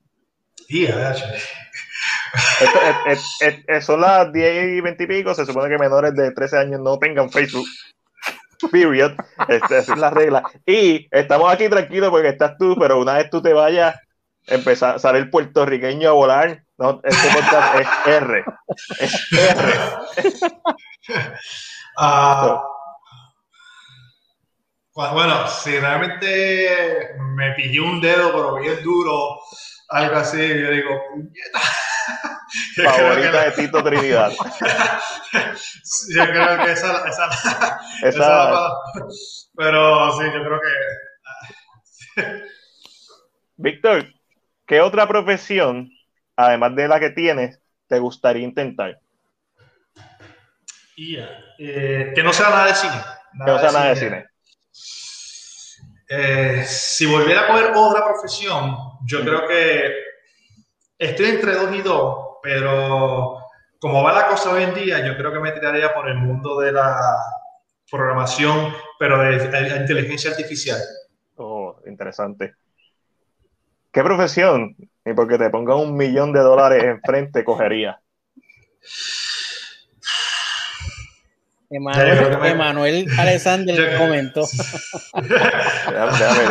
[3.81, 5.33] son las 10 y 20 y pico.
[5.33, 7.67] Se supone que menores de 13 años no tengan Facebook.
[8.71, 9.13] Period.
[9.47, 10.43] Esta es la regla.
[10.65, 13.95] Y estamos aquí tranquilos porque estás tú, pero una vez tú te vayas,
[14.47, 16.63] empezar a salir puertorriqueño a volar.
[16.77, 18.43] No, este podcast es R.
[18.99, 19.73] Es R.
[21.97, 22.61] Ah.
[24.95, 29.41] Bueno, si realmente me pillé un dedo, pero bien duro,
[29.89, 31.59] algo así, yo digo, puñeta.
[32.81, 34.31] Favorita de Tito Trinidad.
[36.15, 37.29] yo creo que esa, esa,
[38.03, 38.69] esa,
[39.57, 40.61] Pero sí, yo creo
[42.15, 42.43] que.
[43.57, 44.05] Víctor,
[44.65, 45.89] ¿qué otra profesión,
[46.37, 48.97] además de la que tienes, te gustaría intentar?
[51.59, 53.01] Eh, que no sea nada de cine.
[53.45, 54.34] que no sea nada de cine.
[56.07, 59.91] Eh, si volviera a coger otra profesión, yo creo que
[60.97, 63.39] estoy entre dos y dos, pero
[63.79, 66.59] como va la cosa hoy en día, yo creo que me tiraría por el mundo
[66.59, 66.97] de la
[67.89, 70.79] programación, pero de, inteligencia artificial.
[71.35, 72.53] Oh, interesante.
[73.91, 74.75] ¿Qué profesión?
[75.05, 77.99] Y porque te pongan un millón de dólares enfrente, cogería.
[81.75, 84.47] Emanuel, Emanuel Alexander comentó.
[85.13, 86.41] déjame, déjame,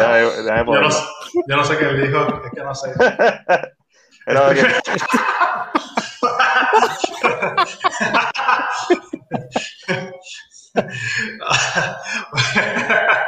[0.43, 2.91] déjame, yo, no, yo, no, sé qué le dijo, es que no sé.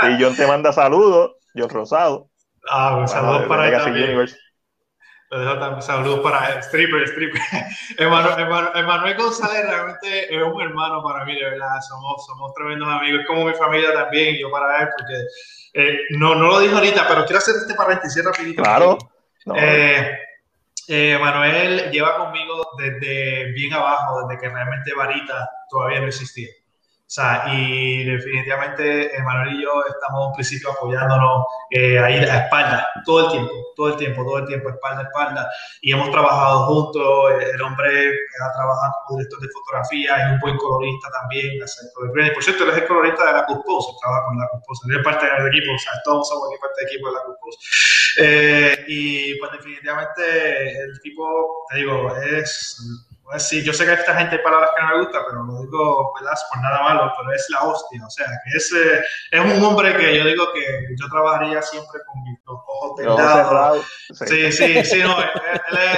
[0.09, 2.31] y John te manda saludos, John Rosado.
[2.71, 4.27] Ah, pues saludos para él también.
[5.81, 7.43] Saludos para Stripper, Stripper.
[7.99, 11.81] Emanuel, González realmente es un hermano para mí, de verdad.
[11.89, 15.15] Somos, somos tremendos amigos, es como mi familia también, yo para él, porque
[15.75, 18.63] eh, no, no lo dijo ahorita, pero quiero hacer este paréntesis rapidito.
[18.63, 18.99] Claro.
[19.55, 20.19] Eh,
[20.89, 26.49] eh, Manuel lleva conmigo desde bien abajo, desde que realmente Varita todavía no existía.
[27.07, 32.89] O sea, y definitivamente Manuel y yo estamos en principio apoyándonos eh, ahí a espalda,
[33.05, 35.51] todo el tiempo, todo el tiempo, todo el tiempo, espalda a espalda.
[35.83, 37.33] Y hemos trabajado juntos.
[37.55, 38.11] El hombre
[38.43, 41.61] ha trabajado como director de fotografía y un buen colorista también.
[42.35, 45.05] Por cierto, él es el colorista de la Cusposa, trabaja con la Cusposa, él es
[45.05, 47.59] parte del equipo, o sea, todos somos parte del equipo de la Cusposa.
[48.19, 53.95] Eh, y pues definitivamente el tipo, te digo, es pues sí, yo sé que a
[53.95, 56.39] esta gente hay palabras que no me gustan, pero lo digo ¿verdad?
[56.49, 58.07] por nada malo, pero es la hostia.
[58.07, 59.01] O sea, que es, eh,
[59.33, 60.63] es un hombre que yo digo que
[60.97, 63.85] yo trabajaría siempre con mis ojos vendados.
[64.27, 65.31] Sí, sí, sí, no, él,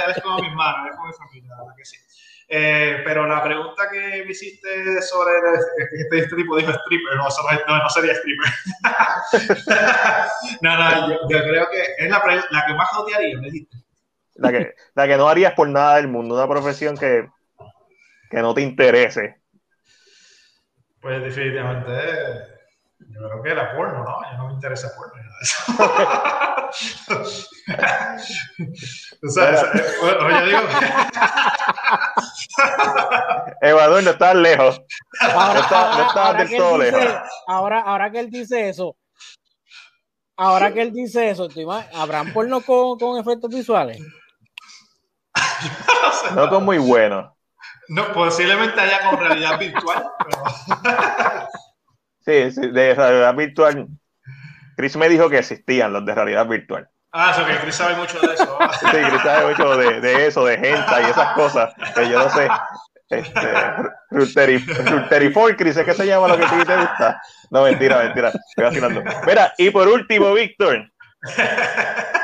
[0.07, 1.97] es, como mi hermano, es como mi familia, la verdad que sí.
[2.51, 7.27] Eh, pero la pregunta que me hiciste sobre este, este, tipo dijo stripper, no,
[7.67, 8.51] no, no sería stripper.
[10.61, 13.77] no, no, yo, yo, creo que es la, la que más odiaría, me dijiste
[14.39, 17.27] la que, la que no harías por nada del mundo, una profesión que,
[18.29, 19.41] que no te interese.
[21.01, 21.91] Pues definitivamente,
[22.99, 24.31] yo creo que era porno, ¿no?
[24.31, 25.19] Yo no me interesa porno.
[29.23, 29.71] o sea,
[30.01, 30.59] bueno, yo digo.
[33.61, 34.81] Ecuador no estás lejos.
[35.21, 37.05] Ahora, no estás del todo lejos.
[37.47, 38.97] Ahora, ahora que él dice eso,
[40.35, 41.47] ahora que él dice eso,
[41.93, 44.01] ¿habrán porno con, con efectos visuales?
[46.35, 47.31] no son muy buenos.
[47.89, 50.03] No, posiblemente haya con realidad virtual.
[52.25, 53.87] sí, sí, de realidad virtual.
[54.77, 56.87] Chris me dijo que existían los de realidad virtual.
[57.11, 58.57] Ah, eso que Chris sabe mucho de eso.
[58.79, 62.29] sí, Chris sabe mucho de, de, eso, de gente y esas cosas que yo no
[62.29, 62.47] sé.
[63.09, 63.53] Este,
[65.57, 67.19] Chris, ¿es que se llama lo que ti te gusta?
[67.49, 68.29] No, mentira, mentira.
[68.29, 69.03] Estoy vacilando.
[69.25, 70.91] Mira, y por último, Víctor.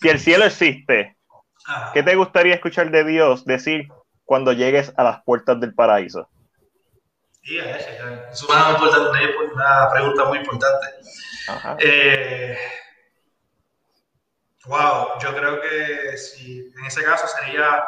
[0.00, 1.16] si el cielo existe,
[1.94, 3.88] ¿qué te gustaría escuchar de Dios decir
[4.24, 6.28] cuando llegues a las puertas del paraíso?
[7.42, 10.86] Sí, es una, una, pregunta muy importante.
[11.78, 12.58] Eh,
[14.64, 17.84] wow, yo creo que si en ese caso sería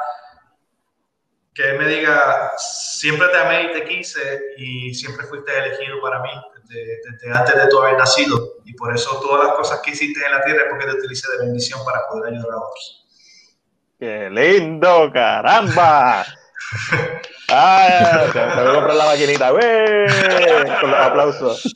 [1.59, 6.22] que él me diga, siempre te amé y te quise y siempre fuiste elegido para
[6.22, 6.30] mí
[6.68, 10.30] desde, antes de tu haber nacido y por eso todas las cosas que hiciste en
[10.30, 13.06] la tierra es porque te utilicé de bendición para poder ayudar a otros.
[13.98, 16.24] ¡Qué lindo, caramba!
[17.48, 18.26] ¡Ah!
[18.32, 19.51] Te voy a comprar la maquinita.
[20.80, 21.74] Con los aplausos.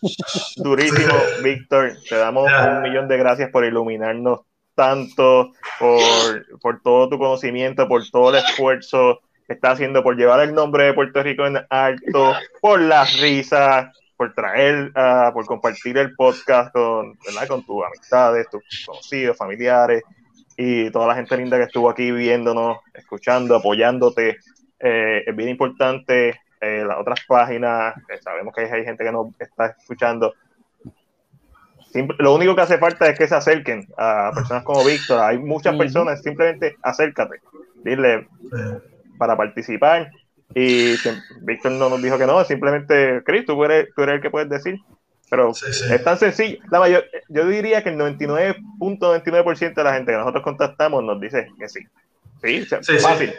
[0.58, 1.94] Durísimo, Víctor.
[2.08, 4.42] Te damos un millón de gracias por iluminarnos
[4.76, 5.50] tanto,
[5.80, 9.22] por, por todo tu conocimiento, por todo el esfuerzo
[9.52, 13.94] que estás haciendo, por llevar el nombre de Puerto Rico en alto, por las risas,
[14.16, 17.48] por traer, uh, por compartir el podcast con, ¿verdad?
[17.48, 20.02] con tus amistades, tus conocidos, familiares
[20.56, 24.38] y toda la gente linda que estuvo aquí viéndonos, escuchando, apoyándote.
[24.78, 29.76] Eh, es bien importante eh, las otras páginas, sabemos que hay gente que nos está
[29.78, 30.32] escuchando.
[32.18, 35.20] lo único que hace falta es que se acerquen a personas como Víctor.
[35.20, 37.40] Hay muchas personas, simplemente acércate,
[37.84, 38.28] dile
[39.22, 40.10] para participar
[40.52, 40.96] y
[41.42, 44.48] Víctor no nos dijo que no, simplemente, Chris, tú eres, tú eres el que puedes
[44.48, 44.80] decir.
[45.30, 46.58] Pero es tan sencillo.
[46.68, 51.46] La mayor, yo diría que el 99.99% de la gente que nosotros contactamos nos dice
[51.56, 51.80] que sí.
[52.42, 52.66] Sí,
[52.98, 53.32] fácil.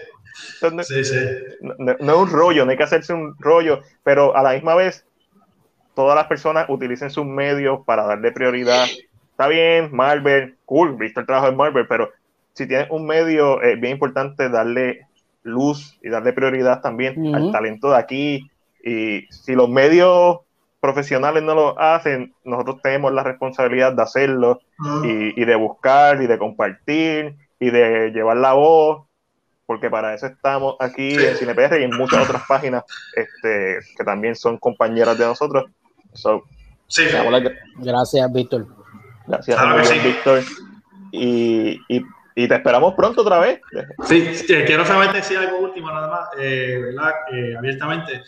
[0.62, 5.06] no, es un rollo, no hay que hacerse un rollo, pero a la misma vez
[5.94, 8.88] todas las personas utilicen sus medios para darle prioridad.
[9.32, 12.12] Está bien, Marvel, cool, visto el trabajo de Marvel, pero
[12.54, 15.06] si tienes un medio, es bien importante darle
[15.44, 18.50] luz y darle prioridad también al talento de aquí.
[18.84, 20.40] Y si los medios
[20.80, 24.60] profesionales no lo hacen, nosotros tenemos la responsabilidad de hacerlo
[25.04, 29.06] y, y, de buscar y de compartir y de llevar la voz,
[29.66, 32.84] porque para eso estamos aquí en CinePR y en muchas otras páginas
[33.16, 35.66] este, que también son compañeras de nosotros.
[36.88, 37.04] sí.
[37.78, 38.68] Gracias, Víctor.
[39.26, 40.44] Gracias, Víctor.
[41.12, 42.04] Y, y
[42.36, 43.62] y te esperamos pronto otra vez.
[44.08, 44.28] Sí,
[44.66, 47.12] quiero solamente decir algo último nada más, eh, ¿verdad?
[47.32, 48.24] Eh, abiertamente.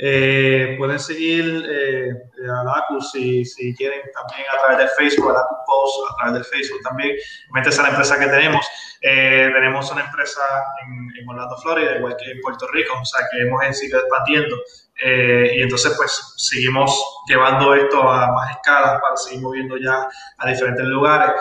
[0.00, 2.12] Eh, pueden seguir eh,
[2.48, 6.34] a Lacus si, si quieren también a través del Facebook, a Lacus Post, a través
[6.34, 7.16] del Facebook también.
[7.52, 8.64] Métese a la empresa que tenemos.
[9.00, 10.40] tenemos una empresa
[10.84, 14.56] en, en, Orlando, Florida, igual que en Puerto Rico, o sea que hemos seguido expandiendo.
[15.00, 20.08] Y entonces, pues, seguimos llevando esto a más escalas para seguir moviendo ya
[20.38, 21.32] a diferentes lugares.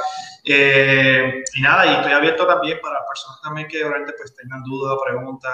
[0.49, 4.97] Eh, y nada, y estoy abierto también para personas también que realmente pues tengan dudas,
[5.05, 5.53] preguntas.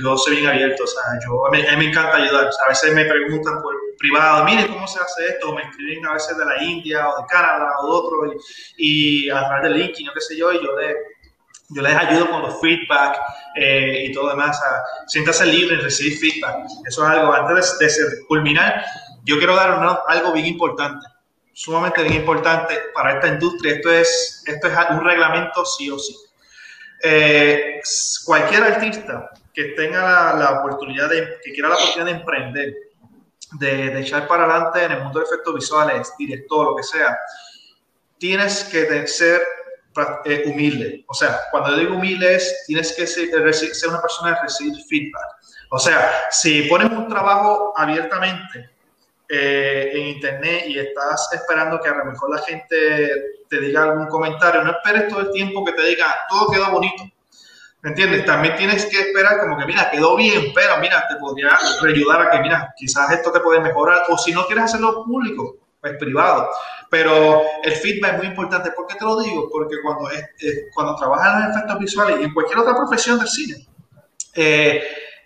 [0.00, 2.48] Yo soy bien abierto, o sea, yo, a mí, me encanta ayudar.
[2.64, 6.14] a veces me preguntan por privado, mire cómo se hace esto, o me escriben a
[6.14, 8.40] veces de la India o de Canadá o de otro,
[8.76, 10.94] y, a través del link y no qué sé yo, y yo les,
[11.70, 13.18] yo les ayudo con los feedback
[13.56, 14.60] eh, y todo demás.
[14.60, 16.56] O siéntase libre en recibir feedback.
[16.86, 18.84] Eso es algo, antes de, de culminar,
[19.24, 21.06] yo quiero dar algo bien importante
[21.54, 23.76] sumamente bien importante para esta industria.
[23.76, 26.14] Esto es, esto es un reglamento sí o sí.
[27.02, 27.80] Eh,
[28.24, 32.74] cualquier artista que tenga la, oportunidad de, que quiera la oportunidad de emprender,
[33.52, 37.16] de, echar para adelante en el mundo de efectos visuales, director, lo que sea,
[38.18, 39.42] tienes que ser
[40.46, 41.04] humilde.
[41.08, 45.26] O sea, cuando digo humilde es, tienes que ser, ser una persona de recibir feedback.
[45.70, 48.70] O sea, si pones un trabajo abiertamente
[49.28, 53.12] eh, en internet y estás esperando que a lo mejor la gente
[53.48, 57.04] te diga algún comentario, no esperes todo el tiempo que te diga todo quedó bonito.
[57.82, 58.24] ¿Me entiendes?
[58.24, 62.30] También tienes que esperar como que, mira, quedó bien, pero mira, te podría ayudar a
[62.30, 64.04] que, mira, quizás esto te puede mejorar.
[64.08, 66.50] O si no quieres hacerlo público, pues privado.
[66.90, 68.70] Pero el feedback es muy importante.
[68.70, 69.48] ¿Por qué te lo digo?
[69.50, 70.08] Porque cuando,
[70.74, 73.66] cuando trabajas en efectos visuales y en cualquier otra profesión del cine,
[74.34, 74.82] eh,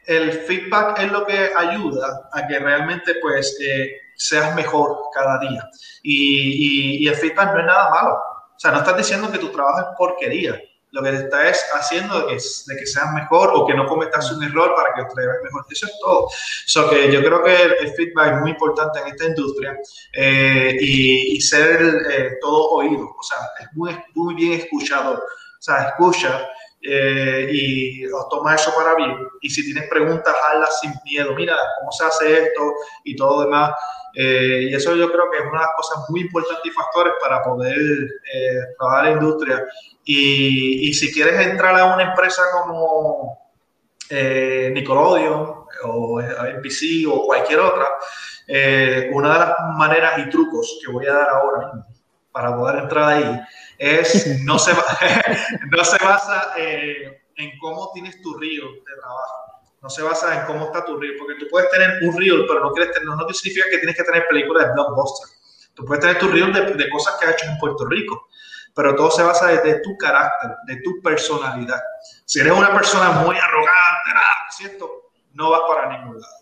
[0.06, 5.68] el feedback es lo que ayuda a que realmente pues eh, seas mejor cada día.
[6.02, 8.14] Y, el feedback no es nada malo.
[8.14, 10.60] O sea, no estás diciendo que tu trabajo es porquería.
[10.90, 14.42] Lo que te estás haciendo es de que seas mejor o que no cometas un
[14.42, 15.66] error para que te veas mejor.
[15.70, 16.28] Eso es todo.
[16.66, 19.76] So que yo creo que el, feedback es muy importante en esta industria
[20.14, 23.14] eh, y, ser eh, todo oído.
[23.18, 25.14] O sea, es muy, muy bien escuchado.
[25.14, 26.48] O sea, escucha
[26.80, 29.16] eh, y toma eso para bien.
[29.40, 31.34] Y si tienes preguntas, hazlas sin miedo.
[31.34, 32.72] Mira, ¿cómo se hace esto?
[33.04, 33.72] Y todo demás.
[34.14, 37.14] Eh, y eso yo creo que es una de las cosas muy importantes y factores
[37.20, 39.66] para poder eh, trabajar la industria.
[40.04, 43.38] Y, y, si quieres entrar a una empresa como
[44.08, 47.86] eh, Nickelodeon o NPC o cualquier otra,
[49.12, 51.84] una de las maneras y trucos que voy a dar ahora
[52.32, 53.40] para poder entrar ahí
[53.78, 54.72] es, no se,
[55.70, 59.47] no se basa eh, en cómo tienes tu río de trabajo.
[59.80, 62.60] No se basa en cómo está tu río, porque tú puedes tener un río, pero
[62.60, 65.28] no, quieres tener, no, significa que tienes que tener películas de blockbuster.
[65.74, 68.28] Tú puedes tener tu río de, de cosas que has hecho en Puerto Rico,
[68.74, 71.80] pero todo se basa desde tu carácter, de tu personalidad.
[72.24, 74.10] Si eres una persona muy arrogante,
[74.50, 75.10] ¿cierto?
[75.34, 76.34] No vas para ningún lado.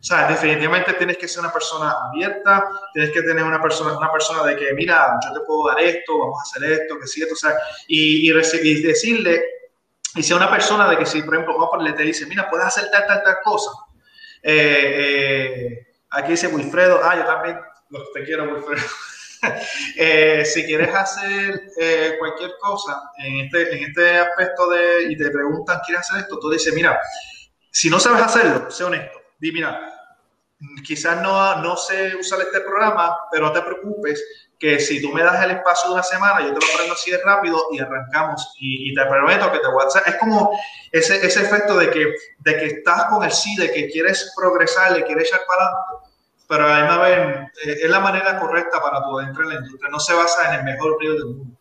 [0.00, 4.12] O sea, definitivamente tienes que ser una persona abierta, tienes que tener una persona, una
[4.12, 7.22] persona de que, mira, yo te puedo dar esto, vamos a hacer esto, que sí,
[7.22, 7.58] esto, o sea,
[7.88, 9.44] y, y, decirle,
[10.14, 12.90] y sea una persona de que si, por ejemplo, le te dice, mira, puedes hacer
[12.90, 13.70] tal, tal, tal cosa.
[14.42, 17.58] Eh, eh, aquí dice Wilfredo, ah, yo también
[18.14, 18.86] te quiero, Wilfredo.
[19.96, 21.70] eh, si quieres hacer
[22.18, 26.38] cualquier cosa en este, en este aspecto de, y te preguntan, ¿quieres hacer esto?
[26.38, 26.98] Tú dices, mira,
[27.70, 29.87] si no sabes hacerlo, sé honesto di, mira,
[30.84, 35.22] quizás no, no sé usar este programa, pero no te preocupes, que si tú me
[35.22, 38.54] das el espacio de una semana, yo te lo aprendo así de rápido y arrancamos.
[38.58, 40.02] Y, te prometo que te voy a hacer.
[40.06, 40.58] Es como
[40.90, 44.92] ese, ese efecto de que, de que estás con el sí, de que quieres progresar,
[44.92, 46.08] le quieres echar para adelante.
[46.48, 49.90] Pero además, eh, es la manera correcta para poder entrar en la industria.
[49.90, 51.56] No se basa en el mejor río del mundo.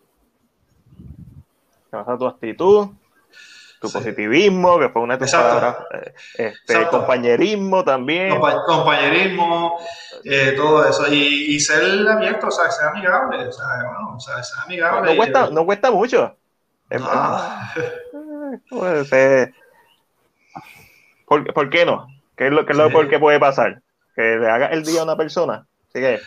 [1.91, 2.90] Se basa tu actitud,
[3.88, 8.39] tu positivismo, que fue una de tus palabras, eh, este, compañerismo también.
[8.65, 9.80] compañerismo,
[10.23, 11.07] eh, todo eso.
[11.11, 15.11] Y, y, ser abierto, o sea, ser amigable, o sea, bueno, o sea, ser amigable.
[15.11, 16.35] No, cuesta, no cuesta mucho.
[18.69, 19.53] Pues, eh,
[21.26, 22.07] ¿por, ¿por, qué no?
[22.35, 22.93] ¿Qué es lo, qué es lo sí.
[22.93, 23.81] por qué puede pasar?
[24.18, 25.68] que le haga el día a una persona.
[25.89, 26.19] Así que,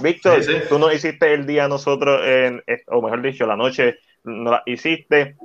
[0.00, 4.50] Víctor, tú no hiciste el día a nosotros, en, o mejor dicho, la noche no
[4.50, 5.36] la hiciste.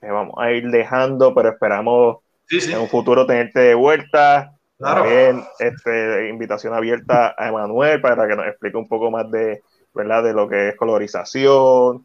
[0.00, 2.18] Vamos a ir dejando, pero esperamos
[2.50, 4.52] en un futuro tenerte de vuelta.
[4.78, 9.62] También este, invitación abierta a Emanuel para que nos explique un poco más de,
[9.94, 10.22] ¿verdad?
[10.22, 12.04] de lo que es colorización,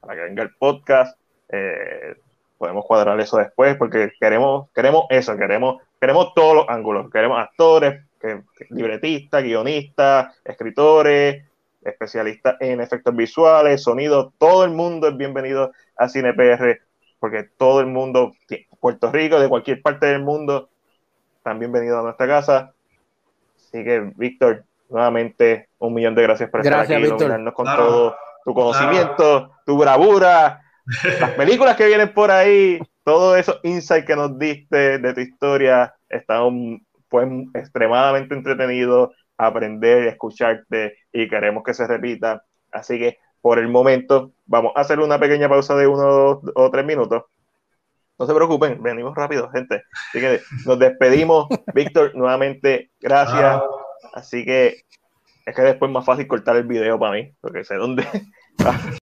[0.00, 1.18] para que venga el podcast.
[1.48, 2.14] Eh,
[2.58, 8.04] podemos cuadrar eso después porque queremos, queremos eso, queremos, queremos todos los ángulos, queremos actores,
[8.70, 11.44] libretistas, guionistas, escritores,
[11.82, 16.80] especialistas en efectos visuales, sonido, todo el mundo es bienvenido a CinePR
[17.22, 18.32] porque todo el mundo,
[18.80, 20.70] Puerto Rico, de cualquier parte del mundo,
[21.36, 22.72] están bienvenidos a nuestra casa.
[23.54, 28.52] Así que, Víctor, nuevamente un millón de gracias por estar aquí, iluminarnos con todo tu
[28.52, 30.62] conocimiento, tu bravura,
[31.20, 35.94] las películas que vienen por ahí, todo eso insight que nos diste de tu historia,
[36.08, 42.42] están pues extremadamente entretenidos, aprender, escucharte y queremos que se repita.
[42.72, 46.86] Así que por el momento vamos a hacer una pequeña pausa de uno o tres
[46.86, 47.24] minutos.
[48.18, 49.82] No se preocupen, venimos rápido, gente.
[50.08, 51.48] Así que nos despedimos.
[51.74, 53.60] Víctor, nuevamente, gracias.
[54.14, 54.84] Así que
[55.44, 58.06] es que después es más fácil cortar el video para mí, porque sé dónde.